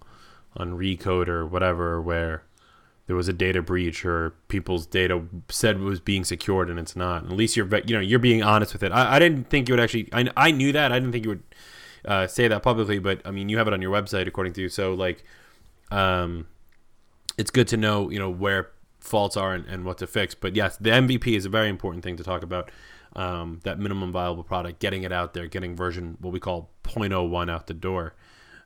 on 0.58 0.78
Recode 0.78 1.28
or 1.28 1.46
whatever 1.46 2.02
where 2.02 2.44
there 3.08 3.16
was 3.16 3.30
a 3.30 3.34
data 3.34 3.62
breach 3.62 4.06
or 4.06 4.32
people's 4.50 4.86
data 4.86 5.24
said 5.50 5.80
was 5.80 6.02
being 6.02 6.26
secured 6.26 6.70
and 6.70 6.78
it's 6.78 6.96
not. 6.96 7.24
At 7.24 7.32
least 7.32 7.56
you're 7.56 7.68
you 7.86 7.96
know 7.96 8.02
you're 8.02 8.20
being 8.20 8.44
honest 8.44 8.74
with 8.74 8.84
it. 8.84 8.92
I, 8.92 9.16
I 9.16 9.20
didn't 9.20 9.50
think 9.50 9.68
you 9.68 9.74
would 9.74 9.80
actually. 9.80 10.10
I, 10.12 10.30
I 10.36 10.52
knew 10.52 10.74
that. 10.74 10.92
I 10.92 11.00
didn't 11.00 11.14
think 11.14 11.24
you 11.24 11.30
would 11.30 11.44
uh, 12.06 12.28
say 12.28 12.50
that 12.50 12.62
publicly, 12.64 13.00
but 13.00 13.22
I 13.26 13.32
mean 13.32 13.48
you 13.48 13.58
have 13.58 13.68
it 13.68 13.74
on 13.74 13.82
your 13.82 13.92
website 13.92 14.28
according 14.28 14.54
to 14.54 14.62
you. 14.62 14.70
So 14.70 14.94
like, 14.94 15.24
um, 15.90 16.48
it's 17.38 17.50
good 17.50 17.70
to 17.70 17.78
know 17.78 18.10
you 18.10 18.20
know 18.20 18.30
where 18.30 18.72
faults 19.00 19.38
are 19.38 19.54
and, 19.54 19.66
and 19.68 19.86
what 19.86 19.98
to 20.00 20.08
fix. 20.08 20.36
But 20.36 20.58
yes, 20.58 20.76
the 20.76 20.90
MVP 20.90 21.28
is 21.28 21.46
a 21.46 21.50
very 21.50 21.70
important 21.70 22.04
thing 22.04 22.18
to 22.18 22.24
talk 22.24 22.44
about. 22.44 22.70
Um, 23.16 23.62
that 23.64 23.80
minimum 23.80 24.12
viable 24.12 24.44
product, 24.44 24.80
getting 24.80 25.02
it 25.02 25.12
out 25.12 25.34
there, 25.34 25.48
getting 25.48 25.76
version 25.76 26.18
what 26.20 26.34
we 26.34 26.40
call 26.40 26.70
0.01 26.84 27.50
out 27.50 27.66
the 27.66 27.74
door, 27.74 28.14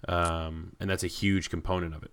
um, 0.10 0.75
and 0.77 0.89
that's 0.89 1.04
a 1.04 1.08
huge 1.08 1.49
component 1.49 1.93
of 1.93 2.04
it. 2.04 2.12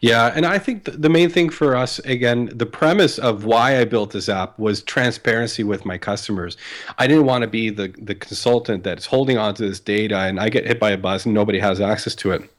Yeah, 0.00 0.32
and 0.34 0.46
I 0.46 0.58
think 0.58 0.84
the 0.84 1.08
main 1.08 1.28
thing 1.28 1.50
for 1.50 1.76
us, 1.76 1.98
again, 2.00 2.50
the 2.54 2.66
premise 2.66 3.18
of 3.18 3.44
why 3.44 3.78
I 3.78 3.84
built 3.84 4.12
this 4.12 4.28
app 4.28 4.58
was 4.58 4.82
transparency 4.82 5.62
with 5.62 5.84
my 5.84 5.98
customers. 5.98 6.56
I 6.98 7.06
didn't 7.06 7.26
want 7.26 7.42
to 7.42 7.48
be 7.48 7.70
the 7.70 7.88
the 7.98 8.14
consultant 8.14 8.84
that's 8.84 9.06
holding 9.06 9.36
on 9.38 9.54
to 9.54 9.68
this 9.68 9.80
data, 9.80 10.16
and 10.18 10.40
I 10.40 10.48
get 10.48 10.66
hit 10.66 10.80
by 10.80 10.90
a 10.90 10.98
bus 10.98 11.26
and 11.26 11.34
nobody 11.34 11.58
has 11.58 11.80
access 11.80 12.14
to 12.16 12.32
it. 12.32 12.50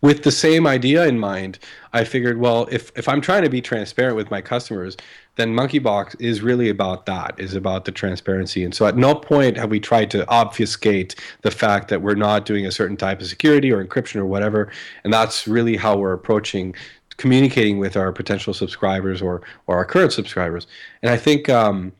With 0.00 0.22
the 0.22 0.30
same 0.30 0.66
idea 0.66 1.06
in 1.06 1.18
mind, 1.18 1.58
I 1.92 2.04
figured, 2.04 2.38
well, 2.38 2.68
if 2.70 2.92
if 2.96 3.08
I'm 3.08 3.20
trying 3.20 3.42
to 3.42 3.50
be 3.50 3.60
transparent 3.60 4.16
with 4.16 4.30
my 4.30 4.40
customers, 4.40 4.96
then 5.36 5.54
Monkeybox 5.54 6.16
is 6.20 6.42
really 6.42 6.68
about 6.68 7.06
that, 7.06 7.38
is 7.38 7.54
about 7.54 7.84
the 7.84 7.92
transparency. 7.92 8.64
And 8.64 8.74
so 8.74 8.86
at 8.86 8.96
no 8.96 9.14
point 9.14 9.56
have 9.56 9.70
we 9.70 9.80
tried 9.80 10.10
to 10.12 10.26
obfuscate 10.28 11.14
the 11.42 11.50
fact 11.50 11.88
that 11.88 12.02
we're 12.02 12.14
not 12.14 12.46
doing 12.46 12.66
a 12.66 12.72
certain 12.72 12.96
type 12.96 13.20
of 13.20 13.26
security 13.26 13.70
or 13.70 13.84
encryption 13.84 14.16
or 14.16 14.26
whatever. 14.26 14.72
And 15.04 15.12
that's 15.12 15.46
really 15.46 15.76
how 15.76 15.96
we're 15.96 16.14
approaching 16.14 16.74
communicating 17.18 17.78
with 17.78 17.96
our 17.96 18.12
potential 18.12 18.52
subscribers 18.52 19.22
or, 19.22 19.42
or 19.66 19.76
our 19.76 19.84
current 19.84 20.12
subscribers. 20.12 20.66
And 21.02 21.10
I 21.10 21.16
think 21.16 21.48
um, 21.48 21.92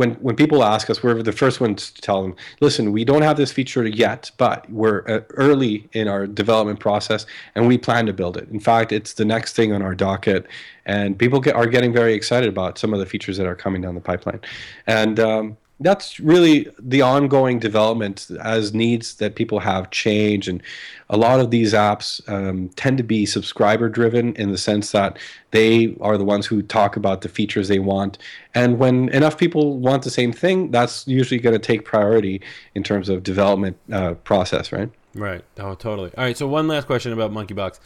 when 0.00 0.14
when 0.14 0.34
people 0.34 0.64
ask 0.64 0.88
us, 0.88 1.02
we're 1.02 1.22
the 1.22 1.30
first 1.30 1.60
ones 1.60 1.90
to 1.90 2.00
tell 2.00 2.22
them, 2.22 2.34
listen, 2.60 2.90
we 2.90 3.04
don't 3.04 3.20
have 3.20 3.36
this 3.36 3.52
feature 3.52 3.86
yet, 3.86 4.30
but 4.38 4.58
we're 4.70 5.00
uh, 5.06 5.20
early 5.34 5.86
in 5.92 6.08
our 6.08 6.26
development 6.26 6.80
process, 6.80 7.26
and 7.54 7.68
we 7.68 7.76
plan 7.76 8.06
to 8.06 8.14
build 8.14 8.38
it. 8.38 8.48
In 8.48 8.60
fact, 8.60 8.92
it's 8.92 9.12
the 9.12 9.26
next 9.26 9.54
thing 9.56 9.74
on 9.74 9.82
our 9.82 9.94
docket, 9.94 10.46
and 10.86 11.18
people 11.18 11.38
get, 11.38 11.54
are 11.54 11.66
getting 11.66 11.92
very 11.92 12.14
excited 12.14 12.48
about 12.48 12.78
some 12.78 12.94
of 12.94 12.98
the 12.98 13.04
features 13.04 13.36
that 13.36 13.46
are 13.46 13.54
coming 13.54 13.82
down 13.82 13.94
the 13.94 14.00
pipeline, 14.00 14.40
and 14.86 15.20
um, 15.20 15.56
that's 15.80 16.20
really 16.20 16.68
the 16.78 17.00
ongoing 17.00 17.58
development 17.58 18.30
as 18.42 18.74
needs 18.74 19.14
that 19.14 19.34
people 19.34 19.60
have 19.60 19.90
change. 19.90 20.46
And 20.46 20.62
a 21.08 21.16
lot 21.16 21.40
of 21.40 21.50
these 21.50 21.72
apps 21.72 22.20
um, 22.28 22.68
tend 22.76 22.98
to 22.98 23.02
be 23.02 23.24
subscriber 23.24 23.88
driven 23.88 24.34
in 24.36 24.52
the 24.52 24.58
sense 24.58 24.92
that 24.92 25.18
they 25.52 25.96
are 26.02 26.18
the 26.18 26.24
ones 26.24 26.46
who 26.46 26.62
talk 26.62 26.96
about 26.96 27.22
the 27.22 27.30
features 27.30 27.68
they 27.68 27.78
want. 27.78 28.18
And 28.54 28.78
when 28.78 29.08
enough 29.08 29.38
people 29.38 29.78
want 29.78 30.02
the 30.02 30.10
same 30.10 30.32
thing 30.32 30.70
that's 30.70 31.06
usually 31.08 31.40
going 31.40 31.54
to 31.54 31.58
take 31.58 31.86
priority 31.86 32.42
in 32.74 32.82
terms 32.82 33.08
of 33.08 33.22
development 33.22 33.78
uh, 33.90 34.14
process 34.14 34.72
right? 34.72 34.90
Right. 35.14 35.44
Oh 35.58 35.74
totally. 35.74 36.12
All 36.16 36.24
right 36.24 36.36
so 36.36 36.46
one 36.46 36.68
last 36.68 36.86
question 36.86 37.12
about 37.12 37.32
monkeybox. 37.32 37.80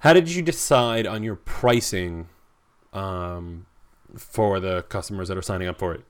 How 0.00 0.12
did 0.12 0.28
you 0.28 0.42
decide 0.42 1.06
on 1.06 1.22
your 1.22 1.36
pricing 1.36 2.28
um, 2.92 3.64
for 4.14 4.60
the 4.60 4.82
customers 4.82 5.28
that 5.28 5.38
are 5.38 5.42
signing 5.42 5.66
up 5.66 5.78
for 5.78 5.94
it 5.94 6.04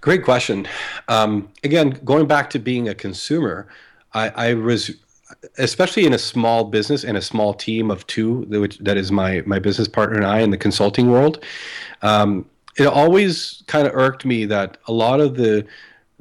Great 0.00 0.24
question. 0.24 0.66
Um, 1.08 1.48
again, 1.64 2.00
going 2.04 2.26
back 2.26 2.50
to 2.50 2.58
being 2.58 2.88
a 2.88 2.94
consumer, 2.94 3.68
I, 4.14 4.28
I, 4.30 4.54
was, 4.54 4.90
especially 5.58 6.06
in 6.06 6.14
a 6.14 6.18
small 6.18 6.64
business 6.64 7.04
and 7.04 7.16
a 7.16 7.22
small 7.22 7.52
team 7.52 7.90
of 7.90 8.06
two, 8.06 8.42
which 8.48 8.78
that 8.78 8.96
is 8.96 9.12
my 9.12 9.42
my 9.46 9.58
business 9.58 9.88
partner 9.88 10.16
and 10.16 10.26
I 10.26 10.40
in 10.40 10.50
the 10.50 10.58
consulting 10.58 11.10
world. 11.10 11.44
Um, 12.02 12.46
it 12.76 12.86
always 12.86 13.62
kind 13.66 13.86
of 13.86 13.94
irked 13.94 14.24
me 14.24 14.44
that 14.46 14.78
a 14.86 14.92
lot 14.92 15.20
of 15.20 15.36
the 15.36 15.66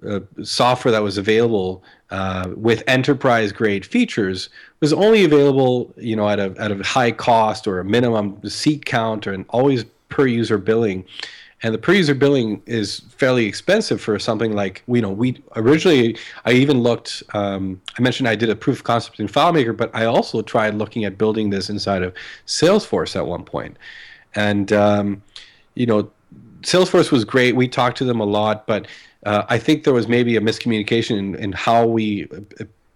uh, 0.08 0.19
software 0.43 0.91
that 0.91 1.03
was 1.03 1.17
available 1.17 1.84
uh, 2.12 2.49
with 2.55 2.84
enterprise 2.88 3.51
grade 3.51 3.86
features 3.86 4.49
was 4.79 4.93
only 4.93 5.25
available, 5.25 5.93
you 5.97 6.15
know, 6.15 6.29
at 6.29 6.39
a 6.39 6.53
at 6.60 6.71
a 6.71 6.84
high 6.84 7.12
cost 7.12 7.67
or 7.67 7.79
a 7.79 7.86
minimum 7.86 8.39
seat 8.47 8.86
count 8.86 9.25
or 9.27 9.34
an 9.34 9.45
always 9.49 9.86
per 10.10 10.27
user 10.27 10.58
billing 10.58 11.05
and 11.63 11.73
the 11.73 11.77
per 11.77 11.93
user 11.93 12.13
billing 12.13 12.61
is 12.65 13.01
fairly 13.09 13.45
expensive 13.45 14.01
for 14.01 14.19
something 14.19 14.53
like 14.53 14.83
you 14.87 15.01
know 15.01 15.11
we 15.11 15.41
originally 15.55 16.17
I 16.45 16.51
even 16.51 16.81
looked 16.81 17.23
um, 17.33 17.81
I 17.97 18.01
mentioned 18.01 18.27
I 18.27 18.35
did 18.35 18.49
a 18.49 18.55
proof 18.55 18.77
of 18.77 18.83
concept 18.83 19.19
in 19.19 19.27
FileMaker, 19.27 19.75
but 19.75 19.89
I 19.95 20.05
also 20.05 20.41
tried 20.41 20.75
looking 20.75 21.05
at 21.05 21.17
building 21.17 21.49
this 21.49 21.69
inside 21.69 22.03
of 22.03 22.13
Salesforce 22.45 23.15
at 23.15 23.25
one 23.25 23.43
point, 23.43 23.77
and 24.35 24.71
um, 24.73 25.21
you 25.75 25.85
know 25.85 26.09
Salesforce 26.61 27.11
was 27.11 27.23
great. 27.23 27.55
We 27.55 27.67
talked 27.67 27.97
to 27.97 28.05
them 28.05 28.19
a 28.19 28.25
lot, 28.25 28.67
but 28.67 28.87
uh, 29.25 29.43
I 29.49 29.57
think 29.57 29.83
there 29.83 29.93
was 29.93 30.07
maybe 30.07 30.35
a 30.35 30.41
miscommunication 30.41 31.17
in, 31.17 31.35
in 31.35 31.51
how 31.51 31.85
we 31.85 32.27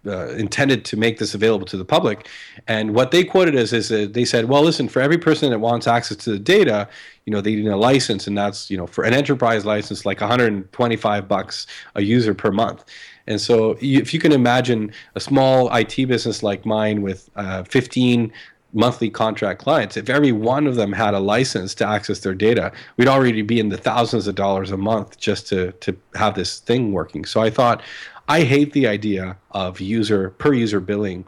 uh, 0.09 0.29
intended 0.29 0.83
to 0.85 0.97
make 0.97 1.19
this 1.19 1.33
available 1.33 1.65
to 1.67 1.77
the 1.77 1.85
public. 1.85 2.27
And 2.67 2.93
what 2.93 3.11
they 3.11 3.23
quoted 3.23 3.55
as 3.55 3.73
is 3.73 3.89
that 3.89 4.13
they 4.13 4.25
said, 4.25 4.45
well, 4.45 4.63
listen, 4.63 4.89
for 4.89 5.01
every 5.01 5.17
person 5.17 5.49
that 5.51 5.59
wants 5.59 5.87
access 5.87 6.17
to 6.17 6.31
the 6.31 6.39
data, 6.39 6.87
you 7.25 7.31
know, 7.31 7.41
they 7.41 7.55
need 7.55 7.67
a 7.67 7.77
license, 7.77 8.25
and 8.25 8.37
that's 8.37 8.71
you 8.71 8.77
know 8.77 8.87
for 8.87 9.03
an 9.03 9.13
enterprise 9.13 9.63
license 9.63 10.05
like 10.05 10.19
125 10.19 11.27
bucks 11.27 11.67
a 11.95 12.01
user 12.01 12.33
per 12.33 12.51
month. 12.51 12.83
And 13.27 13.39
so, 13.39 13.77
if 13.79 14.13
you 14.13 14.19
can 14.19 14.31
imagine 14.31 14.91
a 15.13 15.19
small 15.19 15.73
IT 15.75 15.95
business 16.07 16.41
like 16.41 16.65
mine 16.65 17.03
with 17.03 17.29
uh, 17.35 17.63
15 17.63 18.33
monthly 18.73 19.09
contract 19.09 19.61
clients, 19.61 19.97
if 19.97 20.09
every 20.09 20.31
one 20.31 20.65
of 20.65 20.75
them 20.75 20.91
had 20.91 21.13
a 21.13 21.19
license 21.19 21.75
to 21.75 21.87
access 21.87 22.19
their 22.19 22.33
data, 22.33 22.71
we'd 22.97 23.07
already 23.07 23.43
be 23.43 23.59
in 23.59 23.69
the 23.69 23.77
thousands 23.77 24.27
of 24.27 24.35
dollars 24.35 24.71
a 24.71 24.77
month 24.77 25.17
just 25.19 25.47
to 25.47 25.71
to 25.73 25.95
have 26.15 26.33
this 26.33 26.59
thing 26.59 26.91
working. 26.91 27.25
So 27.25 27.41
I 27.41 27.51
thought 27.51 27.83
I 28.29 28.43
hate 28.43 28.73
the 28.73 28.87
idea 28.87 29.37
of 29.51 29.81
user 29.81 30.29
per 30.29 30.53
user 30.53 30.79
billing. 30.79 31.25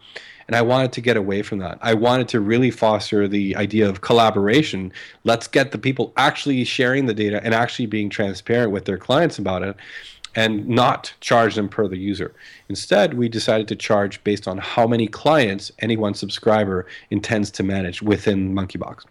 And 0.48 0.56
I 0.56 0.62
wanted 0.62 0.92
to 0.94 1.02
get 1.02 1.18
away 1.18 1.42
from 1.42 1.60
that. 1.60 1.80
I 1.82 1.94
wanted 1.94 2.28
to 2.30 2.42
really 2.42 2.72
foster 2.72 3.28
the 3.28 3.56
idea 3.56 3.88
of 3.88 4.02
collaboration. 4.02 4.92
Let's 5.24 5.48
get 5.48 5.72
the 5.72 5.78
people 5.78 6.14
actually 6.18 6.64
sharing 6.66 7.06
the 7.06 7.14
data 7.14 7.42
and 7.44 7.54
actually 7.54 7.86
being 7.86 8.10
transparent 8.10 8.72
with 8.72 8.86
their 8.86 8.98
clients 8.98 9.40
about 9.40 9.64
it 9.64 9.78
and 10.36 10.68
not 10.68 11.14
charge 11.22 11.56
them 11.56 11.70
per 11.70 11.88
the 11.88 11.98
user. 11.98 12.34
Instead, 12.70 13.14
we 13.14 13.30
decided 13.30 13.68
to 13.70 13.76
charge 13.76 14.24
based 14.24 14.48
on 14.48 14.58
how 14.58 14.86
many 14.86 15.08
clients 15.08 15.72
any 15.80 15.96
one 15.98 16.14
subscriber 16.14 16.86
intends 17.10 17.50
to 17.52 17.64
manage 17.64 18.02
within 18.02 18.54
Monkeybox. 18.54 19.06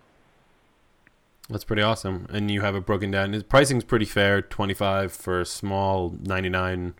That's 1.49 1.65
pretty 1.65 1.83
awesome. 1.83 2.27
And 2.31 2.51
you 2.51 2.61
have 2.61 2.77
it 2.77 2.87
broken 2.87 3.11
down. 3.11 3.41
Pricing's 3.49 3.85
pretty 3.85 4.05
fair, 4.05 4.43
25 4.43 5.13
for 5.13 5.45
small, 5.45 6.15
99 6.23 6.95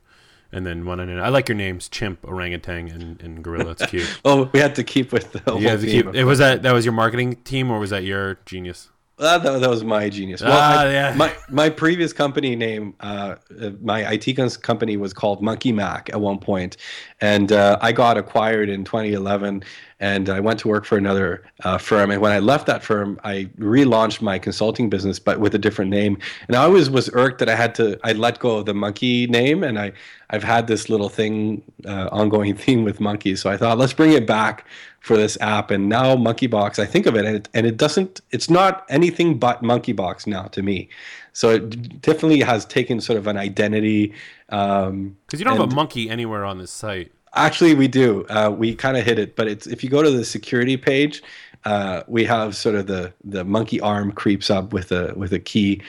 and 0.53 0.67
then 0.67 0.85
one 0.85 1.01
in 1.01 1.19
I 1.19 1.29
like 1.29 1.49
your 1.49 1.57
names, 1.57 1.89
chimp, 1.89 2.25
orangutan, 2.25 2.89
and, 2.89 3.21
and 3.23 3.45
gorilla. 3.45 3.73
It's 3.73 3.87
cute. 3.91 4.21
oh, 4.25 4.51
we 4.53 4.61
had 4.61 4.75
to 4.77 4.85
keep 4.85 5.13
with 5.13 5.33
the 5.33 5.41
whole 5.41 5.61
Keep, 5.61 6.15
it 6.15 6.25
was 6.25 6.39
that 6.39 6.63
that 6.63 6.73
was 6.73 6.85
your 6.85 6.95
marketing 6.95 7.37
team, 7.37 7.71
or 7.71 7.79
was 7.79 7.91
that 7.91 8.05
your 8.05 8.39
genius? 8.47 8.91
Uh, 9.21 9.37
that, 9.37 9.61
that 9.61 9.69
was 9.69 9.85
my 9.85 10.09
genius. 10.09 10.41
Well, 10.41 10.53
ah, 10.53 10.81
I, 10.81 10.91
yeah. 10.91 11.15
My 11.15 11.35
my 11.51 11.69
previous 11.69 12.13
company 12.13 12.57
name, 12.57 12.95
uh, 13.01 13.37
my 13.83 14.13
IT 14.13 14.63
company 14.63 14.97
was 14.97 15.13
called 15.13 15.43
Monkey 15.43 15.73
Mac 15.73 16.09
at 16.09 16.21
one 16.21 16.39
point, 16.39 16.79
and 17.21 17.53
uh, 17.53 17.79
I 17.83 17.93
got 17.93 18.17
acquired 18.17 18.71
in 18.71 18.83
2011, 18.85 19.63
and 20.01 20.31
I 20.31 20.41
went 20.41 20.59
to 20.61 20.69
work 20.69 20.87
for 20.87 20.97
another 20.97 21.45
uh, 21.65 21.77
firm. 21.77 22.11
And 22.11 22.23
when 22.23 22.33
I 22.33 22.39
left 22.39 22.67
that 22.69 22.83
firm, 22.83 23.21
I 23.23 23.51
relaunched 23.59 24.23
my 24.23 24.39
consulting 24.39 24.89
business, 24.89 25.19
but 25.19 25.39
with 25.39 25.55
a 25.55 25.59
different 25.59 25.91
name. 25.91 26.17
And 26.49 26.57
I 26.57 26.65
always 26.65 26.89
was 26.89 27.11
irked 27.13 27.41
that 27.41 27.51
I 27.51 27.57
had 27.57 27.75
to 27.75 28.01
I 28.03 28.13
let 28.13 28.39
go 28.39 28.57
of 28.57 28.65
the 28.65 28.75
monkey 28.75 29.27
name, 29.27 29.63
and 29.63 29.79
I 29.79 29.93
I've 30.31 30.45
had 30.45 30.67
this 30.67 30.89
little 30.89 31.11
thing, 31.11 31.63
uh, 31.87 32.09
ongoing 32.11 32.57
theme 32.65 32.85
with 32.85 33.01
monkeys. 33.01 33.43
So 33.43 33.51
I 33.51 33.59
thought 33.59 33.77
let's 33.77 33.93
bring 33.93 34.13
it 34.13 34.27
back 34.27 34.65
for 35.01 35.17
this 35.17 35.37
app 35.41 35.71
and 35.71 35.89
now 35.89 36.15
monkeybox 36.15 36.79
i 36.79 36.85
think 36.85 37.07
of 37.07 37.17
it 37.17 37.25
and, 37.25 37.37
it 37.37 37.49
and 37.55 37.67
it 37.67 37.77
doesn't 37.77 38.21
it's 38.31 38.51
not 38.51 38.85
anything 38.89 39.39
but 39.39 39.63
monkeybox 39.63 40.27
now 40.27 40.45
to 40.45 40.63
me. 40.63 40.89
So 41.33 41.51
it 41.51 42.01
definitely 42.03 42.41
has 42.41 42.65
taken 42.65 43.01
sort 43.01 43.19
of 43.19 43.27
an 43.27 43.37
identity 43.37 44.15
because 44.49 44.89
um, 44.89 45.17
you 45.33 45.45
don't 45.45 45.57
have 45.57 45.73
a 45.73 45.75
monkey 45.75 46.11
anywhere 46.11 46.45
on 46.45 46.59
this 46.59 46.71
site. 46.71 47.13
Actually 47.35 47.75
we 47.75 47.87
do. 47.87 48.27
Uh, 48.29 48.51
we 48.57 48.75
kind 48.75 48.97
of 48.97 49.05
hit 49.05 49.19
it 49.19 49.37
but 49.37 49.47
it's 49.49 49.67
if 49.67 49.85
you 49.85 49.91
go 49.91 50.03
to 50.03 50.11
the 50.11 50.25
security 50.25 50.77
page 50.77 51.23
uh, 51.65 52.03
we 52.07 52.25
have 52.25 52.57
sort 52.57 52.75
of 52.75 52.87
the 52.87 53.13
the 53.25 53.45
monkey 53.45 53.81
arm 53.81 54.13
creeps 54.13 54.51
up 54.51 54.73
with 54.73 54.93
a 54.93 55.13
with 55.17 55.33
a 55.33 55.39
key. 55.39 55.81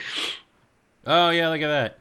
Oh 1.06 1.30
yeah 1.30 1.48
look 1.48 1.62
at 1.62 1.68
that 1.68 1.98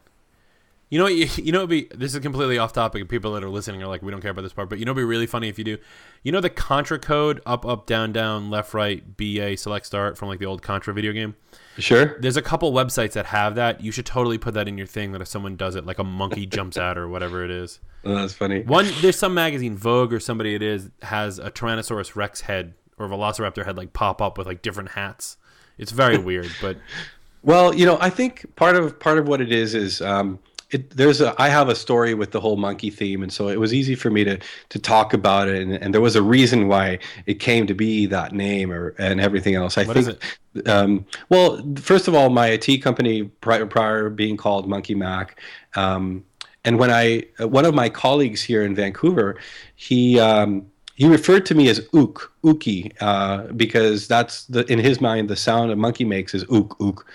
you 0.91 0.99
know, 0.99 1.07
you, 1.07 1.27
you 1.37 1.51
know, 1.51 1.65
be 1.65 1.87
this 1.95 2.13
is 2.13 2.19
completely 2.19 2.59
off 2.59 2.73
topic. 2.73 3.09
People 3.09 3.33
that 3.33 3.43
are 3.43 3.49
listening 3.49 3.81
are 3.81 3.87
like, 3.87 4.03
we 4.03 4.11
don't 4.11 4.21
care 4.21 4.29
about 4.29 4.43
this 4.43 4.53
part. 4.53 4.69
But 4.69 4.77
you 4.77 4.85
know, 4.85 4.91
it'd 4.91 5.01
be 5.01 5.03
really 5.03 5.25
funny 5.25 5.49
if 5.49 5.57
you 5.57 5.63
do. 5.63 5.79
You 6.21 6.31
know, 6.31 6.39
the 6.39 6.51
Contra 6.51 6.99
code 6.99 7.41
up, 7.47 7.65
up, 7.65 7.87
down, 7.87 8.11
down, 8.11 8.51
left, 8.51 8.75
right, 8.75 9.17
BA, 9.17 9.57
select, 9.57 9.87
start 9.87 10.17
from 10.17 10.27
like 10.27 10.37
the 10.37 10.45
old 10.45 10.61
Contra 10.61 10.93
video 10.93 11.13
game. 11.13 11.35
Sure. 11.79 12.19
There's 12.19 12.37
a 12.37 12.41
couple 12.43 12.71
websites 12.71 13.13
that 13.13 13.27
have 13.27 13.55
that. 13.55 13.81
You 13.81 13.91
should 13.91 14.05
totally 14.05 14.37
put 14.37 14.53
that 14.53 14.67
in 14.67 14.77
your 14.77 14.85
thing. 14.85 15.13
That 15.13 15.21
if 15.21 15.27
someone 15.27 15.55
does 15.55 15.75
it, 15.75 15.85
like 15.85 15.97
a 15.97 16.03
monkey 16.03 16.45
jumps 16.45 16.77
out 16.77 16.97
or 16.97 17.07
whatever 17.07 17.43
it 17.43 17.49
is. 17.49 17.79
Oh, 18.03 18.15
that's 18.15 18.33
funny. 18.33 18.63
One, 18.63 18.87
there's 19.01 19.15
some 19.15 19.35
magazine, 19.35 19.77
Vogue 19.77 20.11
or 20.11 20.19
somebody 20.19 20.55
it 20.55 20.63
is, 20.63 20.89
has 21.03 21.37
a 21.37 21.51
Tyrannosaurus 21.51 22.15
Rex 22.15 22.41
head 22.41 22.73
or 22.97 23.07
Velociraptor 23.07 23.63
head 23.63 23.77
like 23.77 23.93
pop 23.93 24.23
up 24.23 24.39
with 24.39 24.47
like 24.47 24.63
different 24.63 24.89
hats 24.89 25.37
it's 25.81 25.91
very 25.91 26.17
weird, 26.17 26.51
but 26.61 26.77
Well, 27.43 27.73
you 27.73 27.87
know, 27.87 27.97
I 27.99 28.11
think 28.11 28.55
part 28.55 28.75
of 28.75 28.99
part 28.99 29.17
of 29.17 29.27
what 29.27 29.41
it 29.41 29.51
is 29.51 29.73
is 29.73 29.99
um, 29.99 30.37
it, 30.71 30.89
there's 30.91 31.21
a 31.21 31.35
I 31.37 31.49
have 31.49 31.69
a 31.69 31.75
story 31.75 32.13
with 32.13 32.31
the 32.31 32.39
whole 32.39 32.57
monkey 32.57 32.89
theme, 32.89 33.21
and 33.21 33.31
so 33.31 33.49
it 33.49 33.59
was 33.59 33.73
easy 33.73 33.95
for 33.95 34.09
me 34.09 34.23
to 34.23 34.39
to 34.69 34.79
talk 34.79 35.13
about 35.13 35.47
it, 35.47 35.61
and, 35.61 35.73
and 35.73 35.93
there 35.93 36.01
was 36.01 36.15
a 36.15 36.21
reason 36.21 36.67
why 36.67 36.99
it 37.25 37.35
came 37.35 37.67
to 37.67 37.73
be 37.73 38.05
that 38.07 38.33
name 38.33 38.71
or 38.71 38.95
and 38.97 39.19
everything 39.19 39.55
else. 39.55 39.77
I 39.77 39.83
What 39.83 39.97
is 39.97 40.07
think. 40.07 40.67
Um, 40.67 41.05
well, 41.29 41.61
first 41.77 42.07
of 42.07 42.15
all, 42.15 42.29
my 42.29 42.47
IT 42.47 42.81
company 42.81 43.23
prior, 43.23 43.65
prior 43.65 44.09
being 44.09 44.37
called 44.37 44.67
Monkey 44.67 44.95
Mac, 44.95 45.39
um, 45.75 46.23
and 46.63 46.79
when 46.79 46.91
I 46.91 47.25
one 47.39 47.65
of 47.65 47.73
my 47.73 47.89
colleagues 47.89 48.41
here 48.41 48.63
in 48.63 48.73
Vancouver, 48.73 49.37
he 49.75 50.19
um, 50.19 50.70
he 51.01 51.07
referred 51.07 51.47
to 51.47 51.55
me 51.55 51.67
as 51.67 51.81
ook 51.93 52.31
ookie 52.43 52.91
uh, 53.01 53.51
because 53.53 54.07
that's 54.07 54.45
the 54.45 54.63
in 54.71 54.77
his 54.77 55.01
mind 55.01 55.31
the 55.31 55.35
sound 55.35 55.71
a 55.71 55.75
monkey 55.75 56.05
makes 56.05 56.35
is 56.35 56.47
ook 56.47 56.75
ook. 56.79 57.07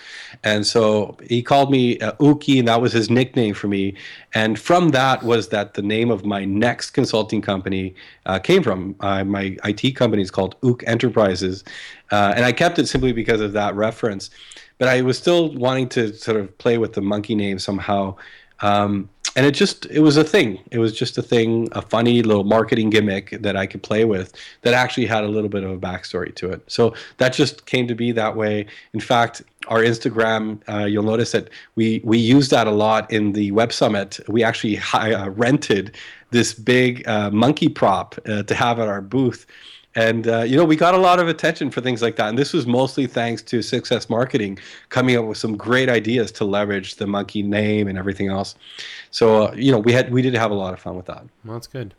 And 0.43 0.67
so 0.67 1.17
he 1.23 1.41
called 1.41 1.71
me 1.71 1.97
uh, 2.01 2.11
ookie 2.19 2.59
and 2.59 2.67
that 2.67 2.81
was 2.81 2.93
his 2.93 3.09
nickname 3.09 3.55
for 3.55 3.69
me. 3.69 3.95
And 4.35 4.59
from 4.59 4.89
that 4.89 5.23
was 5.23 5.51
that 5.51 5.75
the 5.75 5.83
name 5.83 6.11
of 6.11 6.25
my 6.25 6.45
next 6.45 6.91
consulting 6.91 7.41
company 7.41 7.95
uh, 8.25 8.41
came 8.41 8.65
from. 8.65 8.97
Uh, 8.99 9.23
my 9.23 9.57
IT 9.63 9.95
company 9.95 10.23
is 10.23 10.33
called 10.33 10.57
ook 10.65 10.83
enterprises. 10.85 11.63
Uh, 12.11 12.33
and 12.35 12.45
I 12.45 12.51
kept 12.51 12.81
it 12.81 12.89
simply 12.89 13.13
because 13.13 13.41
of 13.41 13.53
that 13.53 13.77
reference. 13.77 14.31
But 14.79 14.89
I 14.89 15.03
was 15.03 15.17
still 15.17 15.55
wanting 15.55 15.89
to 15.91 16.13
sort 16.13 16.41
of 16.41 16.59
play 16.59 16.77
with 16.77 16.95
the 16.95 17.03
monkey 17.03 17.37
name 17.37 17.61
somehow. 17.61 18.17
Um, 18.63 19.09
and 19.37 19.45
it 19.45 19.53
just 19.53 19.87
it 19.87 20.01
was 20.01 20.17
a 20.17 20.25
thing. 20.25 20.59
It 20.71 20.79
was 20.79 20.99
just 20.99 21.19
a 21.19 21.23
thing 21.23 21.69
a 21.73 21.83
funny 21.83 22.23
little 22.23 22.43
marketing 22.43 22.91
gimmick 22.91 23.31
that 23.43 23.55
i 23.55 23.67
could 23.67 23.83
play 23.83 24.05
with 24.05 24.33
that 24.63 24.73
actually 24.73 25.07
had 25.07 25.23
a 25.25 25.29
little 25.29 25.51
bit 25.51 25.63
of 25.63 25.71
a 25.71 25.79
backstory 25.79 26.35
to 26.37 26.51
it. 26.51 26.63
So 26.67 26.95
that 27.19 27.35
just 27.35 27.67
came 27.67 27.87
to 27.87 27.95
be 27.95 28.13
that 28.13 28.35
way. 28.35 28.67
In 28.95 29.01
fact 29.01 29.43
our 29.69 29.81
instagram 29.81 30.61
uh, 30.69 30.87
you'll 30.87 31.03
notice 31.03 31.33
that 31.33 31.51
we 31.75 32.01
we 32.03 32.19
use 32.19 32.49
that 32.49 32.67
a 32.67 32.71
lot 32.71 33.13
in 33.13 33.33
the 33.33 33.53
web 33.53 33.73
summit. 33.73 34.19
We 34.27 34.43
actually 34.43 34.77
hi- 34.77 35.13
uh, 35.21 35.29
rented 35.29 35.95
this 36.31 36.55
big 36.55 37.07
uh, 37.07 37.31
monkey 37.31 37.69
prop 37.69 38.19
uh, 38.27 38.43
to 38.45 38.55
have 38.55 38.81
at 38.81 38.89
our 38.89 39.03
booth 39.03 39.47
and 39.97 40.29
uh, 40.29 40.43
you 40.43 40.57
know 40.57 40.65
we 40.65 40.77
got 40.77 40.95
a 40.95 40.99
lot 40.99 41.19
of 41.19 41.27
attention 41.27 41.71
for 41.71 41.81
things 41.81 42.03
like 42.03 42.15
that 42.17 42.29
and 42.29 42.39
this 42.39 42.53
was 42.53 42.67
mostly 42.67 43.07
thanks 43.07 43.43
to 43.43 43.63
success 43.63 44.09
marketing 44.09 44.59
coming 44.91 45.17
up 45.17 45.25
with 45.25 45.39
some 45.39 45.57
great 45.57 45.89
ideas 45.89 46.31
to 46.31 46.45
leverage 46.45 46.97
the 46.97 47.07
monkey 47.07 47.43
name 47.43 47.89
and 47.89 47.99
everything 47.99 48.29
else 48.29 48.55
so 49.11 49.49
uh, 49.49 49.55
you 49.57 49.73
know 49.73 49.79
we 49.79 49.93
had 49.93 50.13
we 50.13 50.23
did 50.23 50.35
have 50.35 50.53
a 50.53 50.55
lot 50.55 50.73
of 50.73 50.79
fun 50.79 50.95
with 50.95 51.07
that 51.07 51.25
well, 51.45 51.55
that's 51.55 51.67
good. 51.67 51.95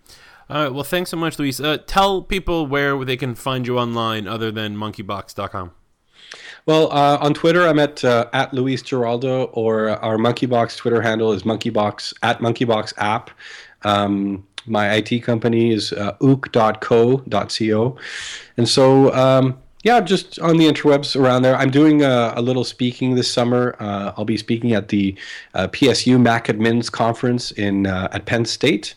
All 0.50 0.64
right, 0.64 0.74
well, 0.74 0.86
thanks 0.86 1.10
so 1.10 1.18
much, 1.18 1.38
Luis. 1.39 1.60
Uh, 1.60 1.78
tell 1.86 2.22
people 2.22 2.68
where 2.68 3.04
they 3.04 3.18
can 3.18 3.36
find 3.36 3.68
you 3.68 3.78
online 3.78 4.30
other 4.30 4.50
than 4.50 4.78
monkeybox.com. 4.78 5.72
well 6.66 6.91
uh, 6.91 7.18
on 7.20 7.34
twitter 7.34 7.66
i'm 7.68 7.80
at 7.80 8.04
uh, 8.04 8.28
at 8.34 8.54
luis 8.54 8.82
geraldo 8.84 9.50
or 9.54 9.89
our 9.89 10.18
monkeybox 10.18 10.78
twitter 10.78 11.02
handle 11.02 11.32
is 11.32 11.43
monkeybox 11.43 12.14
at 12.24 12.39
monkeybox 12.39 12.93
app 12.98 13.30
um, 13.84 14.45
my 14.68 14.93
IT 14.95 15.20
company 15.24 15.72
is 15.74 15.93
uh, 15.93 16.15
ook.co.co. 16.22 17.97
And 18.57 18.68
so, 18.70 19.13
um, 19.13 19.57
yeah, 19.84 20.01
just 20.01 20.39
on 20.39 20.57
the 20.57 20.65
interwebs 20.65 21.20
around 21.20 21.43
there. 21.43 21.55
I'm 21.55 21.72
doing 21.72 22.03
a, 22.03 22.34
a 22.36 22.41
little 22.41 22.63
speaking 22.63 23.15
this 23.15 23.32
summer. 23.32 23.76
Uh, 23.80 24.11
I'll 24.18 24.26
be 24.26 24.38
speaking 24.38 24.74
at 24.74 24.89
the 24.89 25.15
uh, 25.53 25.68
PSU 25.68 26.20
Mac 26.20 26.47
Admins 26.47 26.91
conference 26.91 27.51
in 27.51 27.88
uh, 27.88 28.09
at 28.11 28.26
Penn 28.26 28.45
State. 28.45 28.95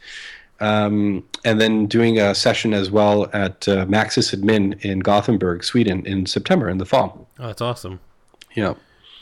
Um, 0.59 1.25
and 1.45 1.59
then 1.59 1.87
doing 1.87 2.19
a 2.19 2.35
session 2.35 2.75
as 2.75 2.91
well 2.91 3.31
at 3.33 3.67
uh, 3.67 3.87
MacSysAdmin 3.87 4.85
in 4.85 4.99
Gothenburg, 5.01 5.65
Sweden, 5.65 6.05
in 6.05 6.27
September 6.27 6.69
in 6.69 6.77
the 6.77 6.85
fall. 6.85 7.27
Oh, 7.39 7.47
that's 7.47 7.63
awesome. 7.63 7.99
Yeah, 8.55 8.75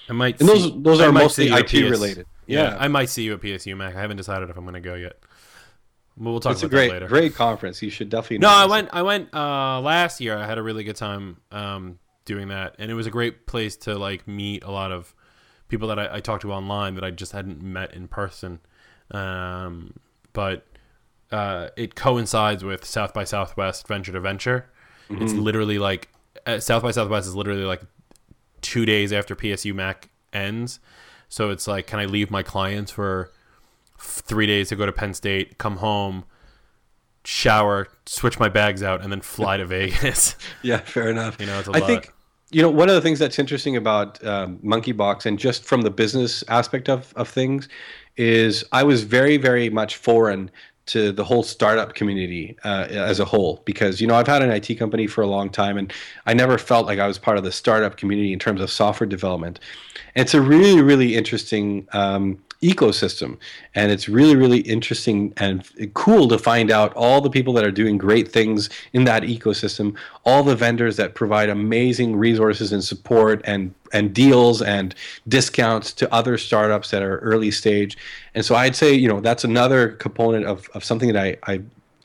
I 0.09 0.15
might. 0.15 0.41
and 0.41 0.49
those 0.49 0.65
see- 0.65 0.75
those 0.79 1.01
I 1.01 1.07
are 1.07 1.13
mostly 1.13 1.49
IT 1.49 1.69
PS 1.69 1.75
related. 1.75 2.27
Yeah. 2.49 2.71
Yeah, 2.71 2.77
I 2.81 2.89
might 2.89 3.09
see 3.11 3.23
you 3.23 3.35
at 3.35 3.41
PSU 3.41 3.77
Mac. 3.77 3.95
I 3.95 4.01
haven't 4.01 4.17
decided 4.17 4.51
if 4.51 4.57
I'm 4.57 4.65
going 4.65 4.75
to 4.75 4.81
go 4.81 4.95
yet. 4.95 5.19
We'll 6.19 6.41
talk 6.41 6.53
it's 6.53 6.63
a 6.63 6.67
about 6.67 6.77
great 6.77 6.89
that 6.89 6.95
later. 6.95 7.09
great 7.09 7.35
conference. 7.35 7.81
You 7.83 7.91
should 7.91 8.09
definitely. 8.09 8.39
No, 8.39 8.49
I 8.49 8.67
notice 8.67 8.67
it. 8.67 8.71
went. 8.71 8.89
I 8.93 9.03
went 9.03 9.35
uh, 9.35 9.81
last 9.81 10.21
year. 10.21 10.37
I 10.37 10.47
had 10.47 10.59
a 10.59 10.63
really 10.63 10.85
good 10.85 10.97
time 10.97 11.39
um, 11.53 11.99
doing 12.25 12.49
that, 12.49 12.77
and 12.79 12.91
it 12.91 12.95
was 12.95 13.07
a 13.07 13.11
great 13.11 13.47
place 13.47 13.77
to 13.79 13.97
like 13.97 14.27
meet 14.27 14.65
a 14.65 14.71
lot 14.71 14.91
of 14.93 15.15
people 15.69 15.89
that 15.89 15.99
I, 15.99 16.17
I 16.17 16.21
talked 16.21 16.43
to 16.43 16.53
online 16.53 16.95
that 16.95 17.05
I 17.05 17.11
just 17.11 17.33
hadn't 17.33 17.63
met 17.63 17.95
in 17.95 18.09
person. 18.09 18.61
Um, 19.11 19.95
but 20.33 20.67
uh, 21.31 21.69
it 21.77 21.95
coincides 21.95 22.65
with 22.65 22.85
South 22.85 23.15
by 23.15 23.25
Southwest 23.25 23.87
Venture 23.87 24.13
to 24.13 24.21
Venture. 24.21 24.71
It's 25.11 25.33
literally 25.33 25.79
like 25.79 26.09
uh, 26.45 26.61
South 26.61 26.83
by 26.83 26.91
Southwest 26.91 27.27
is 27.27 27.35
literally 27.35 27.65
like 27.65 27.81
two 28.61 28.85
days 28.85 29.13
after 29.13 29.35
PSU 29.35 29.75
Mac 29.75 30.11
ends. 30.33 30.81
So 31.31 31.51
it's 31.51 31.67
like, 31.67 31.87
can 31.87 31.99
I 31.99 32.05
leave 32.05 32.31
my 32.31 32.43
clients 32.43 32.91
for 32.91 33.33
three 33.99 34.47
days 34.47 34.69
to 34.71 34.77
go 34.77 34.87
to 34.87 34.93
Penn 34.93 35.15
State, 35.15 35.59
come 35.59 35.77
home, 35.79 36.25
shower, 37.25 37.89
switch 38.07 38.39
my 38.41 38.49
bags 38.49 38.83
out, 38.83 39.03
and 39.03 39.13
then 39.13 39.21
fly 39.21 39.57
to 39.57 39.67
Vegas? 39.67 40.37
Yeah, 40.63 40.79
fair 40.79 41.11
enough. 41.11 41.41
You 41.41 41.47
know, 41.47 41.59
it's 41.59 41.69
a 41.69 41.73
I 41.73 41.79
lot. 41.79 41.87
think 41.87 42.13
you 42.51 42.63
know 42.63 42.71
one 42.71 42.89
of 42.89 42.95
the 42.95 43.01
things 43.01 43.19
that's 43.19 43.39
interesting 43.39 43.77
about 43.77 44.25
um, 44.25 44.59
Monkeybox, 44.59 45.27
and 45.27 45.39
just 45.39 45.65
from 45.65 45.83
the 45.83 45.91
business 45.91 46.43
aspect 46.49 46.89
of 46.89 47.13
of 47.17 47.29
things, 47.29 47.69
is 48.17 48.65
I 48.73 48.83
was 48.83 49.05
very 49.05 49.37
very 49.37 49.71
much 49.71 49.97
foreign 49.97 50.51
to 50.87 51.13
the 51.13 51.23
whole 51.23 51.43
startup 51.43 51.95
community 51.95 52.57
uh, 52.65 52.87
as 52.89 53.21
a 53.21 53.25
whole 53.25 53.63
because 53.67 54.01
you 54.01 54.07
know 54.07 54.15
I've 54.15 54.27
had 54.27 54.43
an 54.43 54.51
IT 54.51 54.75
company 54.79 55.07
for 55.07 55.21
a 55.21 55.27
long 55.27 55.51
time 55.51 55.77
and 55.77 55.93
I 56.25 56.33
never 56.33 56.57
felt 56.57 56.87
like 56.87 56.99
I 56.99 57.07
was 57.07 57.19
part 57.19 57.37
of 57.37 57.45
the 57.45 57.53
startup 57.53 57.99
community 57.99 58.33
in 58.33 58.39
terms 58.39 58.63
of 58.63 58.71
software 58.71 59.07
development. 59.07 59.61
And 60.15 60.23
it's 60.23 60.35
a 60.35 60.41
really 60.41 60.81
really 60.81 61.15
interesting 61.15 61.87
um, 61.93 62.43
ecosystem. 62.63 63.39
And 63.75 63.93
it's 63.93 64.09
really 64.09 64.37
really 64.37 64.61
interesting 64.61 65.33
and 65.37 65.65
cool 65.95 66.29
to 66.29 66.39
find 66.39 66.71
out 66.71 66.93
all 66.95 67.21
the 67.21 67.31
people 67.31 67.53
that 67.55 67.65
are 67.65 67.71
doing 67.71 67.99
great 67.99 68.29
things 68.31 68.69
in 68.93 69.05
that 69.05 69.23
ecosystem 69.23 69.97
all 70.25 70.43
the 70.43 70.57
vendors 70.57 70.97
that 70.97 71.15
provide 71.15 71.49
amazing 71.49 72.17
resources 72.17 72.73
and 72.73 72.83
support 72.83 73.41
and 73.45 73.75
and 73.93 74.13
deals 74.13 74.61
and 74.61 74.95
discounts 75.29 75.93
to 75.93 76.13
other 76.13 76.37
startups 76.37 76.91
that 76.91 77.03
are 77.03 77.19
early 77.19 77.51
stage. 77.51 77.97
And 78.35 78.45
so 78.45 78.55
i'd 78.57 78.77
say 78.77 78.93
you 78.93 79.09
know 79.09 79.21
that's 79.21 79.45
another 79.45 79.93
component 79.93 80.47
of, 80.47 80.69
of 80.75 80.85
something 80.85 81.13
that 81.13 81.23
i 81.23 81.37
i 81.53 81.61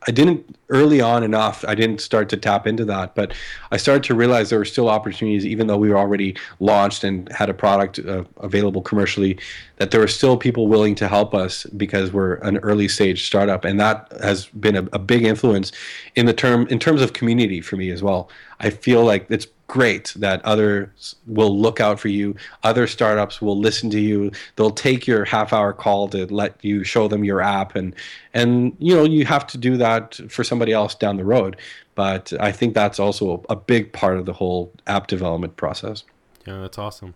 I 0.08 0.12
didn't 0.12 0.58
early 0.70 1.02
on 1.02 1.24
enough. 1.24 1.64
I 1.68 1.76
didn't 1.76 2.00
start 2.02 2.30
to 2.30 2.38
tap 2.38 2.66
into 2.66 2.84
that, 2.86 3.16
but 3.16 3.34
I 3.72 3.78
started 3.78 4.04
to 4.06 4.16
realize 4.16 4.50
there 4.50 4.60
were 4.60 4.66
still 4.66 4.90
opportunities, 4.90 5.46
even 5.46 5.68
though 5.68 5.78
we 5.78 5.90
were 5.90 5.98
already 5.98 6.36
launched 6.60 7.04
and 7.04 7.32
had 7.32 7.50
a 7.50 7.54
product 7.54 8.00
uh, 8.00 8.24
available 8.38 8.82
commercially. 8.82 9.38
That 9.78 9.92
there 9.92 10.00
were 10.00 10.08
still 10.08 10.38
people 10.38 10.68
willing 10.68 10.96
to 10.96 11.08
help 11.08 11.34
us 11.34 11.66
because 11.66 12.12
we're 12.12 12.36
an 12.36 12.58
early 12.60 12.88
stage 12.88 13.26
startup, 13.26 13.66
and 13.66 13.80
that 13.80 14.12
has 14.22 14.48
been 14.48 14.76
a, 14.76 14.88
a 14.94 15.00
big 15.00 15.24
influence 15.24 15.72
in 16.16 16.26
the 16.26 16.34
term 16.34 16.68
in 16.68 16.80
terms 16.80 17.02
of 17.02 17.14
community 17.14 17.62
for 17.62 17.76
me 17.76 17.90
as 17.92 18.02
well. 18.02 18.30
I 18.64 18.70
feel 18.70 19.04
like 19.04 19.28
it's 19.30 19.48
great 19.68 20.14
that 20.18 20.44
others 20.46 21.16
will 21.28 21.58
look 21.58 21.80
out 21.80 22.00
for 22.00 22.08
you. 22.08 22.36
Other 22.64 22.88
startups 22.88 23.42
will 23.42 23.60
listen 23.60 23.90
to 23.92 24.00
you. 24.00 24.32
They'll 24.56 24.72
take 24.72 25.06
your 25.06 25.26
half 25.26 25.52
hour 25.54 25.74
call 25.74 26.08
to 26.10 26.26
let 26.28 26.64
you 26.64 26.84
show 26.84 27.08
them 27.08 27.24
your 27.24 27.42
app 27.42 27.76
and 27.76 27.94
and 28.34 28.76
you 28.80 28.96
know 28.96 29.04
you 29.04 29.26
have 29.26 29.46
to 29.48 29.58
do 29.58 29.78
that 29.78 30.20
for 30.30 30.44
somebody 30.44 30.72
else 30.72 30.96
down 30.96 31.18
the 31.18 31.26
road. 31.26 31.58
But 31.96 32.34
I 32.40 32.52
think 32.52 32.74
that's 32.74 33.00
also 33.00 33.44
a 33.50 33.56
big 33.56 33.94
part 33.94 34.18
of 34.18 34.26
the 34.26 34.34
whole 34.34 34.72
app 34.88 35.08
development 35.08 35.58
process. 35.58 36.04
yeah, 36.48 36.60
that's 36.62 36.78
awesome. 36.78 37.14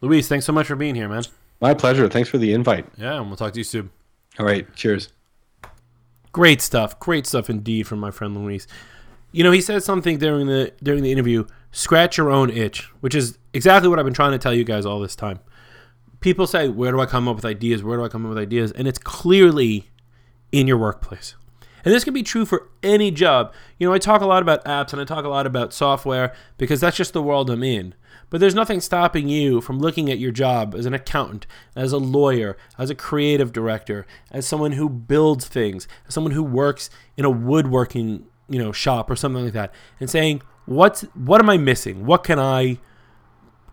Luis, 0.00 0.28
thanks 0.28 0.46
so 0.46 0.52
much 0.52 0.66
for 0.66 0.76
being 0.76 0.94
here, 0.94 1.08
man. 1.08 1.24
My 1.60 1.74
pleasure. 1.74 2.08
Thanks 2.08 2.28
for 2.28 2.38
the 2.38 2.52
invite. 2.52 2.86
Yeah, 2.98 3.18
and 3.18 3.28
we'll 3.28 3.36
talk 3.36 3.52
to 3.52 3.60
you 3.60 3.64
soon. 3.64 3.90
All 4.38 4.46
right. 4.46 4.72
Cheers. 4.74 5.10
Great 6.32 6.60
stuff. 6.60 6.98
Great 6.98 7.26
stuff 7.26 7.48
indeed 7.48 7.86
from 7.86 8.00
my 8.00 8.10
friend 8.10 8.36
Luis. 8.36 8.66
You 9.32 9.42
know, 9.42 9.50
he 9.50 9.60
said 9.60 9.82
something 9.82 10.18
during 10.18 10.46
the 10.46 10.72
during 10.82 11.02
the 11.02 11.10
interview, 11.10 11.46
scratch 11.72 12.18
your 12.18 12.30
own 12.30 12.50
itch, 12.50 12.90
which 13.00 13.14
is 13.14 13.38
exactly 13.54 13.88
what 13.88 13.98
I've 13.98 14.04
been 14.04 14.14
trying 14.14 14.32
to 14.32 14.38
tell 14.38 14.54
you 14.54 14.64
guys 14.64 14.84
all 14.84 15.00
this 15.00 15.16
time. 15.16 15.40
People 16.20 16.46
say, 16.46 16.68
"Where 16.68 16.92
do 16.92 17.00
I 17.00 17.06
come 17.06 17.26
up 17.26 17.36
with 17.36 17.44
ideas? 17.44 17.82
Where 17.82 17.96
do 17.96 18.04
I 18.04 18.08
come 18.08 18.24
up 18.24 18.28
with 18.28 18.38
ideas?" 18.38 18.72
And 18.72 18.86
it's 18.86 18.98
clearly 18.98 19.90
in 20.52 20.68
your 20.68 20.76
workplace. 20.76 21.34
And 21.84 21.92
this 21.92 22.04
can 22.04 22.14
be 22.14 22.22
true 22.22 22.44
for 22.44 22.68
any 22.82 23.10
job. 23.10 23.52
You 23.78 23.88
know, 23.88 23.94
I 23.94 23.98
talk 23.98 24.20
a 24.20 24.26
lot 24.26 24.42
about 24.42 24.64
apps 24.64 24.92
and 24.92 25.02
I 25.02 25.04
talk 25.04 25.24
a 25.24 25.28
lot 25.28 25.46
about 25.46 25.72
software 25.72 26.32
because 26.56 26.80
that's 26.80 26.96
just 26.96 27.12
the 27.12 27.22
world 27.22 27.50
I'm 27.50 27.64
in. 27.64 27.94
But 28.30 28.40
there's 28.40 28.54
nothing 28.54 28.80
stopping 28.80 29.28
you 29.28 29.60
from 29.60 29.78
looking 29.78 30.10
at 30.10 30.18
your 30.18 30.30
job 30.30 30.74
as 30.74 30.86
an 30.86 30.94
accountant, 30.94 31.46
as 31.74 31.92
a 31.92 31.98
lawyer, 31.98 32.56
as 32.78 32.88
a 32.88 32.94
creative 32.94 33.52
director, 33.52 34.06
as 34.30 34.46
someone 34.46 34.72
who 34.72 34.88
builds 34.88 35.48
things, 35.48 35.88
as 36.06 36.14
someone 36.14 36.32
who 36.32 36.42
works 36.42 36.88
in 37.16 37.24
a 37.24 37.30
woodworking, 37.30 38.26
you 38.52 38.58
know, 38.58 38.70
shop 38.70 39.10
or 39.10 39.16
something 39.16 39.44
like 39.44 39.54
that, 39.54 39.74
and 39.98 40.08
saying, 40.08 40.42
"What's 40.66 41.02
what 41.14 41.40
am 41.40 41.50
I 41.50 41.56
missing? 41.56 42.06
What 42.06 42.22
can 42.22 42.38
I 42.38 42.78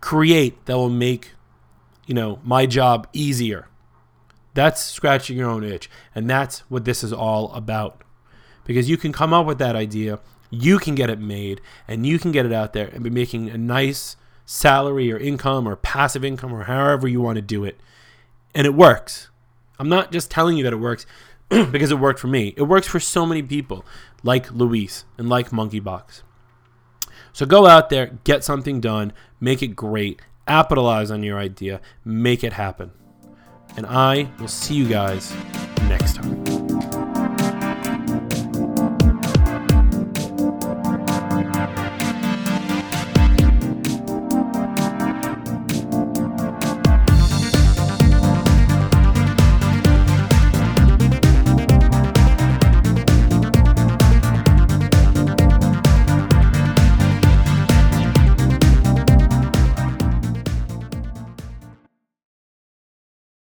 create 0.00 0.64
that 0.66 0.76
will 0.76 0.88
make, 0.88 1.32
you 2.06 2.14
know, 2.14 2.40
my 2.42 2.66
job 2.66 3.06
easier?" 3.12 3.68
That's 4.54 4.82
scratching 4.82 5.36
your 5.36 5.48
own 5.48 5.62
itch. 5.62 5.88
And 6.14 6.28
that's 6.28 6.60
what 6.70 6.84
this 6.84 7.04
is 7.04 7.12
all 7.12 7.52
about. 7.52 8.02
Because 8.64 8.90
you 8.90 8.96
can 8.96 9.12
come 9.12 9.32
up 9.32 9.46
with 9.46 9.58
that 9.58 9.76
idea, 9.76 10.18
you 10.50 10.78
can 10.78 10.94
get 10.94 11.10
it 11.10 11.20
made, 11.20 11.60
and 11.86 12.06
you 12.06 12.18
can 12.18 12.32
get 12.32 12.46
it 12.46 12.52
out 12.52 12.72
there 12.72 12.88
and 12.88 13.04
be 13.04 13.10
making 13.10 13.48
a 13.48 13.58
nice 13.58 14.16
salary 14.44 15.12
or 15.12 15.18
income 15.18 15.68
or 15.68 15.76
passive 15.76 16.24
income 16.24 16.52
or 16.52 16.64
however 16.64 17.06
you 17.06 17.20
want 17.20 17.36
to 17.36 17.42
do 17.42 17.64
it. 17.64 17.80
And 18.54 18.66
it 18.66 18.74
works. 18.74 19.30
I'm 19.78 19.88
not 19.88 20.12
just 20.12 20.30
telling 20.30 20.56
you 20.56 20.64
that 20.64 20.72
it 20.72 20.76
works 20.76 21.06
because 21.70 21.90
it 21.90 21.98
worked 21.98 22.20
for 22.20 22.28
me. 22.28 22.54
It 22.56 22.62
works 22.62 22.86
for 22.86 23.00
so 23.00 23.26
many 23.26 23.42
people 23.42 23.84
like 24.22 24.50
Luis 24.52 25.04
and 25.18 25.28
like 25.28 25.52
Monkey 25.52 25.80
Box. 25.80 26.22
So 27.32 27.46
go 27.46 27.66
out 27.66 27.90
there, 27.90 28.18
get 28.24 28.44
something 28.44 28.80
done, 28.80 29.12
make 29.40 29.62
it 29.62 29.74
great, 29.76 30.20
capitalize 30.46 31.10
on 31.10 31.22
your 31.22 31.38
idea, 31.38 31.80
make 32.04 32.44
it 32.44 32.52
happen. 32.52 32.92
And 33.76 33.86
I 33.86 34.30
will 34.38 34.48
see 34.48 34.74
you 34.74 34.88
guys 34.88 35.34
next 35.88 36.16
time. 36.16 36.49